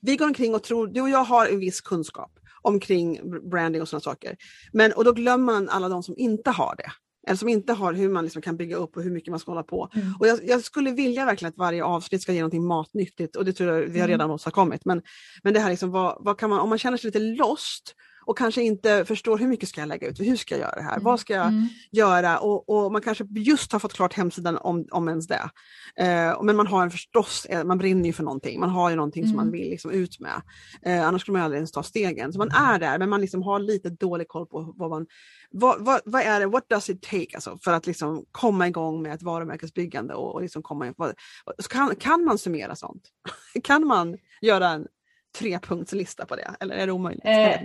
vi 0.00 0.16
går 0.16 0.26
omkring 0.26 0.54
och 0.54 0.62
tror, 0.62 0.86
du 0.86 1.00
och 1.00 1.10
jag 1.10 1.24
har 1.24 1.46
en 1.46 1.58
viss 1.58 1.80
kunskap 1.80 2.32
omkring 2.62 3.20
branding 3.50 3.82
och 3.82 3.88
sådana 3.88 4.00
saker. 4.00 4.36
Men, 4.72 4.92
och 4.92 5.04
då 5.04 5.12
glömmer 5.12 5.52
man 5.52 5.68
alla 5.68 5.88
de 5.88 6.02
som 6.02 6.14
inte 6.18 6.50
har 6.50 6.74
det. 6.76 6.92
Eller 7.26 7.36
som 7.36 7.48
inte 7.48 7.72
har 7.72 7.92
hur 7.92 8.08
man 8.08 8.24
liksom 8.24 8.42
kan 8.42 8.56
bygga 8.56 8.76
upp 8.76 8.96
och 8.96 9.02
hur 9.02 9.10
mycket 9.10 9.30
man 9.30 9.40
ska 9.40 9.50
hålla 9.50 9.62
på. 9.62 9.88
Mm. 9.94 10.14
Och 10.18 10.26
jag, 10.26 10.38
jag 10.44 10.62
skulle 10.64 10.90
vilja 10.90 11.24
verkligen 11.24 11.48
att 11.50 11.58
varje 11.58 11.84
avsnitt 11.84 12.22
ska 12.22 12.32
ge 12.32 12.40
någonting 12.40 12.66
matnyttigt 12.66 13.36
och 13.36 13.44
det 13.44 13.52
tror 13.52 13.70
jag 13.70 13.80
vi 13.80 14.00
har 14.00 14.08
Mm. 14.08 14.08
redan 14.08 14.30
åstadkommit. 14.30 14.84
Men, 14.84 15.02
men 15.42 15.54
det 15.54 15.60
här 15.60 15.70
liksom, 15.70 15.90
vad, 15.90 16.16
vad 16.20 16.38
kan 16.38 16.50
man, 16.50 16.60
om 16.60 16.68
man 16.68 16.78
känner 16.78 16.96
sig 16.96 17.08
lite 17.08 17.18
lost 17.18 17.94
och 18.32 18.38
kanske 18.38 18.62
inte 18.62 19.04
förstår 19.04 19.38
hur 19.38 19.46
mycket 19.46 19.68
ska 19.68 19.80
jag 19.80 19.88
lägga 19.88 20.08
ut, 20.08 20.20
hur 20.20 20.36
ska 20.36 20.54
jag 20.54 20.60
göra 20.60 20.74
det 20.74 20.82
här, 20.82 21.00
vad 21.00 21.20
ska 21.20 21.34
jag 21.34 21.46
Mm. 21.48 21.68
göra 21.90 22.38
och, 22.38 22.68
och 22.68 22.92
man 22.92 23.02
kanske 23.02 23.24
just 23.30 23.72
har 23.72 23.78
fått 23.78 23.92
klart 23.92 24.14
hemsidan 24.14 24.56
om, 24.56 24.86
om 24.90 25.08
ens 25.08 25.26
det. 25.26 25.50
Eh, 25.96 26.42
men 26.42 26.56
man 26.56 26.66
har 26.66 26.82
en 26.82 26.90
förstås, 26.90 27.44
eh, 27.44 27.64
man 27.64 27.78
brinner 27.78 28.04
ju 28.06 28.12
för 28.12 28.22
någonting, 28.22 28.60
man 28.60 28.70
har 28.70 28.90
ju 28.90 28.96
någonting 28.96 29.22
som 29.24 29.32
Mm. 29.32 29.44
man 29.44 29.52
vill 29.52 29.70
liksom 29.70 29.90
ut 29.90 30.20
med. 30.20 30.42
Eh, 30.82 31.06
annars 31.08 31.20
skulle 31.20 31.32
man 31.32 31.42
aldrig 31.42 31.58
ens 31.58 31.72
ta 31.72 31.82
stegen. 31.82 32.32
Så 32.32 32.38
man 32.38 32.50
är 32.50 32.78
där 32.78 32.98
men 32.98 33.08
man 33.10 33.20
liksom 33.20 33.42
har 33.42 33.58
lite 33.58 33.90
dålig 33.90 34.28
koll 34.28 34.46
på 34.46 34.74
vad 34.76 34.90
man, 34.90 35.06
vad, 35.50 35.84
vad, 35.84 36.00
vad 36.04 36.22
är 36.22 36.40
det, 36.40 36.46
what 36.46 36.68
does 36.68 36.90
it 36.90 37.02
take 37.02 37.28
alltså, 37.34 37.58
för 37.64 37.72
att 37.72 37.86
liksom 37.86 38.24
komma 38.32 38.68
igång 38.68 39.02
med 39.02 39.14
ett 39.14 39.22
varumärkesbyggande 39.22 40.14
och, 40.14 40.34
och 40.34 40.42
liksom 40.42 40.62
komma 40.62 40.86
in, 40.86 40.94
vad, 40.96 41.14
kan, 41.70 41.96
kan 41.96 42.24
man 42.24 42.38
summera 42.38 42.76
sånt? 42.76 43.02
kan 43.64 43.86
man 43.86 44.16
göra 44.40 44.68
en 44.68 44.86
trepunktslista 45.38 46.26
på 46.26 46.36
det 46.36 46.50
eller 46.60 46.74
är 46.74 46.86
det 46.86 46.92
omöjligt? 46.92 47.24
Eh. 47.24 47.60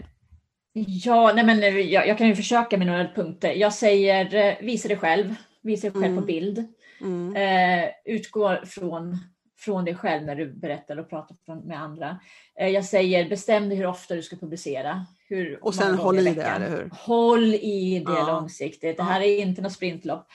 Ja, 0.88 1.32
nej 1.36 1.46
men 1.46 1.64
eh, 1.64 1.78
jag, 1.80 2.08
jag 2.08 2.18
kan 2.18 2.28
ju 2.28 2.36
försöka 2.36 2.78
med 2.78 2.88
några 2.88 3.08
punkter. 3.16 3.52
Jag 3.54 3.74
säger 3.74 4.36
eh, 4.36 4.54
visa 4.62 4.88
dig 4.88 4.98
själv, 4.98 5.36
visa 5.62 5.82
dig 5.90 5.92
själv 6.02 6.06
Mm. 6.06 6.16
på 6.18 6.22
bild. 6.26 6.66
Mm. 7.02 7.36
Eh, 7.36 7.90
utgå 8.06 8.58
från, 8.66 9.18
från 9.60 9.86
dig 9.86 9.96
själv 9.96 10.24
när 10.26 10.36
du 10.36 10.54
berättar 10.54 10.98
och 11.00 11.10
pratar 11.10 11.66
med 11.68 11.82
andra. 11.82 12.20
Eh, 12.60 12.68
jag 12.68 12.86
säger 12.86 13.30
bestäm 13.30 13.70
dig 13.70 13.78
hur 13.78 13.86
ofta 13.88 14.16
du 14.16 14.22
ska 14.22 14.36
publicera. 14.36 15.06
Hur 15.30 15.64
Och 15.66 15.76
sen 15.76 15.96
håll 15.98 16.20
i 16.20 16.34
det, 16.34 16.42
eller 16.44 16.70
hur? 16.70 16.90
Håll 16.94 17.54
i 17.54 18.04
det 18.06 18.12
Ja. 18.14 18.28
långsiktigt. 18.28 18.98
Det 18.98 19.04
här 19.04 19.22
är 19.22 19.40
inte 19.42 19.62
något 19.62 19.74
sprintlopp. 19.74 20.28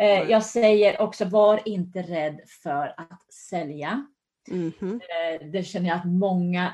Eh, 0.00 0.30
jag 0.30 0.44
säger 0.44 1.00
också 1.00 1.24
var 1.24 1.60
inte 1.64 2.02
rädd 2.02 2.40
för 2.62 2.94
att 2.96 3.32
sälja. 3.32 4.06
Mhm. 4.50 5.00
Eh, 5.40 5.46
det 5.46 5.62
känner 5.62 5.88
jag 5.88 5.98
att 5.98 6.06
många 6.06 6.72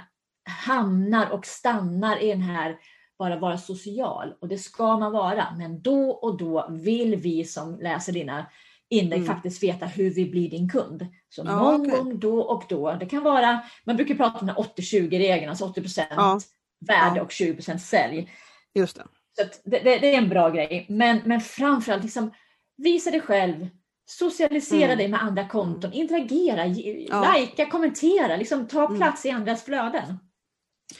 hamnar 0.66 1.30
och 1.30 1.46
stannar 1.46 2.22
i 2.22 2.28
den 2.28 2.42
här 2.42 2.76
bara 3.18 3.38
vara 3.38 3.58
social 3.58 4.34
och 4.40 4.48
det 4.48 4.58
ska 4.58 4.96
man 4.98 5.12
vara. 5.12 5.46
Men 5.58 5.82
då 5.82 6.10
och 6.10 6.36
då 6.38 6.66
vill 6.70 7.16
vi 7.16 7.44
som 7.44 7.78
läser 7.80 8.12
dina 8.12 8.46
inlägg 8.88 9.18
Mm. 9.20 9.34
faktiskt 9.34 9.62
veta 9.62 9.86
hur 9.86 10.10
vi 10.10 10.26
blir 10.30 10.50
din 10.50 10.68
kund. 10.68 11.06
Så 11.28 11.42
Ja, 11.46 11.56
någon 11.56 11.80
okej. 11.80 11.90
gång 11.98 12.18
då 12.18 12.40
och 12.40 12.64
då. 12.68 12.92
Det 13.00 13.06
kan 13.06 13.22
vara, 13.22 13.60
man 13.84 13.96
brukar 13.96 14.14
prata 14.14 14.38
om 14.38 14.46
den 14.46 14.56
80-20-regeln, 14.56 15.48
alltså 15.50 15.64
80% 15.64 16.06
Ja. 16.10 16.40
värde 16.86 17.16
Ja. 17.16 17.22
och 17.22 17.30
20% 17.30 17.78
sälj. 17.78 18.30
Just 18.74 18.96
det. 18.96 19.04
Så 19.38 19.42
det, 19.64 19.78
det, 19.78 19.98
det 19.98 20.14
är 20.14 20.18
en 20.18 20.28
bra 20.28 20.50
grej. 20.50 20.86
Men, 20.88 21.20
men 21.24 21.40
framförallt 21.40 22.02
liksom, 22.02 22.30
visa 22.76 23.10
dig 23.10 23.20
själv. 23.20 23.68
Socialisera 24.06 24.84
Mm. 24.84 24.98
dig 24.98 25.08
med 25.08 25.22
andra 25.22 25.48
konton, 25.48 25.92
interagera, 25.92 26.66
ge- 26.66 27.06
Ja. 27.10 27.34
likea, 27.38 27.66
kommentera, 27.70 28.36
liksom 28.36 28.66
ta 28.66 28.84
Mm. 28.86 28.96
plats 28.96 29.26
i 29.26 29.30
andras 29.30 29.64
flöden. 29.64 30.18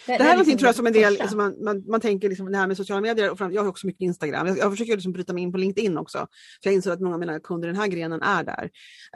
Det, 0.07 0.13
här 0.13 0.21
är 0.21 0.31
någonting 0.31 0.59
tror 0.59 0.69
jag 0.69 0.75
som 0.75 0.87
en 0.87 0.93
del, 0.93 1.13
liksom 1.13 1.37
man, 1.37 1.65
man, 1.65 1.85
man, 1.87 2.01
tänker 2.01 2.29
liksom 2.29 2.53
det 2.53 2.59
här 2.59 2.67
med 2.67 2.77
sociala 2.77 3.01
medier, 3.01 3.31
och 3.31 3.53
jag 3.53 3.63
har 3.63 3.69
också 3.69 3.87
mycket 3.87 4.01
Instagram. 4.01 4.47
Jag, 4.47 4.59
jag 4.59 4.73
försöker 4.73 4.93
liksom 4.93 5.13
bryta 5.13 5.33
mig 5.33 5.43
in 5.43 5.53
på 5.53 5.59
LinkedIn 5.59 5.99
också. 5.99 6.19
För 6.63 6.71
jag 6.71 6.75
inser 6.75 6.91
att 6.91 7.01
många 7.01 7.15
av 7.15 7.21
mina 7.21 7.41
kunder 7.41 7.69
i 7.69 7.73
den 7.73 7.81
här 7.81 7.87
grenen 7.87 8.23
är 8.23 8.45
där. 8.45 8.65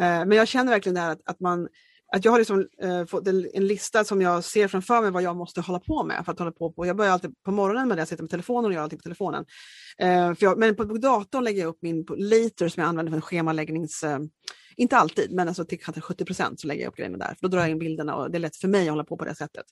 Uh, 0.00 0.28
men 0.28 0.32
jag 0.32 0.48
känner 0.48 0.72
verkligen 0.72 0.94
det 0.94 1.00
här 1.00 1.12
att, 1.12 1.20
att 1.24 1.40
man 1.40 1.68
att 2.12 2.24
jag 2.24 2.32
har 2.32 2.38
liksom, 2.38 2.68
eh, 2.82 3.04
fått 3.04 3.26
en, 3.28 3.66
lista 3.66 4.04
som 4.04 4.22
jag 4.22 4.44
ser 4.44 4.68
framför 4.68 5.02
mig 5.02 5.10
vad 5.10 5.22
jag 5.22 5.36
måste 5.36 5.60
hålla 5.60 5.80
på 5.80 6.04
med. 6.04 6.24
för 6.24 6.32
att 6.32 6.38
hålla 6.38 6.52
på, 6.52 6.72
på. 6.72 6.86
Jag 6.86 6.96
börjar 6.96 7.12
alltid 7.12 7.42
på 7.44 7.50
morgonen 7.50 7.88
med 7.88 7.96
det, 7.96 8.00
jag 8.00 8.08
sitter 8.08 8.22
med 8.22 8.30
telefonen 8.30 8.64
och 8.64 8.72
gör 8.72 8.82
allting 8.82 8.98
på 8.98 9.02
telefonen. 9.02 9.44
Uh, 10.02 10.34
jag, 10.38 10.58
men 10.58 10.76
på, 10.76 10.88
på 10.88 10.98
datorn 10.98 11.44
lägger 11.44 11.60
jag 11.60 11.68
upp 11.68 11.78
min 11.82 12.06
later 12.16 12.68
som 12.68 12.80
jag 12.80 12.88
använder 12.88 13.10
för 13.10 13.16
en 13.16 13.22
schemaläggnings 13.22 14.02
eh, 14.02 14.18
inte 14.76 14.96
alltid, 14.96 15.32
men 15.32 15.48
alltså 15.48 15.64
till 15.64 15.80
kanske 15.80 16.00
70 16.00 16.24
procent 16.24 16.60
så 16.60 16.66
lägger 16.66 16.82
jag 16.82 16.90
upp 16.90 16.96
grejerna 16.96 17.18
där. 17.18 17.26
För 17.28 17.38
då 17.40 17.48
drar 17.48 17.60
jag 17.60 17.70
in 17.70 17.78
bilderna 17.78 18.14
och 18.14 18.30
det 18.30 18.38
är 18.38 18.40
lätt 18.40 18.56
för 18.56 18.68
mig 18.68 18.88
att 18.88 18.92
hålla 18.92 19.04
på 19.04 19.16
på 19.16 19.24
det 19.24 19.34
sättet. 19.34 19.64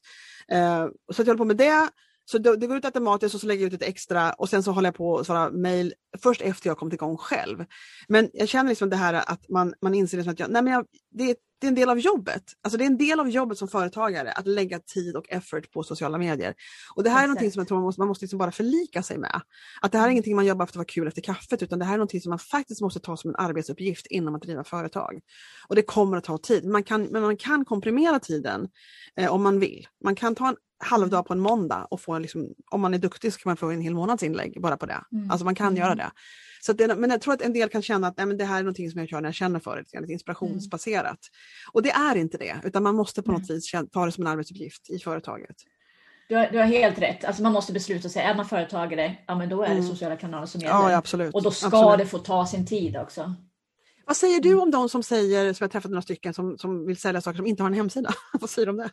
Eh, 0.52 0.86
så 1.12 1.22
att 1.22 1.26
jag 1.26 1.26
håller 1.26 1.38
på 1.38 1.44
med 1.44 1.56
det. 1.56 1.88
Så 2.30 2.38
det, 2.38 2.56
det 2.56 2.66
går 2.66 2.76
ut 2.76 2.84
automatiskt 2.84 3.34
och 3.34 3.40
så 3.40 3.46
lägger 3.46 3.62
jag 3.62 3.74
ut 3.74 3.82
ett 3.82 3.88
extra 3.88 4.32
och 4.32 4.48
sen 4.48 4.62
så 4.62 4.72
håller 4.72 4.86
jag 4.86 4.94
på 4.94 5.18
att 5.18 5.26
svara 5.26 5.50
mejl 5.50 5.94
först 6.22 6.40
efter 6.40 6.70
jag 6.70 6.78
kommit 6.78 6.94
igång 6.94 7.16
själv. 7.16 7.64
Men 8.08 8.30
jag 8.32 8.48
känner 8.48 8.68
liksom 8.68 8.90
det 8.90 8.96
här 8.96 9.14
att 9.14 9.48
man, 9.48 9.74
man 9.82 9.94
inser 9.94 10.16
liksom 10.16 10.32
att 10.32 10.40
jag, 10.40 10.50
nej 10.50 10.62
men 10.62 10.72
jag, 10.72 10.86
det, 11.10 11.36
det 11.58 11.66
är 11.66 11.68
en 11.68 11.74
del 11.74 11.90
av 11.90 11.98
jobbet. 11.98 12.42
Alltså 12.62 12.78
det 12.78 12.84
är 12.84 12.86
en 12.86 12.98
del 12.98 13.20
av 13.20 13.30
jobbet 13.30 13.58
som 13.58 13.68
företagare 13.68 14.32
att 14.32 14.46
lägga 14.46 14.78
tid 14.78 15.16
och 15.16 15.24
effort 15.28 15.72
på 15.72 15.82
sociala 15.82 16.18
medier. 16.18 16.54
Och 16.94 17.02
det 17.02 17.10
här 17.10 17.22
är 17.22 17.26
någonting 17.26 17.52
som 17.52 17.60
jag 17.60 17.68
tror 17.68 17.78
man 17.78 17.84
måste, 17.84 18.00
man 18.00 18.08
måste 18.08 18.24
liksom 18.24 18.38
bara 18.38 18.52
förlika 18.52 19.02
sig 19.02 19.18
med. 19.18 19.40
Att 19.82 19.92
det 19.92 19.98
här 19.98 20.06
är 20.06 20.10
ingenting 20.10 20.36
man 20.36 20.46
gör 20.46 20.54
bara 20.54 20.66
för 20.66 20.72
att 20.72 20.76
vara 20.76 20.84
kul 20.84 21.08
efter 21.08 21.22
kaffet 21.22 21.62
utan 21.62 21.78
det 21.78 21.84
här 21.84 21.92
är 21.92 21.98
någonting 21.98 22.20
som 22.20 22.30
man 22.30 22.38
faktiskt 22.38 22.80
måste 22.80 23.00
ta 23.00 23.16
som 23.16 23.30
en 23.30 23.36
arbetsuppgift 23.36 24.06
inom 24.06 24.34
att 24.34 24.42
driva 24.42 24.64
företag. 24.64 25.20
Och 25.68 25.74
det 25.74 25.82
kommer 25.82 26.16
att 26.16 26.24
ta 26.24 26.38
tid. 26.38 26.64
Man 26.64 26.82
kan, 26.82 27.02
men 27.02 27.22
man 27.22 27.36
kan 27.36 27.64
komprimera 27.64 28.18
tiden 28.18 28.68
eh, 29.16 29.32
om 29.32 29.42
man 29.42 29.58
vill. 29.58 29.86
Man 30.04 30.14
kan 30.14 30.34
ta 30.34 30.48
en 30.48 30.56
halvdag 30.78 31.26
på 31.26 31.32
en 31.32 31.40
måndag 31.40 31.86
och 31.90 32.00
få, 32.00 32.18
liksom, 32.18 32.48
om 32.70 32.80
man 32.80 32.94
är 32.94 32.98
duktig 32.98 33.32
så 33.32 33.38
kan 33.38 33.50
man 33.50 33.56
få 33.56 33.70
en 33.70 33.80
hel 33.80 33.94
månads 33.94 34.22
inlägg 34.22 34.60
bara 34.60 34.76
på 34.76 34.86
det. 34.86 35.04
Mm. 35.12 35.30
Alltså 35.30 35.44
man 35.44 35.54
kan 35.54 35.66
mm. 35.66 35.78
göra 35.78 35.94
det. 35.94 36.10
Så 36.60 36.72
det, 36.72 36.96
men 36.96 37.10
jag 37.10 37.20
tror 37.20 37.34
att 37.34 37.42
en 37.42 37.52
del 37.52 37.68
kan 37.68 37.82
känna 37.82 38.08
att 38.08 38.16
nej, 38.16 38.26
men 38.26 38.36
det 38.36 38.44
här 38.44 38.58
är 38.58 38.62
någonting 38.62 38.90
som 38.90 39.00
jag 39.00 39.08
kör 39.08 39.20
när 39.20 39.28
jag 39.28 39.34
känner 39.34 39.60
för 39.60 39.76
det, 39.92 40.00
lite 40.00 40.12
inspirationsbaserat. 40.12 41.04
Mm. 41.04 41.70
Och 41.72 41.82
det 41.82 41.90
är 41.90 42.16
inte 42.16 42.38
det, 42.38 42.56
utan 42.64 42.82
man 42.82 42.94
måste 42.94 43.22
på 43.22 43.32
något 43.32 43.50
vis 43.50 43.72
ta 43.92 44.06
det 44.06 44.12
som 44.12 44.26
en 44.26 44.32
arbetsuppgift 44.32 44.90
i 44.90 44.98
företaget. 44.98 45.56
Du 46.28 46.34
har, 46.34 46.48
du 46.52 46.58
har, 46.58 46.64
helt 46.64 46.98
rätt. 46.98 47.24
Alltså 47.24 47.42
man 47.42 47.52
måste 47.52 47.72
besluta 47.72 48.08
sig. 48.08 48.22
Är 48.22 48.34
man 48.34 48.46
företagare, 48.46 49.16
ja 49.26 49.34
men 49.34 49.48
då 49.48 49.62
är 49.62 49.68
det 49.68 49.74
mm. 49.74 49.86
sociala 49.86 50.16
kanaler 50.16 50.46
som 50.46 50.60
gäller. 50.60 50.74
Ja, 50.74 50.96
absolut. 50.96 51.34
Och 51.34 51.42
då 51.42 51.50
ska 51.50 51.66
absolut. 51.66 51.98
det 51.98 52.06
få 52.06 52.18
ta 52.18 52.46
sin 52.46 52.66
tid 52.66 52.96
också. 52.96 53.34
Vad 54.06 54.16
säger 54.16 54.40
du 54.40 54.54
om 54.54 54.70
de 54.70 54.88
som 54.88 55.02
säger, 55.02 55.52
som 55.52 55.64
jag 55.64 55.70
träffat 55.72 55.90
några 55.90 56.02
stycken, 56.02 56.34
som, 56.34 56.58
som 56.58 56.86
vill 56.86 56.96
sälja 56.96 57.20
saker 57.20 57.36
som 57.36 57.46
inte 57.46 57.62
har 57.62 57.70
en 57.70 57.74
hemsida? 57.74 58.10
Vad 58.40 58.50
säger 58.50 58.66
du 58.66 58.72
om 58.72 58.76
det? 58.76 58.90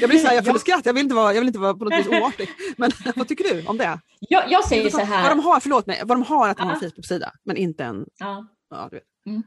Jag 0.00 0.10
blir 0.10 0.18
så 0.18 0.26
här, 0.26 0.34
jag 0.34 0.44
får 0.44 0.58
skratt, 0.58 0.86
jag 0.86 0.92
vill 0.94 1.02
inte 1.02 1.14
vara, 1.14 1.34
jag 1.34 1.40
vill 1.40 1.48
inte 1.48 1.58
vara 1.58 1.74
på 1.74 1.84
något 1.84 1.98
vis 1.98 2.06
oartig. 2.22 2.48
Men 2.76 2.90
vad 3.16 3.28
tycker 3.28 3.54
du 3.54 3.66
om 3.66 3.78
det? 3.78 4.00
Jag, 4.20 4.50
jag 4.50 4.64
säger 4.68 4.90
så 4.90 4.98
här. 4.98 5.22
Vad 5.22 5.30
de 5.30 5.44
har, 5.44 5.60
förlåt 5.60 5.86
mig, 5.86 6.02
vad 6.04 6.16
de 6.16 6.22
har 6.22 6.48
att 6.48 6.56
de 6.56 6.62
har 6.62 6.74
en 6.74 6.80
Facebook-sida, 6.80 7.32
men 7.44 7.56
inte 7.56 7.84
en... 7.84 8.06
Ja. 8.18 8.46
Ja. 8.70 8.90
Mm. 9.26 9.42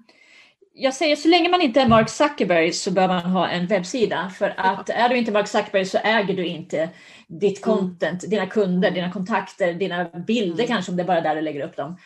Jag 0.74 0.94
säger 0.94 1.16
så 1.16 1.28
länge 1.28 1.50
man 1.50 1.62
inte 1.62 1.82
är 1.82 1.88
Mark 1.88 2.10
Zuckerberg 2.10 2.74
så 2.74 2.92
bör 2.92 3.08
man 3.08 3.22
ha 3.22 3.48
en 3.48 3.68
webbsida. 3.68 4.30
För 4.30 4.54
att 4.58 4.90
är 4.90 5.10
du 5.10 5.18
inte 5.18 5.32
Mark 5.32 5.48
Zuckerberg 5.48 5.86
så 5.86 5.98
äger 5.98 6.36
du 6.36 6.46
inte 6.46 6.90
ditt 7.28 7.66
mm. 7.66 7.78
content, 7.78 8.24
mm. 8.24 8.30
dina 8.30 8.46
kunder, 8.46 8.92
dina 8.92 9.12
kontakter, 9.12 9.74
dina 9.74 10.04
bilder 10.04 10.64
mm. 10.64 10.68
kanske 10.68 10.92
om 10.92 10.98
det 10.98 11.04
är 11.04 11.08
bara 11.08 11.22
där 11.22 11.36
du 11.36 11.42
lägger 11.42 11.68
upp 11.68 11.76
dem. 11.76 11.98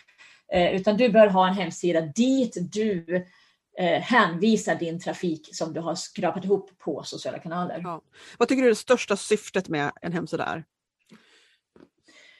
Eh, 0.55 0.75
utan 0.75 0.97
du 0.97 1.09
bör 1.09 1.27
ha 1.27 1.47
en 1.47 1.53
hemsida 1.53 2.01
dit 2.01 2.57
du 2.73 3.25
eh, 3.79 4.01
hänvisar 4.01 4.75
din 4.75 4.99
trafik 4.99 5.49
som 5.51 5.73
du 5.73 5.79
har 5.79 5.95
skrapat 5.95 6.45
ihop 6.45 6.77
på 6.77 7.03
sociala 7.03 7.39
kanaler. 7.39 7.81
Ja. 7.83 8.01
Vad 8.37 8.47
tycker 8.47 8.61
du 8.61 8.67
är 8.67 8.71
det 8.71 8.75
största 8.75 9.15
syftet 9.15 9.67
med 9.67 9.91
en 10.01 10.13
hemsida 10.13 10.45
är? 10.45 10.63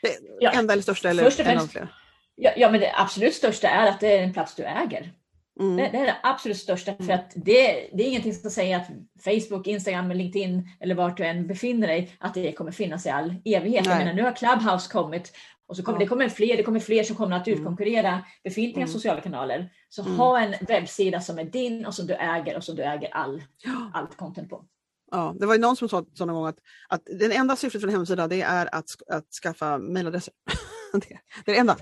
Det 0.01 0.17
ja, 0.39 0.51
enda 0.51 0.73
eller 0.73 0.83
största 0.83 1.09
eller 1.09 1.23
först 1.23 1.39
av 1.39 1.67
fler? 1.67 1.93
Ja, 2.35 2.51
ja, 2.57 2.71
men 2.71 2.79
det 2.79 2.93
absolut 2.95 3.33
största 3.33 3.69
är 3.69 3.89
att 3.89 3.99
det 3.99 4.17
är 4.17 4.23
en 4.23 4.33
plats 4.33 4.55
du 4.55 4.63
äger. 4.63 5.13
Mm. 5.59 5.77
Det, 5.77 5.89
det, 5.91 5.97
är 5.97 6.05
det 6.05 6.17
absolut 6.23 6.57
största 6.57 6.95
för 6.95 7.13
att 7.13 7.31
det, 7.35 7.89
det 7.93 8.03
är 8.03 8.07
ingenting 8.07 8.33
som 8.33 8.51
säger 8.51 8.77
att 8.77 8.87
Facebook, 9.23 9.67
Instagram, 9.67 10.11
LinkedIn 10.11 10.69
eller 10.79 10.95
vart 10.95 11.17
du 11.17 11.25
än 11.25 11.47
befinner 11.47 11.87
dig 11.87 12.15
att 12.19 12.33
det 12.33 12.51
kommer 12.51 12.71
finnas 12.71 13.05
i 13.05 13.09
all 13.09 13.35
evighet. 13.45 13.85
Jag 13.85 13.97
menar, 13.97 14.13
nu 14.13 14.23
har 14.23 14.31
Clubhouse 14.31 14.91
kommit 14.91 15.31
och 15.67 15.75
så 15.75 15.83
kommer, 15.83 15.99
det, 15.99 16.07
kommer 16.07 16.29
fler, 16.29 16.57
det 16.57 16.63
kommer 16.63 16.79
fler 16.79 17.03
som 17.03 17.15
kommer 17.15 17.35
att 17.35 17.47
mm. 17.47 17.59
utkonkurrera 17.59 18.25
befintliga 18.43 18.83
mm. 18.83 18.93
sociala 18.93 19.21
kanaler. 19.21 19.71
Så 19.89 20.01
mm. 20.01 20.15
ha 20.15 20.39
en 20.39 20.55
webbsida 20.67 21.21
som 21.21 21.39
är 21.39 21.43
din 21.43 21.85
och 21.85 21.93
som 21.93 22.07
du 22.07 22.13
äger 22.13 22.57
och 22.57 22.63
som 22.63 22.75
du 22.75 22.83
äger 22.83 23.09
all, 23.13 23.43
allt 23.93 24.17
content 24.17 24.49
på. 24.49 24.65
Ja, 25.11 25.35
det 25.39 25.45
var 25.45 25.53
ju 25.53 25.61
någon 25.61 25.75
som 25.75 25.89
sa, 25.89 26.05
någon 26.19 26.35
gång 26.35 26.45
att, 26.45 26.59
att 26.89 27.01
det 27.19 27.35
enda 27.35 27.55
syftet 27.55 27.81
för 27.81 27.87
en 27.87 27.93
hemsida 27.93 28.27
det 28.27 28.41
är 28.41 28.75
att, 28.75 28.85
att 29.09 29.33
skaffa 29.43 29.77
mejladresser. 29.77 30.33
det, 31.09 31.19
det, 31.45 31.51
är 31.51 31.55
det 31.55 31.59
enda. 31.59 31.77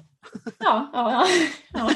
Ja, 0.59 0.89
ja, 0.93 1.27
ja. 1.73 1.93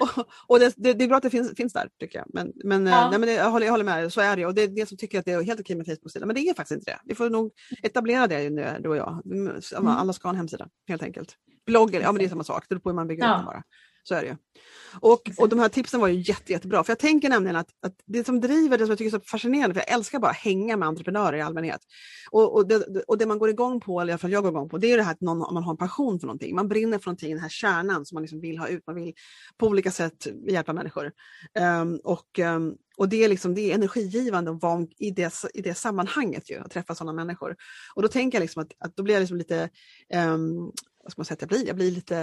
och, 0.00 0.26
och 0.46 0.58
det, 0.58 0.74
det, 0.76 0.92
det, 0.92 1.04
är 1.04 1.08
bra 1.08 1.16
att 1.16 1.22
det 1.22 1.30
finns, 1.30 1.54
finns 1.56 1.72
där 1.72 1.88
tycker 2.00 2.18
jag. 2.18 2.26
Men, 2.34 2.52
men, 2.64 2.86
ja. 2.86 3.10
nej, 3.10 3.18
men 3.18 3.34
jag, 3.34 3.50
håller, 3.50 3.66
jag 3.66 3.72
håller 3.72 3.84
med, 3.84 4.12
så 4.12 4.20
är 4.20 4.36
det. 4.36 4.46
Och 4.46 4.54
det 4.54 4.62
är 4.62 4.68
det 4.68 4.88
som 4.88 4.98
tycker 4.98 5.18
att 5.18 5.24
det 5.24 5.32
är 5.32 5.42
helt 5.42 5.60
okej 5.60 5.76
med 5.76 5.86
Facebook-sida. 5.86 6.26
Men 6.26 6.34
det 6.34 6.40
är 6.40 6.54
faktiskt 6.54 6.78
inte 6.78 6.90
det. 6.90 6.98
Vi 7.04 7.14
får 7.14 7.30
nog 7.30 7.52
etablera 7.82 8.26
det 8.26 8.50
nu, 8.50 8.76
du 8.80 8.88
och 8.88 8.96
jag. 8.96 9.22
Mm. 9.26 9.60
Alla 9.86 10.12
ska 10.12 10.28
ha 10.28 10.30
en 10.30 10.36
hemsida 10.36 10.68
helt 10.88 11.02
enkelt. 11.02 11.36
Bloggen, 11.66 12.02
ja 12.02 12.12
men 12.12 12.18
det 12.18 12.24
är 12.24 12.28
samma 12.28 12.44
sak. 12.44 12.64
Det 12.68 12.74
beror 12.74 12.80
på 12.80 12.88
hur 12.88 12.94
man 12.94 13.08
bygger 13.08 13.24
ja. 13.24 13.30
upp 13.30 13.36
den 13.36 13.44
bara. 13.44 13.62
Så 14.08 14.14
är 14.14 14.22
det 14.22 14.28
ju. 14.28 14.36
Och, 15.00 15.30
och 15.38 15.48
de 15.48 15.58
här 15.58 15.68
tipsen 15.68 16.00
var 16.00 16.08
ju 16.08 16.20
jätte, 16.20 16.52
jättebra. 16.52 16.84
För 16.84 16.90
jag 16.90 16.98
tänker 16.98 17.28
nämligen 17.28 17.56
att, 17.56 17.68
att 17.82 17.94
det 18.06 18.24
som 18.24 18.40
driver, 18.40 18.78
det 18.78 18.84
som 18.84 18.90
jag 18.90 18.98
tycker 18.98 19.16
är 19.16 19.20
så 19.20 19.24
fascinerande, 19.26 19.74
för 19.74 19.80
jag 19.80 19.92
älskar 19.92 20.18
bara 20.18 20.30
att 20.30 20.36
hänga 20.36 20.76
med 20.76 20.88
entreprenörer 20.88 21.36
i 21.36 21.40
allmänhet. 21.40 21.80
Och, 22.30 22.54
och, 22.54 22.68
det, 22.68 23.04
och 23.08 23.18
det 23.18 23.26
man 23.26 23.38
går 23.38 23.50
igång 23.50 23.80
på, 23.80 24.00
eller 24.00 24.10
i 24.10 24.12
alla 24.12 24.18
fall 24.18 24.32
jag 24.32 24.42
går 24.42 24.52
igång 24.52 24.68
på, 24.68 24.78
det 24.78 24.92
är 24.92 24.96
det 24.96 25.02
här 25.02 25.12
att 25.12 25.20
någon, 25.20 25.38
man 25.38 25.62
har 25.62 25.70
en 25.70 25.76
passion 25.76 26.20
för 26.20 26.26
någonting. 26.26 26.54
Man 26.54 26.68
brinner 26.68 26.98
för 26.98 27.06
någonting, 27.06 27.30
den 27.30 27.42
här 27.42 27.48
kärnan 27.48 28.06
som 28.06 28.16
man 28.16 28.22
liksom 28.22 28.40
vill 28.40 28.58
ha 28.58 28.68
ut. 28.68 28.86
Man 28.86 28.96
vill 28.96 29.14
på 29.58 29.66
olika 29.66 29.90
sätt 29.90 30.26
hjälpa 30.48 30.72
människor. 30.72 31.12
Um, 31.80 32.00
och, 32.04 32.38
um, 32.38 32.76
och 32.96 33.08
det 33.08 33.24
är, 33.24 33.28
liksom, 33.28 33.54
det 33.54 33.70
är 33.70 33.74
energigivande 33.74 34.50
att 34.50 34.62
vara 34.62 34.86
i 34.98 35.10
det, 35.10 35.34
i 35.54 35.62
det 35.62 35.74
sammanhanget, 35.74 36.50
ju, 36.50 36.58
att 36.58 36.70
träffa 36.70 36.94
sådana 36.94 37.12
människor. 37.12 37.56
Och 37.94 38.02
då 38.02 38.08
tänker 38.08 38.38
jag 38.38 38.42
liksom 38.42 38.62
att, 38.62 38.72
att 38.78 38.96
då 38.96 39.02
blir 39.02 39.14
jag 39.14 39.20
liksom 39.20 39.38
lite 39.38 39.70
um, 40.14 40.72
vad 41.06 41.12
ska 41.12 41.20
man 41.20 41.24
säga 41.24 41.34
att 41.34 41.40
jag 41.40 41.48
blir? 41.48 41.66
Jag 41.66 41.76
blir 41.76 41.90
lite 41.90 42.16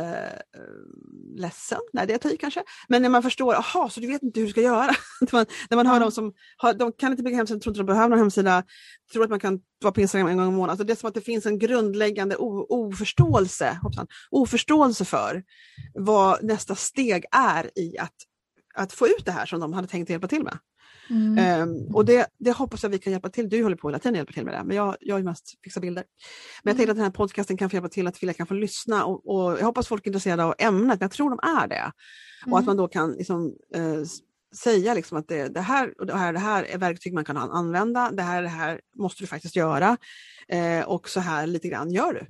uh, 0.57 1.41
ledsen, 1.41 1.79
nej 1.93 2.07
det 2.07 2.25
är 2.25 2.29
jag 2.29 2.39
kanske. 2.39 2.63
Men 2.87 3.01
när 3.01 3.09
man 3.09 3.23
förstår, 3.23 3.53
aha, 3.53 3.89
så 3.89 3.99
du 3.99 4.07
vet 4.07 4.23
inte 4.23 4.39
hur 4.39 4.47
du 4.47 4.51
ska 4.51 4.61
göra. 4.61 4.91
när 5.21 5.33
man, 5.33 5.45
när 5.69 5.75
man 5.75 5.87
hör 5.87 5.99
de 5.99 6.11
som 6.11 6.33
har, 6.57 6.73
de 6.73 6.91
kan 6.91 7.11
inte 7.11 7.23
bygga 7.23 7.37
hemsida, 7.37 7.59
tror 7.59 7.71
inte 7.71 7.79
de 7.79 7.85
behöver 7.85 8.09
någon 8.09 8.19
hemsida, 8.19 8.63
tror 9.11 9.23
att 9.23 9.29
man 9.29 9.39
kan 9.39 9.59
vara 9.81 9.91
på 9.91 10.01
Instagram 10.01 10.27
en 10.27 10.37
gång 10.37 10.47
i 10.47 10.51
månaden. 10.51 10.69
Alltså 10.69 10.83
det 10.83 10.93
är 10.93 10.95
som 10.95 11.07
att 11.07 11.13
det 11.13 11.21
finns 11.21 11.45
en 11.45 11.59
grundläggande 11.59 12.35
oförståelse, 12.35 13.79
hoppsan, 13.81 14.07
oförståelse 14.31 15.05
för 15.05 15.43
vad 15.93 16.43
nästa 16.43 16.75
steg 16.75 17.25
är 17.31 17.79
i 17.79 17.97
att, 17.97 18.15
att 18.75 18.93
få 18.93 19.07
ut 19.07 19.25
det 19.25 19.31
här 19.31 19.45
som 19.45 19.59
de 19.59 19.73
hade 19.73 19.87
tänkt 19.87 20.09
hjälpa 20.09 20.27
till 20.27 20.43
med. 20.43 20.57
Mm. 21.09 21.61
Um, 21.61 21.95
och 21.95 22.05
det, 22.05 22.27
det, 22.37 22.51
hoppas 22.51 22.83
jag 22.83 22.89
vi 22.89 22.99
kan 22.99 23.13
hjälpa 23.13 23.29
till. 23.29 23.49
Du 23.49 23.63
håller 23.63 23.75
på 23.75 23.89
hela 23.89 23.99
tiden 23.99 24.13
att 24.13 24.17
hjälpa 24.17 24.33
till 24.33 24.45
med 24.45 24.53
det, 24.53 24.63
men 24.63 24.77
jag, 24.77 24.95
jag 24.99 25.19
är 25.19 25.23
mest 25.23 25.59
fixa 25.63 25.79
bilder. 25.79 26.03
Men 26.63 26.71
jag 26.71 26.77
tänkte 26.77 26.91
att 26.91 26.97
den 26.97 27.03
här 27.03 27.11
podcasten 27.11 27.57
kan 27.57 27.69
få 27.69 27.75
hjälpa 27.75 27.89
till 27.89 28.07
att 28.07 28.17
fler 28.17 28.33
kan 28.33 28.47
få 28.47 28.53
lyssna 28.53 29.05
och, 29.05 29.27
och, 29.27 29.59
jag 29.59 29.65
hoppas 29.65 29.87
folk 29.87 30.05
är 30.05 30.09
intresserade 30.09 30.43
av 30.43 30.55
ämnet, 30.57 30.87
men 30.87 30.97
jag 30.99 31.11
tror 31.11 31.29
de 31.29 31.39
är 31.61 31.67
det. 31.67 31.91
Mm. 32.45 32.53
Och 32.53 32.59
att 32.59 32.65
man 32.65 32.77
då 32.77 32.87
kan 32.87 33.11
liksom, 33.11 33.45
uh, 33.75 34.03
säga 34.55 34.93
liksom 34.93 35.17
att 35.17 35.27
det, 35.27 35.47
det, 35.47 35.61
här 35.61 35.93
och 35.99 36.05
det 36.05 36.17
här, 36.17 36.33
det 36.33 36.39
här 36.39 36.63
är 36.63 36.77
verktyg 36.77 37.13
man 37.13 37.25
kan 37.25 37.37
använda, 37.37 38.11
det 38.11 38.21
här, 38.21 38.41
det 38.41 38.49
här 38.49 38.79
måste 38.95 39.23
du 39.23 39.27
faktiskt 39.27 39.55
göra 39.55 39.97
eh, 40.47 40.81
och 40.81 41.09
så 41.09 41.19
här 41.19 41.47
lite 41.47 41.67
grann 41.67 41.91
gör 41.91 42.13
du. 42.13 42.25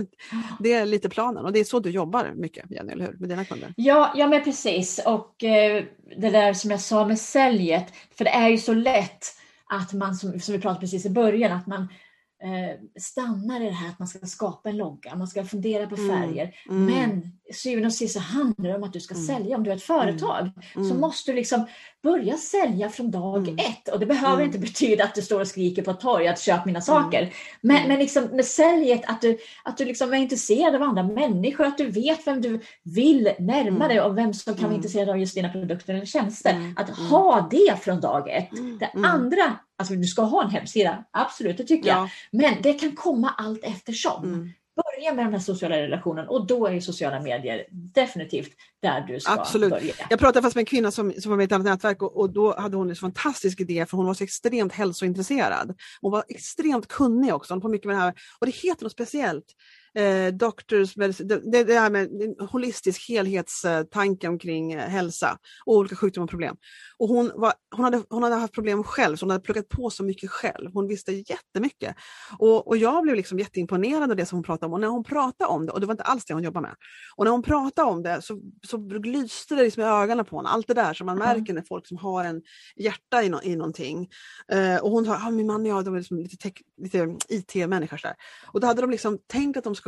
det 0.60 0.72
är 0.72 0.86
lite 0.86 1.08
planen 1.08 1.44
och 1.44 1.52
det 1.52 1.60
är 1.60 1.64
så 1.64 1.80
du 1.80 1.90
jobbar 1.90 2.32
mycket 2.34 2.70
Jenny, 2.70 2.92
eller 2.92 3.06
hur? 3.06 3.16
Med 3.18 3.28
dina 3.28 3.44
kunder? 3.44 3.74
Ja, 3.76 4.12
ja 4.16 4.28
men 4.28 4.44
precis 4.44 5.00
och 5.06 5.44
eh, 5.44 5.84
det 6.16 6.30
där 6.30 6.52
som 6.52 6.70
jag 6.70 6.80
sa 6.80 7.06
med 7.06 7.18
säljet, 7.18 7.86
för 8.18 8.24
det 8.24 8.30
är 8.30 8.48
ju 8.48 8.58
så 8.58 8.74
lätt 8.74 9.24
att 9.68 9.92
man, 9.92 10.14
som, 10.14 10.40
som 10.40 10.54
vi 10.54 10.60
pratade 10.60 10.80
precis 10.80 11.06
i 11.06 11.10
början, 11.10 11.52
att 11.52 11.66
man 11.66 11.88
stannar 13.00 13.60
i 13.60 13.64
det 13.64 13.70
här 13.70 13.88
att 13.88 13.98
man 13.98 14.08
ska 14.08 14.26
skapa 14.26 14.68
en 14.68 14.76
logga, 14.76 15.14
man 15.14 15.26
ska 15.26 15.44
fundera 15.44 15.86
på 15.86 15.96
mm. 15.96 16.08
färger. 16.08 16.54
Mm. 16.68 16.84
Men 16.86 17.32
syvende 17.54 17.86
och 17.86 17.92
sist 17.92 18.14
så 18.14 18.20
handlar 18.20 18.70
det 18.70 18.76
om 18.76 18.82
att 18.82 18.92
du 18.92 19.00
ska 19.00 19.14
mm. 19.14 19.26
sälja. 19.26 19.56
Om 19.56 19.64
du 19.64 19.70
är 19.70 19.76
ett 19.76 19.82
företag 19.82 20.50
så 20.74 20.80
mm. 20.80 21.00
måste 21.00 21.32
du 21.32 21.36
liksom 21.36 21.66
börja 22.02 22.36
sälja 22.36 22.88
från 22.88 23.10
dag 23.10 23.48
mm. 23.48 23.58
ett. 23.58 23.88
Och 23.88 24.00
det 24.00 24.06
behöver 24.06 24.34
mm. 24.34 24.46
inte 24.46 24.58
betyda 24.58 25.04
att 25.04 25.14
du 25.14 25.22
står 25.22 25.40
och 25.40 25.48
skriker 25.48 25.82
på 25.82 25.90
ett 25.90 26.00
torg 26.00 26.28
att 26.28 26.40
köp 26.40 26.64
mina 26.64 26.80
saker. 26.80 27.34
Men, 27.60 27.88
men 27.88 27.98
liksom 27.98 28.24
med 28.24 28.44
säljet, 28.44 29.00
att 29.04 29.20
du, 29.20 29.38
att 29.64 29.76
du 29.76 29.84
liksom 29.84 30.12
är 30.12 30.16
intresserad 30.16 30.74
av 30.74 30.82
andra 30.82 31.02
människor, 31.02 31.64
att 31.64 31.78
du 31.78 31.90
vet 31.90 32.26
vem 32.26 32.40
du 32.40 32.60
vill 32.82 33.32
närma 33.38 33.88
dig 33.88 34.00
och 34.00 34.18
vem 34.18 34.34
som 34.34 34.54
kan 34.54 34.64
vara 34.64 34.74
intresserad 34.74 35.08
av 35.08 35.18
just 35.18 35.34
dina 35.34 35.48
produkter 35.48 35.94
eller 35.94 36.06
tjänster. 36.06 36.74
Att 36.76 36.90
ha 36.90 37.48
det 37.50 37.80
från 37.80 38.00
dag 38.00 38.28
ett. 38.28 38.50
Det 38.80 38.90
andra 38.94 39.58
Alltså 39.78 39.94
du 39.94 40.06
ska 40.06 40.22
ha 40.22 40.44
en 40.44 40.50
hemsida, 40.50 41.04
absolut 41.10 41.56
det 41.56 41.64
tycker 41.64 41.88
ja. 41.88 41.94
jag. 41.94 42.10
Men 42.40 42.62
det 42.62 42.72
kan 42.72 42.92
komma 42.96 43.34
allt 43.38 43.64
eftersom. 43.64 44.24
Mm. 44.24 44.50
börja 44.76 45.14
med 45.14 45.26
de 45.26 45.32
här 45.32 45.40
sociala 45.40 45.76
relationerna 45.76 46.28
och 46.28 46.46
då 46.46 46.66
är 46.66 46.80
sociala 46.80 47.20
medier 47.20 47.66
definitivt 47.70 48.52
där 48.82 49.00
du 49.00 49.20
ska 49.20 49.32
Absolut. 49.32 49.70
börja. 49.70 49.94
Jag 50.10 50.18
pratade 50.18 50.42
fast 50.42 50.56
med 50.56 50.62
en 50.62 50.66
kvinna 50.66 50.90
som, 50.90 51.12
som 51.18 51.30
var 51.30 51.36
med 51.36 51.44
i 51.44 51.46
ett 51.46 51.52
annat 51.52 51.64
nätverk 51.64 52.02
och, 52.02 52.16
och 52.16 52.30
då 52.30 52.56
hade 52.58 52.76
hon 52.76 52.90
en 52.90 52.96
fantastisk 52.96 53.60
idé 53.60 53.86
för 53.86 53.96
hon 53.96 54.06
var 54.06 54.14
så 54.14 54.24
extremt 54.24 54.72
hälsointresserad. 54.72 55.74
Hon 56.00 56.12
var 56.12 56.24
extremt 56.28 56.88
kunnig 56.88 57.34
också, 57.34 57.54
hon 57.54 57.60
på 57.60 57.68
mycket 57.68 57.86
med 57.86 57.96
det 57.96 58.00
här 58.00 58.14
och 58.38 58.46
det 58.46 58.54
heter 58.54 58.82
något 58.82 58.92
speciellt 58.92 59.46
eh, 59.96 60.34
doctors 60.34 60.94
det, 60.94 61.64
det, 61.64 61.78
här 61.78 61.90
med 61.90 62.22
en 62.22 62.46
holistisk 62.48 63.08
helhetstanke 63.08 64.28
omkring 64.28 64.72
eh, 64.72 64.88
hälsa 64.88 65.38
och 65.64 65.76
olika 65.76 65.96
sjukdomar 65.96 66.24
och 66.24 66.30
problem. 66.30 66.56
Och 66.98 67.08
hon, 67.08 67.32
var, 67.34 67.52
hon, 67.74 67.84
hade, 67.84 68.02
hon 68.08 68.22
hade 68.22 68.34
haft 68.34 68.54
problem 68.54 68.84
själv, 68.84 69.16
så 69.16 69.24
hon 69.24 69.30
hade 69.30 69.44
pluggat 69.44 69.68
på 69.68 69.90
så 69.90 70.04
mycket 70.04 70.30
själv. 70.30 70.70
Hon 70.72 70.88
visste 70.88 71.12
jättemycket. 71.12 71.96
Och, 72.38 72.68
och 72.68 72.76
jag 72.76 73.02
blev 73.02 73.16
liksom 73.16 73.38
jätteimponerad 73.38 74.10
av 74.10 74.16
det 74.16 74.26
som 74.26 74.36
hon 74.36 74.42
pratade 74.42 74.66
om. 74.66 74.72
Och 74.72 74.80
när 74.80 74.88
hon 74.88 75.04
pratade 75.04 75.50
om 75.50 75.66
det, 75.66 75.72
och 75.72 75.80
det 75.80 75.86
var 75.86 75.94
inte 75.94 76.04
alls 76.04 76.24
det 76.24 76.34
hon 76.34 76.42
jobbade 76.42 76.66
med, 76.66 76.76
och 77.16 77.24
när 77.24 77.32
hon 77.32 77.42
pratade 77.42 77.90
om 77.90 78.02
det 78.02 78.22
så, 78.22 78.40
så 78.66 78.76
lyste 78.88 79.54
det 79.54 79.62
liksom 79.62 79.82
i 79.82 79.86
ögonen 79.86 80.24
på 80.24 80.36
henne. 80.36 80.48
Allt 80.48 80.66
det 80.66 80.74
där 80.74 80.94
som 80.94 81.06
man 81.06 81.16
Mm. 81.16 81.28
märker 81.28 81.54
när 81.54 81.62
folk 81.62 81.86
som 81.86 81.96
har 81.96 82.24
en 82.24 82.42
hjärta 82.76 83.22
i, 83.22 83.28
no, 83.28 83.40
i 83.42 83.56
någonting. 83.56 84.08
Eh, 84.52 84.76
och 84.76 84.90
hon 84.90 85.04
sa, 85.04 85.20
ah, 85.26 85.30
min 85.30 85.46
man 85.46 85.60
och 85.60 85.68
jag 85.68 85.84
de 85.84 85.90
var 85.90 85.98
liksom 85.98 86.18
lite, 86.18 86.36
tech, 86.36 86.52
lite 86.82 87.16
IT-människor. 87.28 87.96
så 87.96 88.06
där. 88.06 88.16
Och 88.52 88.60
då 88.60 88.66
hade 88.66 88.80
de 88.80 88.90
liksom 88.90 89.18
tänkt 89.26 89.56
att 89.56 89.64
de 89.64 89.74
skulle 89.74 89.85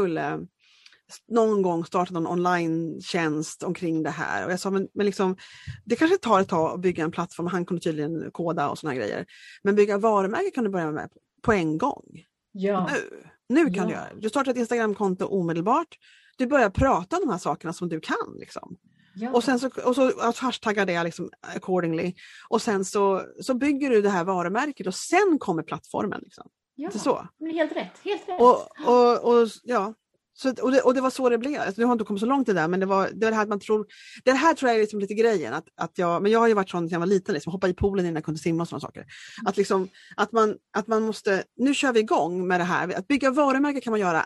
någon 1.29 1.63
gång 1.63 1.85
starta 1.85 2.15
någon 2.15 2.27
online-tjänst 2.27 3.63
omkring 3.63 4.03
det 4.03 4.11
här. 4.11 4.47
Och 4.47 4.53
jag 4.53 4.61
sa, 4.61 4.71
men, 4.71 4.89
men 4.95 5.07
liksom, 5.07 5.37
det 5.85 5.97
kanske 5.97 6.19
tar 6.19 6.41
ett 6.41 6.49
tag 6.49 6.75
att 6.75 6.81
bygga 6.81 7.05
en 7.05 7.11
plattform, 7.11 7.47
han 7.47 7.65
kunde 7.65 7.83
tydligen 7.83 8.31
koda 8.31 8.69
och 8.69 8.79
såna 8.79 8.93
här 8.93 8.99
grejer. 8.99 9.27
Men 9.63 9.75
bygga 9.75 9.99
varumärke 9.99 10.51
kan 10.51 10.65
du 10.65 10.71
börja 10.71 10.91
med 10.91 11.11
på 11.43 11.53
en 11.53 11.79
gång. 11.79 12.05
Ja. 12.53 12.91
Nu, 12.93 13.11
nu 13.49 13.65
kan 13.65 13.75
Ja. 13.75 13.85
du 13.85 13.93
göra 13.93 14.15
det. 14.15 14.21
Du 14.21 14.29
startar 14.29 14.51
ett 14.51 14.57
Instagramkonto 14.57 15.27
omedelbart. 15.27 15.99
Du 16.37 16.47
börjar 16.47 16.71
prata 16.71 17.17
om 17.17 17.23
de 17.27 17.31
här 17.31 17.39
sakerna 17.39 17.73
som 17.73 17.89
du 17.89 18.01
kan. 18.01 18.37
Liksom. 18.39 18.77
Ja. 19.15 19.33
Och 19.33 19.45
sen 19.45 19.61
så, 19.61 19.71
och 19.85 19.95
så 19.95 20.21
att 20.21 20.39
hashtagga 20.39 20.85
det 20.85 21.05
liksom 21.05 21.31
accordingly. 21.57 22.15
Och 22.49 22.63
sen 22.63 22.85
så, 22.85 23.23
så 23.41 23.55
bygger 23.55 23.91
du 23.91 24.03
det 24.03 24.11
här 24.11 24.25
varumärket 24.25 24.87
och 24.87 24.95
sen 24.95 25.39
kommer 25.39 25.63
plattformen. 25.63 26.21
Liksom. 26.23 26.49
Ja. 26.79 26.87
Inte 26.87 26.99
så? 26.99 27.29
Men 27.41 27.51
helt 27.51 27.73
rätt. 27.77 27.99
Helt 28.05 28.29
rätt. 28.29 28.41
Och, 28.41 28.69
och, 28.87 29.25
och, 29.25 29.49
ja. 29.63 29.95
Så, 30.35 30.49
och, 30.63 30.73
det, 30.73 30.81
och 30.81 30.95
det 30.95 31.01
var 31.01 31.11
så 31.11 31.29
det 31.29 31.39
blev. 31.39 31.61
Alltså, 31.61 31.81
nu 31.81 31.85
har 31.85 31.91
jag 31.91 31.95
inte 31.95 32.05
kommit 32.05 32.21
så 32.21 32.27
långt 32.27 32.49
i 32.49 32.53
det 32.53 32.61
där 32.61 32.69
men 32.69 32.81
det 32.81 32.87
var 32.87 33.09
det, 33.13 33.27
var 33.27 33.31
det 33.31 33.37
här 33.37 33.43
att 33.43 33.49
man 33.49 33.61
tror, 33.61 33.87
det 34.25 34.33
här 34.33 34.55
tror 34.55 34.69
jag 34.69 34.77
är 34.77 34.81
liksom 34.81 35.01
lite 35.01 35.15
grejen. 35.15 35.55
Att, 35.55 35.65
att 35.77 35.99
jag, 35.99 36.23
men 36.23 36.33
jag 36.33 36.41
har 36.41 36.49
ju 36.49 36.55
varit 36.55 36.71
sån 36.71 36.89
sedan 36.89 36.93
jag 36.93 37.01
var 37.01 37.07
liten, 37.07 37.35
liksom, 37.35 37.53
hoppa 37.53 37.69
i 37.69 37.75
poolen 37.75 38.05
innan 38.05 38.15
jag 38.15 38.25
kunde 38.25 38.41
simma 38.41 38.63
och 38.63 38.69
sådana 38.69 38.81
saker. 38.81 39.05
Att, 39.47 39.57
liksom, 39.57 39.89
att, 40.17 40.33
man, 40.33 40.57
att 40.77 40.87
man 40.87 41.03
måste, 41.03 41.45
nu 41.57 41.75
kör 41.75 41.93
vi 41.93 42.01
igång 42.01 42.47
med 42.47 42.61
det 42.61 42.65
här. 42.65 42.99
Att 42.99 43.09
bygga 43.09 43.31
varumärke 43.31 43.81
kan 43.81 43.91
man 43.91 44.01
göra 44.01 44.25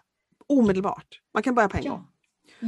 omedelbart. 0.49 1.21
Man 1.35 1.43
kan 1.43 1.55
börja 1.55 1.69
på 1.69 1.77
en 1.77 1.83
gång. 1.83 1.93
ja. 1.93 2.09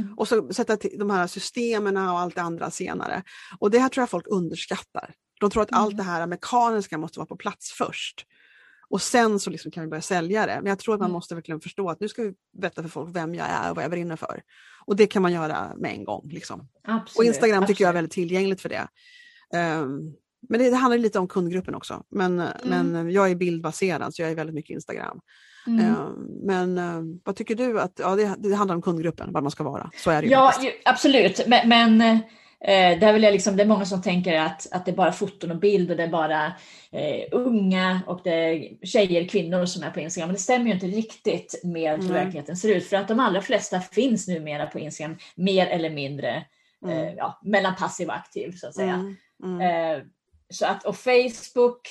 Mm. 0.01 0.13
Och 0.17 0.27
så 0.27 0.53
sätta 0.53 0.77
till 0.77 0.99
de 0.99 1.09
här 1.09 1.27
systemen 1.27 1.97
och 1.97 2.19
allt 2.19 2.35
det 2.35 2.41
andra 2.41 2.71
senare. 2.71 3.23
Och 3.59 3.71
det 3.71 3.79
här 3.79 3.89
tror 3.89 4.01
jag 4.01 4.09
folk 4.09 4.25
underskattar. 4.29 5.13
De 5.39 5.49
tror 5.49 5.63
att 5.63 5.73
allt 5.73 5.93
Mm. 5.93 5.97
det 5.97 6.11
här 6.11 6.27
mekaniska 6.27 6.97
måste 6.97 7.19
vara 7.19 7.27
på 7.27 7.35
plats 7.35 7.71
först. 7.71 8.25
Och 8.89 9.01
sen 9.01 9.39
så 9.39 9.49
liksom 9.49 9.71
kan 9.71 9.83
vi 9.83 9.89
börja 9.89 10.01
sälja 10.01 10.45
det. 10.45 10.55
Men 10.55 10.65
jag 10.65 10.79
tror 10.79 10.93
att 10.93 10.99
man 10.99 11.05
Mm. 11.05 11.13
måste 11.13 11.35
verkligen 11.35 11.61
förstå 11.61 11.89
att 11.89 11.99
nu 11.99 12.07
ska 12.07 12.23
vi 12.23 12.33
berätta 12.57 12.81
för 12.81 12.89
folk 12.89 13.15
vem 13.15 13.35
jag 13.35 13.47
är 13.49 13.69
och 13.69 13.75
vad 13.75 13.83
jag 13.83 13.91
brinner 13.91 14.15
för. 14.15 14.41
Och 14.85 14.95
det 14.95 15.07
kan 15.07 15.21
man 15.21 15.33
göra 15.33 15.71
med 15.77 15.91
en 15.91 16.03
gång. 16.03 16.29
Liksom. 16.33 16.67
Absolut. 16.87 17.17
Och 17.17 17.23
Instagram 17.25 17.65
tycker 17.65 17.83
jag 17.83 17.87
är 17.87 17.89
absolut. 17.89 17.97
väldigt 17.97 18.11
tillgängligt 18.11 18.61
för 18.61 18.69
det. 18.69 18.87
Ehm, 19.53 20.13
men 20.49 20.59
det, 20.59 20.69
det 20.69 20.75
handlar 20.75 20.97
lite 20.97 21.19
om 21.19 21.27
kundgruppen 21.27 21.75
också. 21.75 22.03
Men, 22.11 22.43
men 22.63 23.11
jag 23.11 23.31
är 23.31 23.35
bildbaserad 23.35 24.15
så 24.15 24.21
jag 24.21 24.31
är 24.31 24.35
väldigt 24.35 24.55
mycket 24.55 24.73
Instagram. 24.73 25.19
Mm. 25.67 25.85
Ehm, 25.85 26.13
men 26.43 26.77
ehm, 26.77 27.19
vad 27.23 27.35
tycker 27.35 27.55
du 27.55 27.79
att, 27.79 27.99
ja 27.99 28.15
det, 28.15 28.35
det 28.37 28.55
handlar 28.55 28.75
om 28.75 28.81
kundgruppen, 28.81 29.29
vad 29.31 29.43
man 29.43 29.51
ska 29.51 29.63
vara. 29.63 29.89
Så 29.97 30.11
är 30.11 30.21
det 30.21 30.27
ju 30.27 30.31
Ja, 30.33 30.53
ju, 30.63 30.71
absolut. 30.85 31.47
Men, 31.47 31.69
men 31.69 32.19
eh, 32.67 32.99
där 32.99 33.13
vill 33.13 33.23
jag 33.23 33.33
liksom, 33.33 33.55
det 33.55 33.63
är 33.63 33.67
många 33.67 33.85
som 33.85 34.01
tänker 34.01 34.39
att, 34.39 34.67
att 34.71 34.85
det 34.85 34.91
är 34.91 34.95
bara 34.95 35.11
foton 35.11 35.51
och 35.51 35.59
bild 35.59 35.91
och 35.91 35.97
det 35.97 36.03
är 36.03 36.07
bara 36.07 36.45
eh, 36.91 37.23
unga 37.31 38.01
och 38.07 38.21
det 38.23 38.33
är 38.33 38.85
tjejer, 38.85 39.27
kvinnor 39.27 39.65
som 39.65 39.83
är 39.83 39.91
på 39.91 39.99
Instagram. 39.99 40.27
Men 40.27 40.33
det 40.33 40.41
stämmer 40.41 40.65
ju 40.65 40.73
inte 40.73 40.87
riktigt 40.87 41.61
med 41.63 41.91
hur 41.91 42.09
Nej. 42.09 42.23
verkligheten 42.23 42.57
ser 42.57 42.75
ut. 42.75 42.87
För 42.87 42.97
att 42.97 43.07
de 43.07 43.19
allra 43.19 43.41
flesta 43.41 43.81
finns 43.81 44.27
numera 44.27 44.65
på 44.65 44.79
Instagram 44.79 45.17
mer 45.35 45.67
eller 45.67 45.89
mindre 45.89 46.45
Mm. 46.85 46.97
eh, 46.97 47.13
ja, 47.17 47.39
mellan 47.43 47.75
passiv 47.75 48.07
och 48.07 48.15
aktiv 48.15 48.51
så 48.51 48.67
att 48.67 48.75
säga. 48.75 48.93
Mm, 48.93 49.15
mm. 49.43 49.61
Eh, 49.61 50.03
så 50.49 50.65
att, 50.65 50.85
och 50.85 50.95
Facebook, 50.95 51.81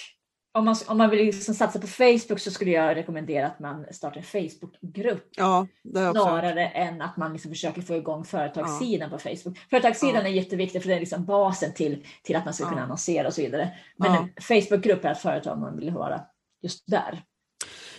om 0.55 0.65
man, 0.65 0.77
om 0.87 0.99
man 0.99 1.11
vill 1.11 1.27
liksom 1.27 1.55
satsa 1.55 1.79
på 1.79 1.87
Facebook 1.87 2.39
så 2.41 2.51
skulle 2.51 2.71
jag 2.71 2.97
rekommendera 2.97 3.47
att 3.47 3.59
man 3.59 3.87
startar 3.91 4.17
en 4.17 4.23
Facebookgrupp 4.23 5.29
Ja, 5.37 5.67
snarare 6.13 6.67
än 6.69 7.03
att 7.03 7.17
man 7.17 7.33
liksom 7.33 7.51
försöker 7.51 7.83
få 7.83 7.97
igång 7.97 8.25
företagssidan 8.25 9.11
på 9.11 9.19
Facebook. 9.19 9.59
Företagssidan 9.71 10.27
är 10.27 10.31
jätteviktig 10.31 10.83
för 10.83 10.89
det 10.89 10.95
är 10.97 11.01
liksom 11.01 11.25
basen 11.25 11.73
till, 11.75 12.07
till 12.23 12.37
att 12.37 12.45
man 12.45 12.55
ska 12.55 12.65
kunna 12.65 12.81
Ja. 12.81 12.85
annonsera 12.85 13.27
och 13.27 13.35
så 13.35 13.43
vidare. 13.43 13.71
Men 13.97 14.13
Ja. 14.13 14.19
en 14.37 14.43
Facebookgrupp 14.43 15.05
är 15.05 15.13
ett 15.13 15.19
företag 15.19 15.59
man 15.59 15.77
vill 15.77 15.91
vara 15.91 16.21
just 16.63 16.85
där. 16.87 17.23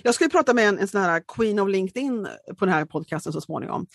Jag 0.06 0.16
ska 0.16 0.30
prata 0.30 0.54
med 0.54 0.68
en, 0.70 0.80
en 0.80 0.88
sån 0.88 1.02
här 1.02 1.24
Queen 1.28 1.60
of 1.60 1.70
LinkedIn 1.70 2.28
på 2.58 2.66
den 2.66 2.74
här 2.74 2.86
podcasten 2.86 3.34
så 3.34 3.42
småningom. 3.42 3.86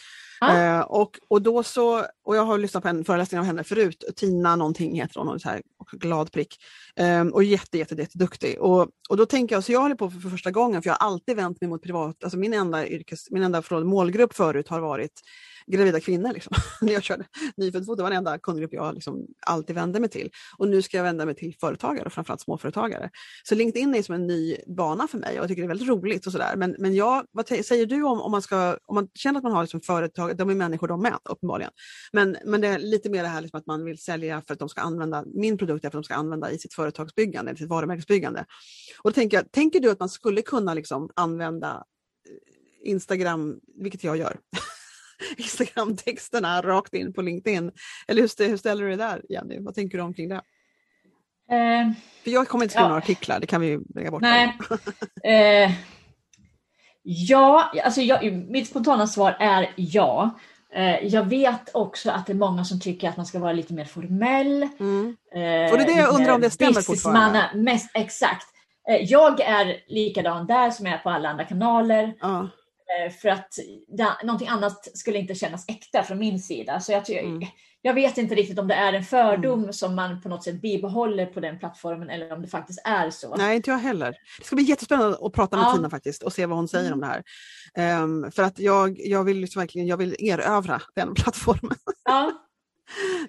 Ja. 0.40 0.56
Eh, 0.56 0.80
och, 0.80 1.18
och, 1.28 1.42
då 1.42 1.62
så, 1.62 2.04
och 2.24 2.36
jag 2.36 2.44
har 2.44 2.58
lyssnat 2.58 2.82
på 2.82 2.88
en 2.88 3.04
föreläsning 3.04 3.40
av 3.40 3.46
henne 3.46 3.64
förut, 3.64 4.04
Tina 4.16 4.56
någonting 4.56 4.94
heter 5.00 5.20
hon, 5.20 5.34
är 5.34 5.38
så 5.38 5.48
här, 5.48 5.62
och 5.78 6.00
glad 6.00 6.32
prick. 6.32 6.56
Eh, 6.96 7.26
och 7.26 7.44
jätte, 7.44 7.78
jätte, 7.78 7.94
jätteduktig. 7.94 8.61
Och, 8.61 8.88
och 9.08 9.16
då 9.16 9.26
tänker 9.26 9.56
jag, 9.56 9.64
så 9.64 9.72
jag 9.72 9.80
håller 9.80 9.94
på 9.94 10.11
för, 10.11 10.20
för 10.20 10.28
första 10.28 10.50
gången, 10.50 10.82
för 10.82 10.90
jag 10.90 10.94
har 10.94 11.06
alltid 11.06 11.36
vänt 11.36 11.61
mig 11.61 11.70
mot 11.70 11.82
privat, 11.82 12.24
alltså 12.24 12.38
min 12.38 12.54
enda, 12.54 12.86
yrkes, 12.86 13.30
min 13.30 13.42
enda 13.42 13.62
förlåt, 13.62 13.86
målgrupp 13.86 14.34
förut 14.34 14.68
har 14.68 14.80
varit 14.80 15.20
gravida 15.66 16.00
kvinnor. 16.00 16.32
Liksom. 16.32 16.56
När 16.80 16.92
jag 16.92 17.02
körde 17.02 17.24
nyfödd 17.56 17.86
det 17.96 18.02
var 18.02 18.11
den 18.11 18.18
enda 18.18 18.38
kundgrupp 18.38 18.72
jag 18.72 18.94
liksom 18.94 19.26
alltid 19.46 19.76
vände 19.76 20.00
mig 20.00 20.08
till. 20.08 20.30
Och 20.58 20.68
nu 20.68 20.82
ska 20.82 20.96
jag 20.96 21.04
vända 21.04 21.26
mig 21.26 21.34
till 21.34 21.54
företagare, 21.61 22.06
och 22.06 22.12
framförallt 22.12 22.40
småföretagare. 22.40 23.11
Så 23.42 23.54
LinkedIn 23.54 23.94
är 23.94 24.02
som 24.02 24.14
en 24.14 24.26
ny 24.26 24.56
bana 24.76 25.08
för 25.08 25.18
mig 25.18 25.30
och 25.30 25.42
jag 25.42 25.48
tycker 25.48 25.62
det 25.62 25.66
är 25.66 25.68
väldigt 25.68 25.88
roligt 25.88 26.26
och 26.26 26.32
sådär. 26.32 26.56
Men, 26.56 26.76
men 26.78 26.94
jag, 26.94 27.26
vad 27.30 27.48
säger 27.48 27.86
du 27.86 28.02
om, 28.02 28.20
om 28.20 28.30
man 28.30 28.42
ska, 28.42 28.76
om 28.86 28.94
man 28.94 29.08
känner 29.14 29.38
att 29.38 29.44
man 29.44 29.52
har 29.52 29.62
liksom 29.62 29.80
företag, 29.80 30.36
de 30.36 30.50
är 30.50 30.54
människor 30.54 30.88
de 30.88 31.02
med 31.02 31.18
uppenbarligen. 31.24 31.72
Men, 32.12 32.36
men 32.44 32.61
det 32.61 32.68
är 32.68 32.78
lite 32.78 33.11
mer 33.11 33.22
det 33.22 33.28
här 33.28 33.40
liksom 33.40 33.58
att 33.58 33.66
man 33.66 33.84
vill 33.84 33.98
sälja 33.98 34.42
för 34.46 34.52
att 34.52 34.58
de 34.58 34.68
ska 34.68 34.80
använda 34.80 35.24
min 35.34 35.58
produkt, 35.58 35.80
för 35.80 35.88
att 35.88 35.92
de 35.92 36.04
ska 36.04 36.14
använda 36.14 36.50
i 36.50 36.58
sitt 36.58 36.74
företagsbyggande, 36.74 37.50
eller 37.50 37.58
sitt 37.58 37.68
varumärkesbyggande. 37.68 38.44
Och 39.02 39.11
då 39.11 39.14
tänker, 39.14 39.36
jag, 39.36 39.52
tänker 39.52 39.80
du 39.80 39.90
att 39.90 40.00
man 40.00 40.08
skulle 40.08 40.42
kunna 40.42 40.74
liksom 40.74 41.11
använda 41.16 41.84
eh, 42.28 42.90
Instagram, 42.90 43.61
vilket 43.76 44.04
jag 44.04 44.16
gör, 44.16 44.36
Instagram-texterna 45.37 46.62
rakt 46.62 46.95
in 46.95 47.12
på 47.12 47.23
LinkedIn? 47.23 47.71
Eller 48.09 48.23
hur, 48.23 48.49
hur 48.49 48.57
ställer 48.57 48.83
du 48.83 48.89
dig 48.89 48.97
där 48.99 49.23
Jenny? 49.29 49.61
Vad 49.61 49.75
tänker 49.75 49.99
du 49.99 50.05
omkring 50.05 50.29
det? 50.29 50.41
Eh, 51.51 51.93
För 52.25 52.31
jag 52.31 52.49
kommer 52.49 52.64
inte 52.64 52.73
skriva 52.73 52.85
Ja. 52.85 52.89
några 52.89 53.03
artiklar, 53.03 53.41
det 53.41 53.47
kan 53.47 53.61
vi 53.61 53.79
lägga 53.95 54.11
bort. 54.11 54.23
nej. 54.23 54.59
Eh, 55.25 55.71
ja, 57.03 57.73
alltså 57.85 58.01
jag, 58.01 58.33
mitt 58.33 58.68
spontana 58.68 59.07
svar 59.07 59.37
är 59.41 59.73
ja. 59.77 60.31
Eh, 60.75 61.07
jag 61.07 61.25
vet 61.29 61.71
också 61.75 62.11
att 62.11 62.27
det 62.27 62.33
är 62.33 62.37
många 62.37 62.64
som 62.64 62.81
tycker 62.81 63.09
att 63.09 63.16
man 63.16 63.27
ska 63.27 63.39
vara 63.39 63.53
lite 63.53 63.75
mer 63.75 63.85
formell. 63.85 64.68
Mm. 64.81 65.16
Och 65.73 65.79
det 65.79 65.83
är 65.83 65.87
det 65.87 65.93
jag 66.01 66.14
undrar 66.14 66.33
om 66.35 66.41
det 66.41 66.51
stämmer 66.51 66.83
fortfarande. 66.83 67.51
Mest, 67.55 67.91
exakt. 67.95 68.47
Eh, 68.91 68.97
Jag 68.97 69.41
är 69.41 69.77
likadan 69.89 70.47
där 70.47 70.71
som 70.71 70.87
jag 70.87 70.95
är 70.95 70.99
på 70.99 71.11
alla 71.11 71.29
andra 71.29 71.45
kanaler. 71.45 72.14
Ja. 72.21 72.49
Eh, 73.07 73.12
För 73.12 73.28
att 73.28 73.49
det, 73.97 74.09
någonting 74.24 74.49
annat 74.49 74.88
skulle 74.99 75.18
inte 75.18 75.34
kännas 75.34 75.64
äkta 75.68 76.03
från 76.03 76.18
min 76.18 76.38
sida. 76.41 76.80
Så 76.80 76.93
jag, 76.93 77.11
Mm. 77.11 77.49
jag 77.82 77.95
vet 77.95 78.18
inte 78.18 78.34
riktigt 78.34 78.59
om 78.59 78.68
det 78.68 78.74
är 78.74 78.93
en 78.93 79.05
fördom 79.05 79.72
som 79.72 79.95
man 79.95 80.20
på 80.22 80.28
något 80.28 80.45
sätt 80.45 80.62
bibehåller 80.62 81.26
på 81.26 81.41
den 81.41 81.59
plattformen 81.59 82.11
eller 82.11 82.32
om 82.32 82.43
det 82.43 82.49
faktiskt 82.49 82.80
är 82.84 83.11
så. 83.11 83.36
Nej, 83.36 83.57
inte 83.57 83.70
jag 83.70 83.78
heller. 83.78 84.14
Det 84.38 84.45
ska 84.45 84.57
bli 84.57 84.64
jättespännande 84.64 85.18
att 85.20 85.32
prata 85.32 85.57
med 85.57 85.64
Ja. 85.66 85.76
Tina 85.76 85.91
faktiskt 85.91 86.22
och 86.22 86.32
se 86.32 86.47
vad 86.47 86.59
hon 86.59 86.68
säger 86.68 86.86
Mm. 86.86 86.95
om 86.95 87.01
det 87.01 87.07
här. 87.07 87.22
Ehm, 87.74 88.30
för 88.32 88.43
att 88.43 88.59
jag, 88.59 89.01
jag 89.01 89.24
vill 89.24 89.36
liksom 89.41 89.61
verkligen 89.61 89.86
jag 89.88 89.97
vill 89.97 90.16
erövra 90.18 90.82
den 90.95 91.14
plattformen. 91.14 91.76
Ja, 92.05 92.32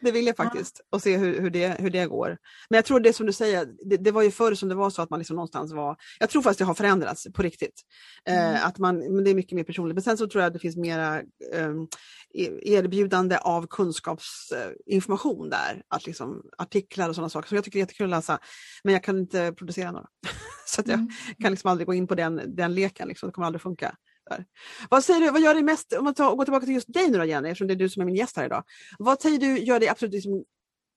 Det 0.01 0.11
vill 0.11 0.25
jag 0.25 0.35
Ja. 0.39 0.43
faktiskt 0.43 0.81
och 0.89 1.01
se 1.01 1.17
hur, 1.17 1.41
hur, 1.41 1.49
det, 1.49 1.75
hur 1.81 1.89
det 1.89 2.05
går. 2.05 2.37
Men 2.69 2.77
jag 2.77 2.85
tror 2.85 2.99
det 2.99 3.13
som 3.13 3.25
du 3.25 3.33
säger, 3.33 3.67
det, 3.89 3.97
det 3.97 4.11
var 4.11 4.21
ju 4.21 4.31
förr 4.31 4.53
som 4.55 4.69
det 4.69 4.75
var 4.75 4.89
så 4.89 5.01
att 5.01 5.09
man 5.09 5.19
liksom 5.19 5.35
någonstans 5.35 5.73
var, 5.73 5.95
jag 6.19 6.29
tror 6.29 6.41
faktiskt 6.41 6.59
det 6.59 6.65
har 6.65 6.73
förändrats 6.73 7.27
på 7.33 7.41
riktigt. 7.41 7.81
Eh, 8.27 8.49
Mm. 8.49 8.61
att 8.67 8.77
man, 8.77 8.97
men 9.15 9.23
det 9.23 9.29
är 9.29 9.35
mycket 9.35 9.55
mer 9.55 9.63
personligt. 9.63 9.95
Men 9.95 10.03
sen 10.03 10.17
så 10.17 10.27
tror 10.27 10.41
jag 10.41 10.47
att 10.47 10.53
det 10.53 10.59
finns 10.59 10.77
mera 10.77 11.19
eh, 11.53 11.73
erbjudande 12.63 13.37
av 13.37 13.67
kunskapsinformation 13.67 15.49
där. 15.49 15.81
Att 15.87 16.05
liksom, 16.05 16.41
artiklar 16.57 17.09
och 17.09 17.15
sådana 17.15 17.29
saker. 17.29 17.49
Så 17.49 17.55
jag 17.55 17.63
tycker 17.63 17.79
det 17.79 17.81
är 17.81 17.83
jättekul 17.83 18.13
att 18.13 18.17
läsa. 18.19 18.39
Men 18.83 18.93
jag 18.93 19.03
kan 19.03 19.19
inte 19.19 19.53
producera 19.57 19.91
några. 19.91 20.07
så 20.65 20.81
jag 20.85 20.93
Mm. 20.93 21.09
kan 21.41 21.51
liksom 21.51 21.71
aldrig 21.71 21.87
gå 21.87 21.93
in 21.93 22.07
på 22.07 22.15
den, 22.15 22.55
den 22.55 22.73
leken. 22.75 23.07
Liksom. 23.07 23.29
Det 23.29 23.33
kommer 23.33 23.45
aldrig 23.47 23.61
funka. 23.61 23.95
Där. 24.31 24.45
Vad 24.89 25.03
säger 25.03 25.21
du, 25.21 25.31
vad 25.31 25.41
gör 25.41 25.53
dig 25.53 25.63
mest, 25.63 25.93
om 25.93 26.03
man 26.03 26.13
tar, 26.13 26.35
går 26.35 26.45
tillbaka 26.45 26.65
till 26.65 26.75
just 26.75 26.93
dig 26.93 27.09
nu 27.09 27.17
då 27.17 27.25
Jenny, 27.25 27.49
eftersom 27.49 27.67
det 27.67 27.73
är 27.73 27.75
du 27.75 27.89
som 27.89 28.01
är 28.01 28.05
min 28.05 28.15
gäst 28.15 28.37
här 28.37 28.45
idag. 28.45 28.63
Vad 28.99 29.21
säger 29.21 29.39
du 29.39 29.57
gör 29.59 29.79
dig 29.79 29.89
absolut 29.89 30.13
liksom, 30.13 30.43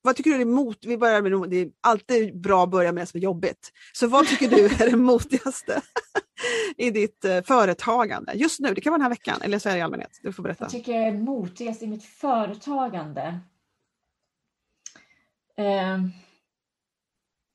vad 0.03 0.16
tycker 0.16 0.30
du 0.30 0.41
är 0.41 0.45
mot, 0.45 0.85
vi 0.85 0.99
börjar 0.99 1.22
med 1.22 1.51
det, 1.51 1.57
är 1.57 1.70
alltid 1.80 2.41
bra 2.41 2.64
att 2.64 2.70
börja 2.70 2.93
med 2.93 3.03
det 3.03 3.07
som 3.07 3.18
är 3.18 3.24
jobbigt. 3.24 3.72
Så 3.93 4.07
vad 4.07 4.26
tycker 4.26 4.49
du 4.49 4.64
är 4.64 4.91
det 4.91 4.97
motigaste 5.12 5.80
i 6.76 6.91
ditt 6.91 7.24
eh, 7.24 7.43
företagande 7.43 8.32
just 8.35 8.61
nu? 8.61 8.74
Det 8.74 8.80
kan 8.80 8.91
vara 8.91 8.99
den 8.99 9.03
här 9.03 9.11
veckan 9.11 9.43
eller 9.43 9.59
så 9.59 9.68
är 9.68 9.72
det 9.72 9.78
i 9.78 9.82
allmänhet. 9.82 10.20
Du 10.22 10.32
får 10.32 10.43
berätta. 10.43 10.64
Jag 10.64 10.70
tycker 10.70 10.93
jag 10.93 11.09
är 11.09 11.12
motigast 11.12 11.82
i 11.82 11.87
mitt 11.87 12.05
företagande. 12.05 13.41
Eh, 15.57 15.99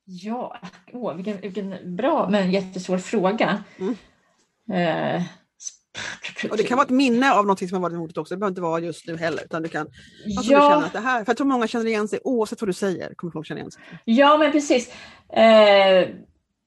ja, 0.04 0.58
åh, 0.92 1.14
vilken, 1.14 1.40
vilken 1.40 1.96
bra 1.96 2.28
men 2.30 2.50
jättesvår 2.50 2.98
fråga. 2.98 3.64
Mm. 3.78 3.96
Eh, 4.70 5.22
Och 6.50 6.56
det 6.56 6.62
kan 6.62 6.76
vara 6.76 6.84
ett 6.84 6.90
minne 6.90 7.32
av 7.32 7.46
något 7.46 7.58
som 7.58 7.72
har 7.72 7.80
varit 7.80 7.98
motigt 7.98 8.18
också. 8.18 8.34
Det 8.34 8.38
behöver 8.38 8.50
inte 8.50 8.60
vara 8.60 8.80
just 8.80 9.06
nu 9.06 9.16
heller. 9.16 9.44
Utan 9.44 9.62
det 9.62 9.68
kan, 9.68 9.86
alltså 10.36 10.42
du 10.42 10.48
känner 10.48 10.60
ja, 10.60 10.84
att 10.84 10.92
det 10.92 11.00
här, 11.00 11.24
för 11.24 11.30
jag 11.30 11.36
tror 11.36 11.46
många 11.46 11.66
känner 11.66 11.86
igen 11.86 12.08
sig 12.08 12.18
oavsett 12.24 12.60
vad 12.60 12.68
du 12.68 12.72
säger. 12.72 13.14
kommer 13.14 13.30
folk 13.30 13.46
känna 13.46 13.60
igen 13.60 13.70
sig. 13.70 13.82
ja, 14.04 14.38
men 14.38 14.52
precis. 14.52 14.92
Eh, 15.32 16.08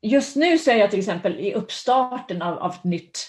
just 0.02 0.36
nu 0.36 0.58
så 0.58 0.72
är 0.72 0.76
jag 0.76 0.90
till 0.90 1.00
exempel 1.00 1.40
i 1.40 1.54
uppstarten 1.54 2.42
av, 2.42 2.58
av 2.58 2.72
ett 2.72 2.84
nytt 2.84 3.28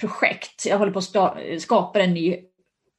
projekt. 0.00 0.66
Jag 0.66 0.78
håller 0.78 0.92
på 0.92 0.98
att 0.98 1.62
skapa 1.62 2.00
en 2.00 2.14
ny 2.14 2.36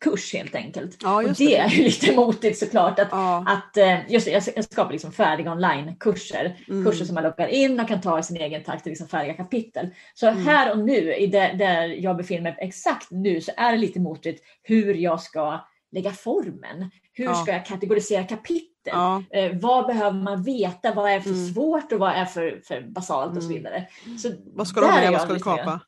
kurs 0.04 0.34
helt 0.34 0.56
enkelt. 0.56 0.98
Ja, 1.04 1.16
Och 1.16 1.24
just 1.24 1.38
det 1.38 1.58
är 1.58 1.70
ju 1.70 1.84
lite 1.84 2.16
motigt 2.16 2.58
såklart. 2.60 3.00
Att, 3.00 3.08
Ja. 3.12 3.46
att, 3.48 3.78
eh, 3.78 4.12
just 4.12 4.26
det, 4.26 4.32
jag 4.56 4.64
skapar 4.66 4.92
liksom 4.92 5.12
färdiga 5.12 5.52
online-kurser. 5.52 6.58
Mm. 6.70 6.86
Kurser 6.86 7.06
som 7.06 7.16
man 7.16 7.24
loggar 7.24 7.48
in 7.48 7.80
och 7.80 7.88
kan 7.88 8.02
ta 8.02 8.20
i 8.20 8.24
sin 8.24 8.38
egen 8.38 8.64
takt, 8.64 8.86
liksom 8.86 9.08
färdiga 9.08 9.34
kapitel. 9.34 9.90
Så 10.14 10.28
Mm. 10.28 10.48
här 10.48 10.72
och 10.72 10.80
nu, 10.80 11.14
i 11.16 11.28
det, 11.28 11.56
där 11.58 11.84
jag 11.88 12.18
befinner 12.18 12.42
mig 12.42 12.56
exakt 12.58 13.12
nu, 13.12 13.42
så 13.42 13.52
är 13.58 13.72
det 13.72 13.78
lite 13.78 14.00
motigt 14.00 14.44
hur 14.64 14.94
jag 14.94 15.22
ska 15.22 15.60
lägga 15.92 16.12
formen. 16.12 16.92
Hur 17.14 17.26
Ja. 17.26 17.36
ska 17.36 17.52
jag 17.52 17.66
kategorisera 17.66 18.24
kapitel? 18.24 18.68
Ja. 18.86 19.24
Eh, 19.32 19.52
vad 19.62 19.88
behöver 19.88 20.18
man 20.20 20.44
veta? 20.44 20.94
Vad 20.94 21.12
är 21.12 21.20
för 21.20 21.30
Mm. 21.30 21.48
svårt 21.54 21.92
och 21.92 22.00
vad 22.00 22.12
är 22.14 22.26
för, 22.26 22.62
för 22.68 22.82
basalt 22.82 23.38
och 23.38 23.44
så 23.44 23.50
Mm. 23.50 23.58
vidare. 23.64 23.88
Så 24.20 24.30
Vad 24.46 24.68
ska 24.68 24.80
du 24.82 24.86
ha 24.88 24.96
med? 24.96 25.12
Vad 25.12 25.22
ska 25.22 25.34
du 25.34 25.40
kapa? 25.40 25.80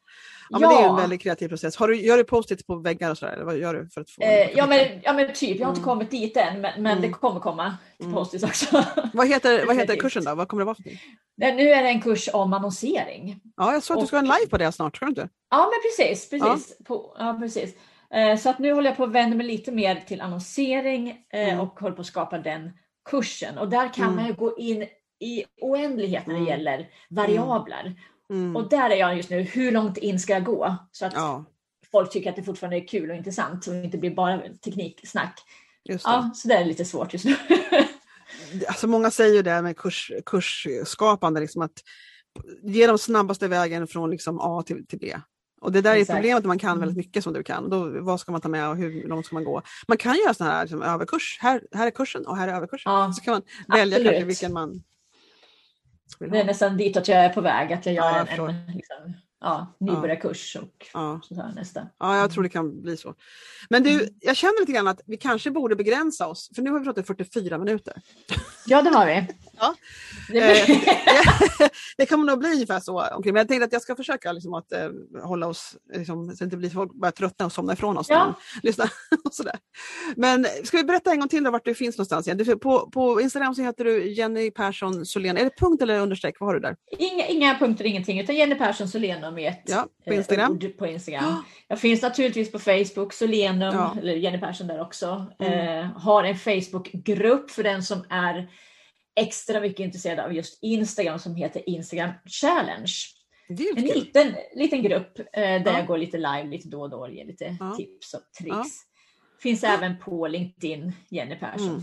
Ja, 0.49 0.59
men 0.59 0.69
det 0.69 0.75
är 0.75 0.79
en 0.79 0.83
Ja. 0.85 0.95
väldigt 0.95 1.21
kreativ 1.21 1.47
process. 1.47 1.75
Har 1.75 1.87
du, 1.87 1.95
gör 2.01 2.17
du 2.17 2.23
post-its 2.23 2.65
på 2.65 2.75
väggar 2.75 3.11
och 3.11 3.17
sådär? 3.17 3.33
Eller 3.33 3.45
vad 3.45 3.57
gör 3.57 3.73
du 3.73 3.89
för 3.89 4.01
att 4.01 4.09
få 4.09 4.21
Eh, 4.21 4.51
ja, 4.57 4.67
men, 4.67 4.79
ja 5.03 5.13
men 5.13 5.33
typ, 5.33 5.59
jag 5.59 5.65
har 5.65 5.71
inte 5.71 5.79
Mm. 5.81 5.89
kommit 5.89 6.11
dit 6.11 6.37
än 6.37 6.61
men, 6.61 6.83
men 6.83 6.91
Mm. 6.97 7.01
det 7.01 7.09
kommer 7.09 7.39
komma 7.39 7.77
till 7.97 8.05
Mm. 8.05 8.15
post 8.17 8.43
också. 8.43 8.83
Vad 9.13 9.27
heter, 9.27 9.65
vad 9.65 9.75
heter 9.75 9.95
kursen 9.95 10.23
då? 10.23 10.35
Vad 10.35 10.47
kommer 10.47 10.61
det 10.61 10.65
vara 10.65 10.75
för 10.75 10.83
någonting? 10.83 11.57
Nu 11.65 11.69
är 11.69 11.83
det 11.83 11.89
en 11.89 12.01
kurs 12.01 12.29
om 12.33 12.53
annonsering. 12.53 13.39
Ja, 13.57 13.73
jag 13.73 13.83
såg 13.83 13.97
att 13.97 14.01
du 14.03 14.07
ska 14.07 14.15
ha 14.15 14.21
en 14.21 14.25
live 14.39 14.49
på 14.49 14.57
det 14.57 14.71
snart, 14.71 14.95
ska 14.95 15.05
du 15.05 15.09
inte? 15.09 15.29
Ja 15.49 15.57
men 15.71 15.91
precis, 16.07 16.29
precis. 16.29 16.77
På, 16.85 17.15
ja, 17.19 17.37
precis. 17.41 17.75
Eh, 18.13 18.37
så 18.37 18.49
att 18.49 18.59
nu 18.59 18.73
håller 18.73 18.89
jag 18.89 18.97
på 18.97 19.03
att 19.03 19.11
vända 19.11 19.37
mig 19.37 19.45
lite 19.47 19.71
mer 19.71 19.95
till 20.07 20.21
annonsering 20.21 21.09
eh, 21.33 21.47
Mm. 21.47 21.59
och 21.59 21.79
håller 21.79 21.95
på 21.95 22.01
att 22.01 22.07
skapa 22.07 22.37
den 22.37 22.71
kursen. 23.09 23.57
Och 23.57 23.69
där 23.69 23.93
kan 23.93 24.03
Mm. 24.03 24.15
man 24.15 24.25
ju 24.27 24.33
gå 24.33 24.57
in 24.57 24.85
i 25.19 25.43
oändlighet 25.61 26.27
när 26.27 26.33
det 26.33 26.39
Mm. 26.39 26.49
gäller 26.49 26.87
variabler. 27.09 27.95
Mm. 28.33 28.55
Och 28.55 28.69
där 28.69 28.89
är 28.89 28.95
jag 28.95 29.17
just 29.17 29.29
nu, 29.29 29.41
hur 29.41 29.71
långt 29.71 29.97
in 29.97 30.19
ska 30.19 30.33
jag 30.33 30.43
gå? 30.43 30.75
Så 30.91 31.05
att 31.05 31.13
Ja, 31.13 31.45
folk 31.91 32.11
tycker 32.11 32.29
att 32.29 32.35
det 32.35 32.43
fortfarande 32.43 32.77
är 32.77 32.87
kul 32.87 33.09
och 33.09 33.15
intressant 33.15 33.67
och 33.67 33.75
inte 33.75 33.97
blir 33.97 34.15
bara 34.15 34.41
tekniksnack. 34.65 35.39
Ja, 35.83 36.31
så 36.35 36.47
det 36.47 36.53
är 36.53 36.65
lite 36.65 36.85
svårt 36.85 37.13
just 37.13 37.25
nu. 37.25 37.35
Alltså 38.67 38.87
många 38.87 39.11
säger 39.11 39.33
ju 39.35 39.41
det 39.41 39.61
med 39.61 39.77
kurs, 39.77 40.11
kursskapande, 40.25 41.39
liksom 41.39 41.61
att 41.61 41.71
ge 42.63 42.87
dem 42.87 42.97
snabbaste 42.97 43.47
vägen 43.47 43.87
från 43.87 44.09
liksom 44.11 44.39
A 44.41 44.63
till, 44.65 44.87
till 44.87 44.99
B. 44.99 45.15
Och 45.61 45.71
det 45.71 45.81
där 45.81 45.91
är 45.95 45.95
Exakt. 45.95 46.17
problemet 46.17 46.43
när 46.43 46.47
man 46.47 46.59
kan 46.59 46.69
Mm. 46.69 46.79
väldigt 46.79 46.97
mycket 46.97 47.23
som 47.23 47.33
du 47.33 47.43
kan. 47.43 47.69
Då, 47.69 48.01
vad 48.01 48.19
ska 48.19 48.31
man 48.31 48.41
ta 48.41 48.49
med 48.49 48.69
och 48.69 48.77
hur 48.77 49.07
långt 49.07 49.25
ska 49.25 49.35
man 49.35 49.43
gå? 49.43 49.61
Man 49.87 49.97
kan 49.97 50.15
göra 50.15 50.33
sådana 50.33 50.53
här 50.55 50.63
liksom, 50.63 50.81
överkurs. 50.81 51.37
Här, 51.41 51.61
här 51.71 51.87
är 51.87 51.91
kursen 51.91 52.27
och 52.27 52.37
här 52.37 52.47
är 52.47 52.53
överkursen. 52.53 52.91
Ja, 52.93 53.13
Så 53.13 53.21
kan 53.23 53.33
man 53.33 53.41
välja 53.67 54.25
vilken 54.25 54.53
man 54.53 54.83
Det 56.19 56.39
är 56.39 56.45
nästan 56.45 56.77
dit 56.77 56.97
att 56.97 57.07
jag 57.07 57.25
är 57.25 57.29
på 57.29 57.41
väg, 57.41 57.73
att 57.73 57.85
jag 57.85 57.95
Ja, 57.95 58.11
gör 58.19 58.27
jag 58.37 58.49
en, 58.49 58.55
en 58.55 58.65
liksom, 58.75 59.13
ja, 59.45 59.73
nybörjarkurs 59.79 60.55
och 60.55 60.87
Ja. 60.93 61.19
så 61.23 61.35
här 61.35 61.53
nästa. 61.55 61.87
Ja, 61.99 62.17
jag 62.17 62.31
tror 62.31 62.43
det 62.43 62.49
kan 62.49 62.81
bli 62.81 62.97
så. 62.97 63.13
Men 63.69 63.83
du, 63.83 64.09
jag 64.21 64.35
känner 64.35 64.59
lite 64.59 64.71
grann 64.71 64.87
att 64.87 65.01
vi 65.05 65.17
kanske 65.17 65.51
borde 65.51 65.75
begränsa 65.75 66.27
oss, 66.27 66.49
för 66.55 66.61
nu 66.61 66.71
har 66.71 66.79
vi 66.79 66.85
pratat 66.85 67.03
i 67.03 67.07
44 67.07 67.57
minuter. 67.57 67.93
Ja, 68.65 68.81
det 68.81 68.89
har 68.89 69.05
vi. 69.05 69.27
Ja. 69.59 69.75
Det 70.29 70.39
Eh, 70.39 70.67
det 71.97 72.05
kommer 72.05 72.25
nog 72.25 72.39
bli 72.39 72.49
ungefär 72.53 72.79
så. 72.79 73.01
omkring. 73.01 73.33
Men 73.33 73.39
jag 73.39 73.47
tänkte 73.47 73.65
att 73.65 73.73
jag 73.73 73.81
ska 73.81 73.95
försöka 73.95 74.31
liksom 74.31 74.53
att 74.53 74.71
eh, 74.71 74.89
hålla 75.23 75.47
oss, 75.47 75.75
liksom, 75.93 76.25
så 76.25 76.31
att 76.31 76.39
det 76.39 76.45
inte 76.45 76.57
blir 76.57 76.69
folk 76.69 76.93
börjar 76.93 77.11
tröttna 77.11 77.45
och 77.45 77.51
somna 77.51 77.73
ifrån 77.73 77.97
oss. 77.97 78.07
Ja. 78.09 78.35
de 78.61 78.67
lyssnar 78.67 78.89
och 79.25 79.33
sådär. 79.33 79.55
Men 80.15 80.45
ska 80.63 80.77
vi 80.77 80.83
berätta 80.83 81.11
en 81.11 81.19
gång 81.19 81.29
till 81.29 81.43
då, 81.43 81.51
vart 81.51 81.65
du 81.65 81.73
finns 81.75 81.97
någonstans? 81.97 82.27
Igen? 82.27 82.37
Du, 82.37 82.57
på, 82.57 82.89
på 82.89 83.21
Instagram 83.21 83.55
så 83.55 83.61
heter 83.61 83.83
du 83.83 84.11
Jenny 84.13 84.51
Persson 84.51 85.05
Solén. 85.05 85.37
Är 85.37 85.43
det 85.43 85.57
punkt 85.59 85.81
eller 85.81 85.99
understreck? 85.99 86.35
Vad 86.39 86.47
har 86.49 86.53
du 86.53 86.59
där? 86.59 86.75
inga, 86.97 87.27
inga 87.27 87.55
punkter, 87.59 87.85
ingenting, 87.85 88.19
utan 88.19 88.35
Jenny 88.35 88.55
Persson 88.55 88.87
Solenum 88.87 89.34
i 89.39 89.45
ett 89.45 89.61
Ja, 89.65 89.87
på 90.05 90.11
eh, 90.11 90.17
Instagram. 90.17 90.51
ord 90.51 90.77
på 90.77 90.87
Instagram. 90.87 91.43
Jag 91.67 91.79
finns 91.79 92.01
naturligtvis 92.01 92.51
på 92.51 92.59
Facebook, 92.59 93.13
Solenum, 93.13 93.75
Ja. 93.75 93.95
eller 93.99 94.13
Jenny 94.15 94.37
Persson 94.39 94.67
där 94.67 94.81
också. 94.81 95.25
Mm. 95.39 95.79
Eh, 95.79 95.85
har 95.85 96.23
en 96.23 96.35
Facebookgrupp 96.35 97.51
för 97.51 97.63
den 97.63 97.83
som 97.83 98.05
är 98.09 98.49
extra 99.15 99.59
mycket 99.61 99.79
intresserad 99.79 100.19
av 100.19 100.33
just 100.33 100.59
Instagram 100.63 101.19
som 101.19 101.35
heter 101.35 101.69
Instagram 101.69 102.11
Challenge. 102.41 102.91
En 103.49 103.83
liten, 103.83 104.35
liten 104.55 104.83
grupp 104.83 105.19
eh, 105.19 105.25
där 105.33 105.65
Ja. 105.65 105.77
jag 105.77 105.87
går 105.87 105.97
lite 105.97 106.17
live 106.17 106.43
lite 106.43 106.67
då 106.69 106.81
och 106.81 106.89
då 106.89 106.97
och 106.97 107.11
ger 107.13 107.25
lite 107.25 107.57
Ja. 107.59 107.75
tips 107.77 108.13
och 108.13 108.21
tricks. 108.39 108.69
Finns 109.41 109.63
även 109.63 109.99
på 109.99 110.27
LinkedIn, 110.27 110.91
Jenny 111.09 111.35
Persson. 111.35 111.67
Mm. 111.69 111.81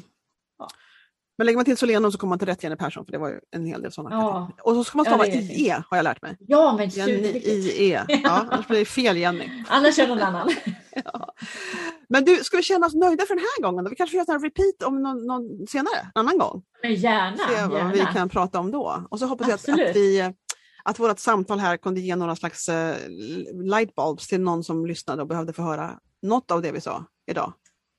Men 1.42 1.46
lägger 1.46 1.56
man 1.56 1.64
till 1.64 1.76
Solenum 1.76 2.12
så 2.12 2.18
kommer 2.18 2.28
man 2.28 2.38
till 2.38 2.48
rätt 2.48 2.62
Jenny 2.62 2.76
Persson, 2.76 3.04
för 3.04 3.12
det 3.12 3.18
var 3.18 3.28
ju 3.28 3.40
en 3.50 3.66
hel 3.66 3.82
del 3.82 3.92
sådana. 3.92 4.16
Ja. 4.16 4.50
Och 4.62 4.74
så 4.74 4.84
ska 4.84 4.96
man 4.96 5.04
Ja, 5.06 5.10
stava 5.10 5.26
är 5.26 5.60
IE, 5.60 5.82
har 5.90 5.96
jag 5.96 6.04
lärt 6.04 6.22
mig. 6.22 6.36
Ja, 6.40 6.72
men. 6.78 6.90
IE. 6.90 8.04
Ja, 8.08 8.46
annars 8.50 8.66
blir 8.66 8.78
det 8.78 8.84
fel 8.84 9.16
Jenny. 9.16 9.50
Annars 9.68 9.98
är 9.98 10.02
det 10.02 10.14
någon 10.14 10.22
annan. 10.22 10.50
Ja. 11.04 11.34
Men 12.08 12.24
du, 12.24 12.36
ska 12.36 12.56
vi 12.56 12.62
känna 12.62 12.86
oss 12.86 12.94
nöjda 12.94 13.24
för 13.26 13.34
den 13.34 13.44
här 13.44 13.62
gången? 13.62 13.84
Då? 13.84 13.90
Vi 13.90 13.96
kanske 13.96 14.16
göra 14.16 14.34
en 14.34 14.42
repeat 14.42 14.82
om 14.84 15.02
någon, 15.02 15.26
någon 15.26 15.66
senare, 15.66 15.98
en 16.14 16.20
annan 16.20 16.38
gång. 16.38 16.62
Men 16.82 16.94
gärna, 16.94 17.36
Se 17.36 17.66
vad 17.66 17.92
vi 17.92 17.98
gärna. 17.98 18.12
kan 18.12 18.28
prata 18.28 18.58
om 18.60 18.70
då. 18.70 19.02
Och 19.10 19.18
så 19.18 19.26
hoppas 19.26 19.48
jag 19.48 19.54
att, 19.54 19.60
Absolut. 19.68 19.90
att, 19.90 19.96
vi, 19.96 20.20
eh, 20.20 20.30
att 20.84 20.98
vårt 20.98 21.18
samtal 21.18 21.58
här 21.58 21.76
kunde 21.76 22.00
ge 22.00 22.16
några 22.16 22.36
slags 22.36 22.68
uh, 22.68 22.74
lightbulbs 23.64 24.28
till 24.28 24.40
någon 24.40 24.64
som 24.64 24.86
lyssnade 24.86 25.22
och 25.22 25.28
behövde 25.28 25.52
få 25.52 25.62
höra 25.62 25.90
något 26.22 26.50
av 26.50 26.62
det 26.62 26.72
vi 26.72 26.80
sa 26.80 27.04
idag. 27.30 27.52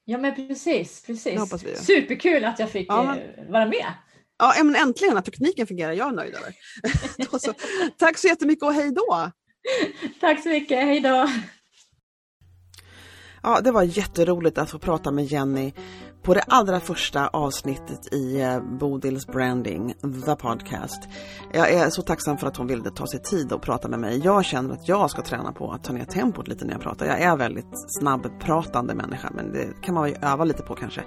Ja 0.06 0.18
men 0.18 0.36
precis, 0.36 1.04
precis. 1.06 1.39
Superkul 1.86 2.45
att 2.45 2.60
jag 2.60 2.70
fick 2.72 2.89
Ja, 2.89 3.04
men- 3.04 3.18
eh, 3.18 3.51
vara 3.51 3.66
med. 3.66 3.93
Ja, 4.38 4.64
men 4.64 4.76
äntligen 4.76 5.18
att 5.18 5.26
tekniken 5.26 5.68
fungerar, 5.68 5.91
jag 5.91 6.08
är 6.08 6.12
nöjd 6.12 6.36
över. 6.36 6.54
Så. 7.39 7.54
Tack 7.97 8.18
så 8.18 8.28
jättemycket 8.28 8.64
och 8.64 8.74
hej 8.74 8.91
då! 8.91 9.32
Tack 10.20 10.43
så 10.43 10.49
mycket, 10.49 10.78
hej 10.86 10.99
då! 10.99 11.30
Ja, 13.43 13.62
det 13.62 13.72
var 13.72 13.84
jätteroligt 13.84 14.58
att 14.58 14.70
få 14.72 14.80
prata 14.80 15.12
med 15.12 15.26
Jenny 15.26 15.74
på 16.24 16.34
det 16.34 16.42
allra 16.42 16.80
första 16.80 17.28
avsnittet 17.28 18.14
i 18.14 18.42
eh, 18.42 18.60
Bodils 18.80 19.28
Branding, 19.28 19.94
The 20.26 20.36
Podcast. 20.36 21.08
Jag 21.54 21.72
är 21.72 21.90
så 21.90 22.02
tacksam 22.02 22.38
för 22.38 22.48
att 22.48 22.58
hon 22.58 22.68
ville 22.68 22.92
ta 22.92 23.08
sig 23.08 23.22
tid 23.22 23.52
och 23.52 23.62
prata 23.62 23.88
med 23.88 24.00
mig. 24.00 24.22
Jag 24.24 24.46
känner 24.46 24.74
att 24.74 24.88
jag 24.88 25.10
ska 25.10 25.22
träna 25.22 25.52
på 25.52 25.72
att 25.72 25.84
ta 25.84 25.94
ner 25.94 26.06
tempot 26.06 26.48
lite 26.48 26.66
när 26.66 26.74
jag 26.74 26.82
pratar. 26.82 27.06
Jag 27.06 27.22
är 27.22 27.38
väldigt 27.38 27.66
snabbpratande 28.00 28.94
människa, 28.94 29.32
men 29.36 29.52
det 29.52 29.68
kan 29.82 29.96
man 29.96 30.10
ju 30.10 30.16
öva 30.22 30.44
lite 30.44 30.64
på 30.64 30.76
kanske. 30.76 31.02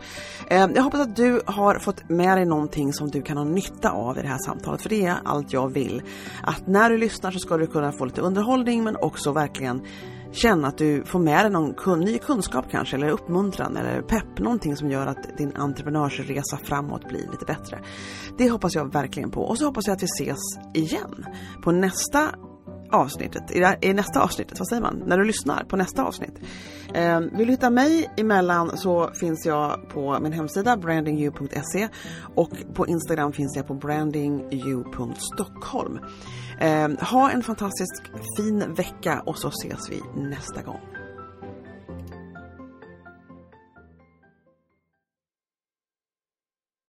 Eh, 0.51 0.69
jag 0.75 0.83
hoppas 0.83 1.01
att 1.01 1.17
du 1.17 1.41
har 1.47 1.79
fått 1.79 2.09
med 2.09 2.39
dig 2.39 2.47
någonting 2.47 2.93
som 2.93 3.11
du 3.11 3.23
kan 3.23 3.37
ha 3.37 3.45
nytta 3.45 3.91
av 3.91 4.19
i 4.19 4.23
det 4.23 4.29
här 4.29 4.39
samtalet, 4.39 4.83
för 4.83 4.89
det 4.89 5.07
är 5.07 5.17
allt 5.25 5.53
jag 5.53 5.69
vill. 5.69 6.03
Att 6.43 6.67
när 6.67 6.91
du 6.91 6.99
lyssnar 6.99 7.31
så 7.31 7.39
ska 7.39 7.57
du 7.57 7.67
kunna 7.67 7.93
få 7.93 8.05
lite 8.05 8.21
underhållning, 8.21 8.85
men 8.85 8.97
också 8.97 9.33
verkligen 9.33 9.83
känna 10.37 10.69
att 10.69 10.79
du 10.79 11.05
får 11.05 11.19
med 11.19 11.45
dig 11.45 11.53
någon 11.53 11.75
kun, 11.75 12.01
ny 12.01 12.19
kunskap 12.19 12.65
kanske, 12.71 12.97
eller 12.97 13.09
uppmuntran 13.09 13.77
eller 13.77 14.03
pepp, 14.03 14.39
någonting 14.39 14.77
som 14.77 14.91
gör 14.91 15.07
att 15.07 15.39
din 15.39 15.57
entreprenörsresa 15.57 16.57
framåt 16.57 17.09
blir 17.09 17.31
lite 17.31 17.45
bättre. 17.47 17.81
Det 18.39 18.51
hoppas 18.51 18.75
jag 18.75 18.93
verkligen 18.93 19.31
på 19.31 19.43
och 19.43 19.59
så 19.59 19.65
hoppas 19.65 19.87
jag 19.87 19.95
att 19.95 20.03
vi 20.03 20.07
ses 20.07 20.39
igen 20.75 21.27
på 21.63 21.73
nästa 21.73 22.31
avsnittet, 22.93 23.51
i, 23.51 23.65
i 23.81 23.93
nästa 23.93 24.23
avsnittet, 24.23 24.59
vad 24.59 24.69
säger 24.69 24.83
man, 24.83 25.03
när 25.07 25.19
du 25.19 25.25
lyssnar 25.25 25.65
på 25.65 25.77
nästa 25.77 26.05
avsnitt. 26.05 26.35
Eh, 26.95 27.21
vill 27.21 27.47
du 27.47 27.53
hitta 27.53 27.71
mig 27.71 28.11
emellan 28.17 28.79
så 28.79 29.11
finns 29.21 29.47
jag 29.47 29.89
på 29.89 30.19
min 30.21 30.33
hemsida 30.33 30.77
brandingyou.se 30.77 31.89
och 32.35 32.51
på 32.75 32.87
Instagram 32.87 33.33
finns 33.33 33.57
jag 33.57 33.67
på 33.67 33.75
brandingyou.stockholm. 33.75 35.99
Ehm, 36.61 36.97
ha 37.01 37.31
en 37.31 37.43
fantastisk 37.43 38.03
fin 38.37 38.75
vecka 38.75 39.23
och 39.27 39.39
så 39.39 39.49
ses 39.49 39.91
vi 39.91 40.03
nästa 40.15 40.63
gång. 40.63 40.96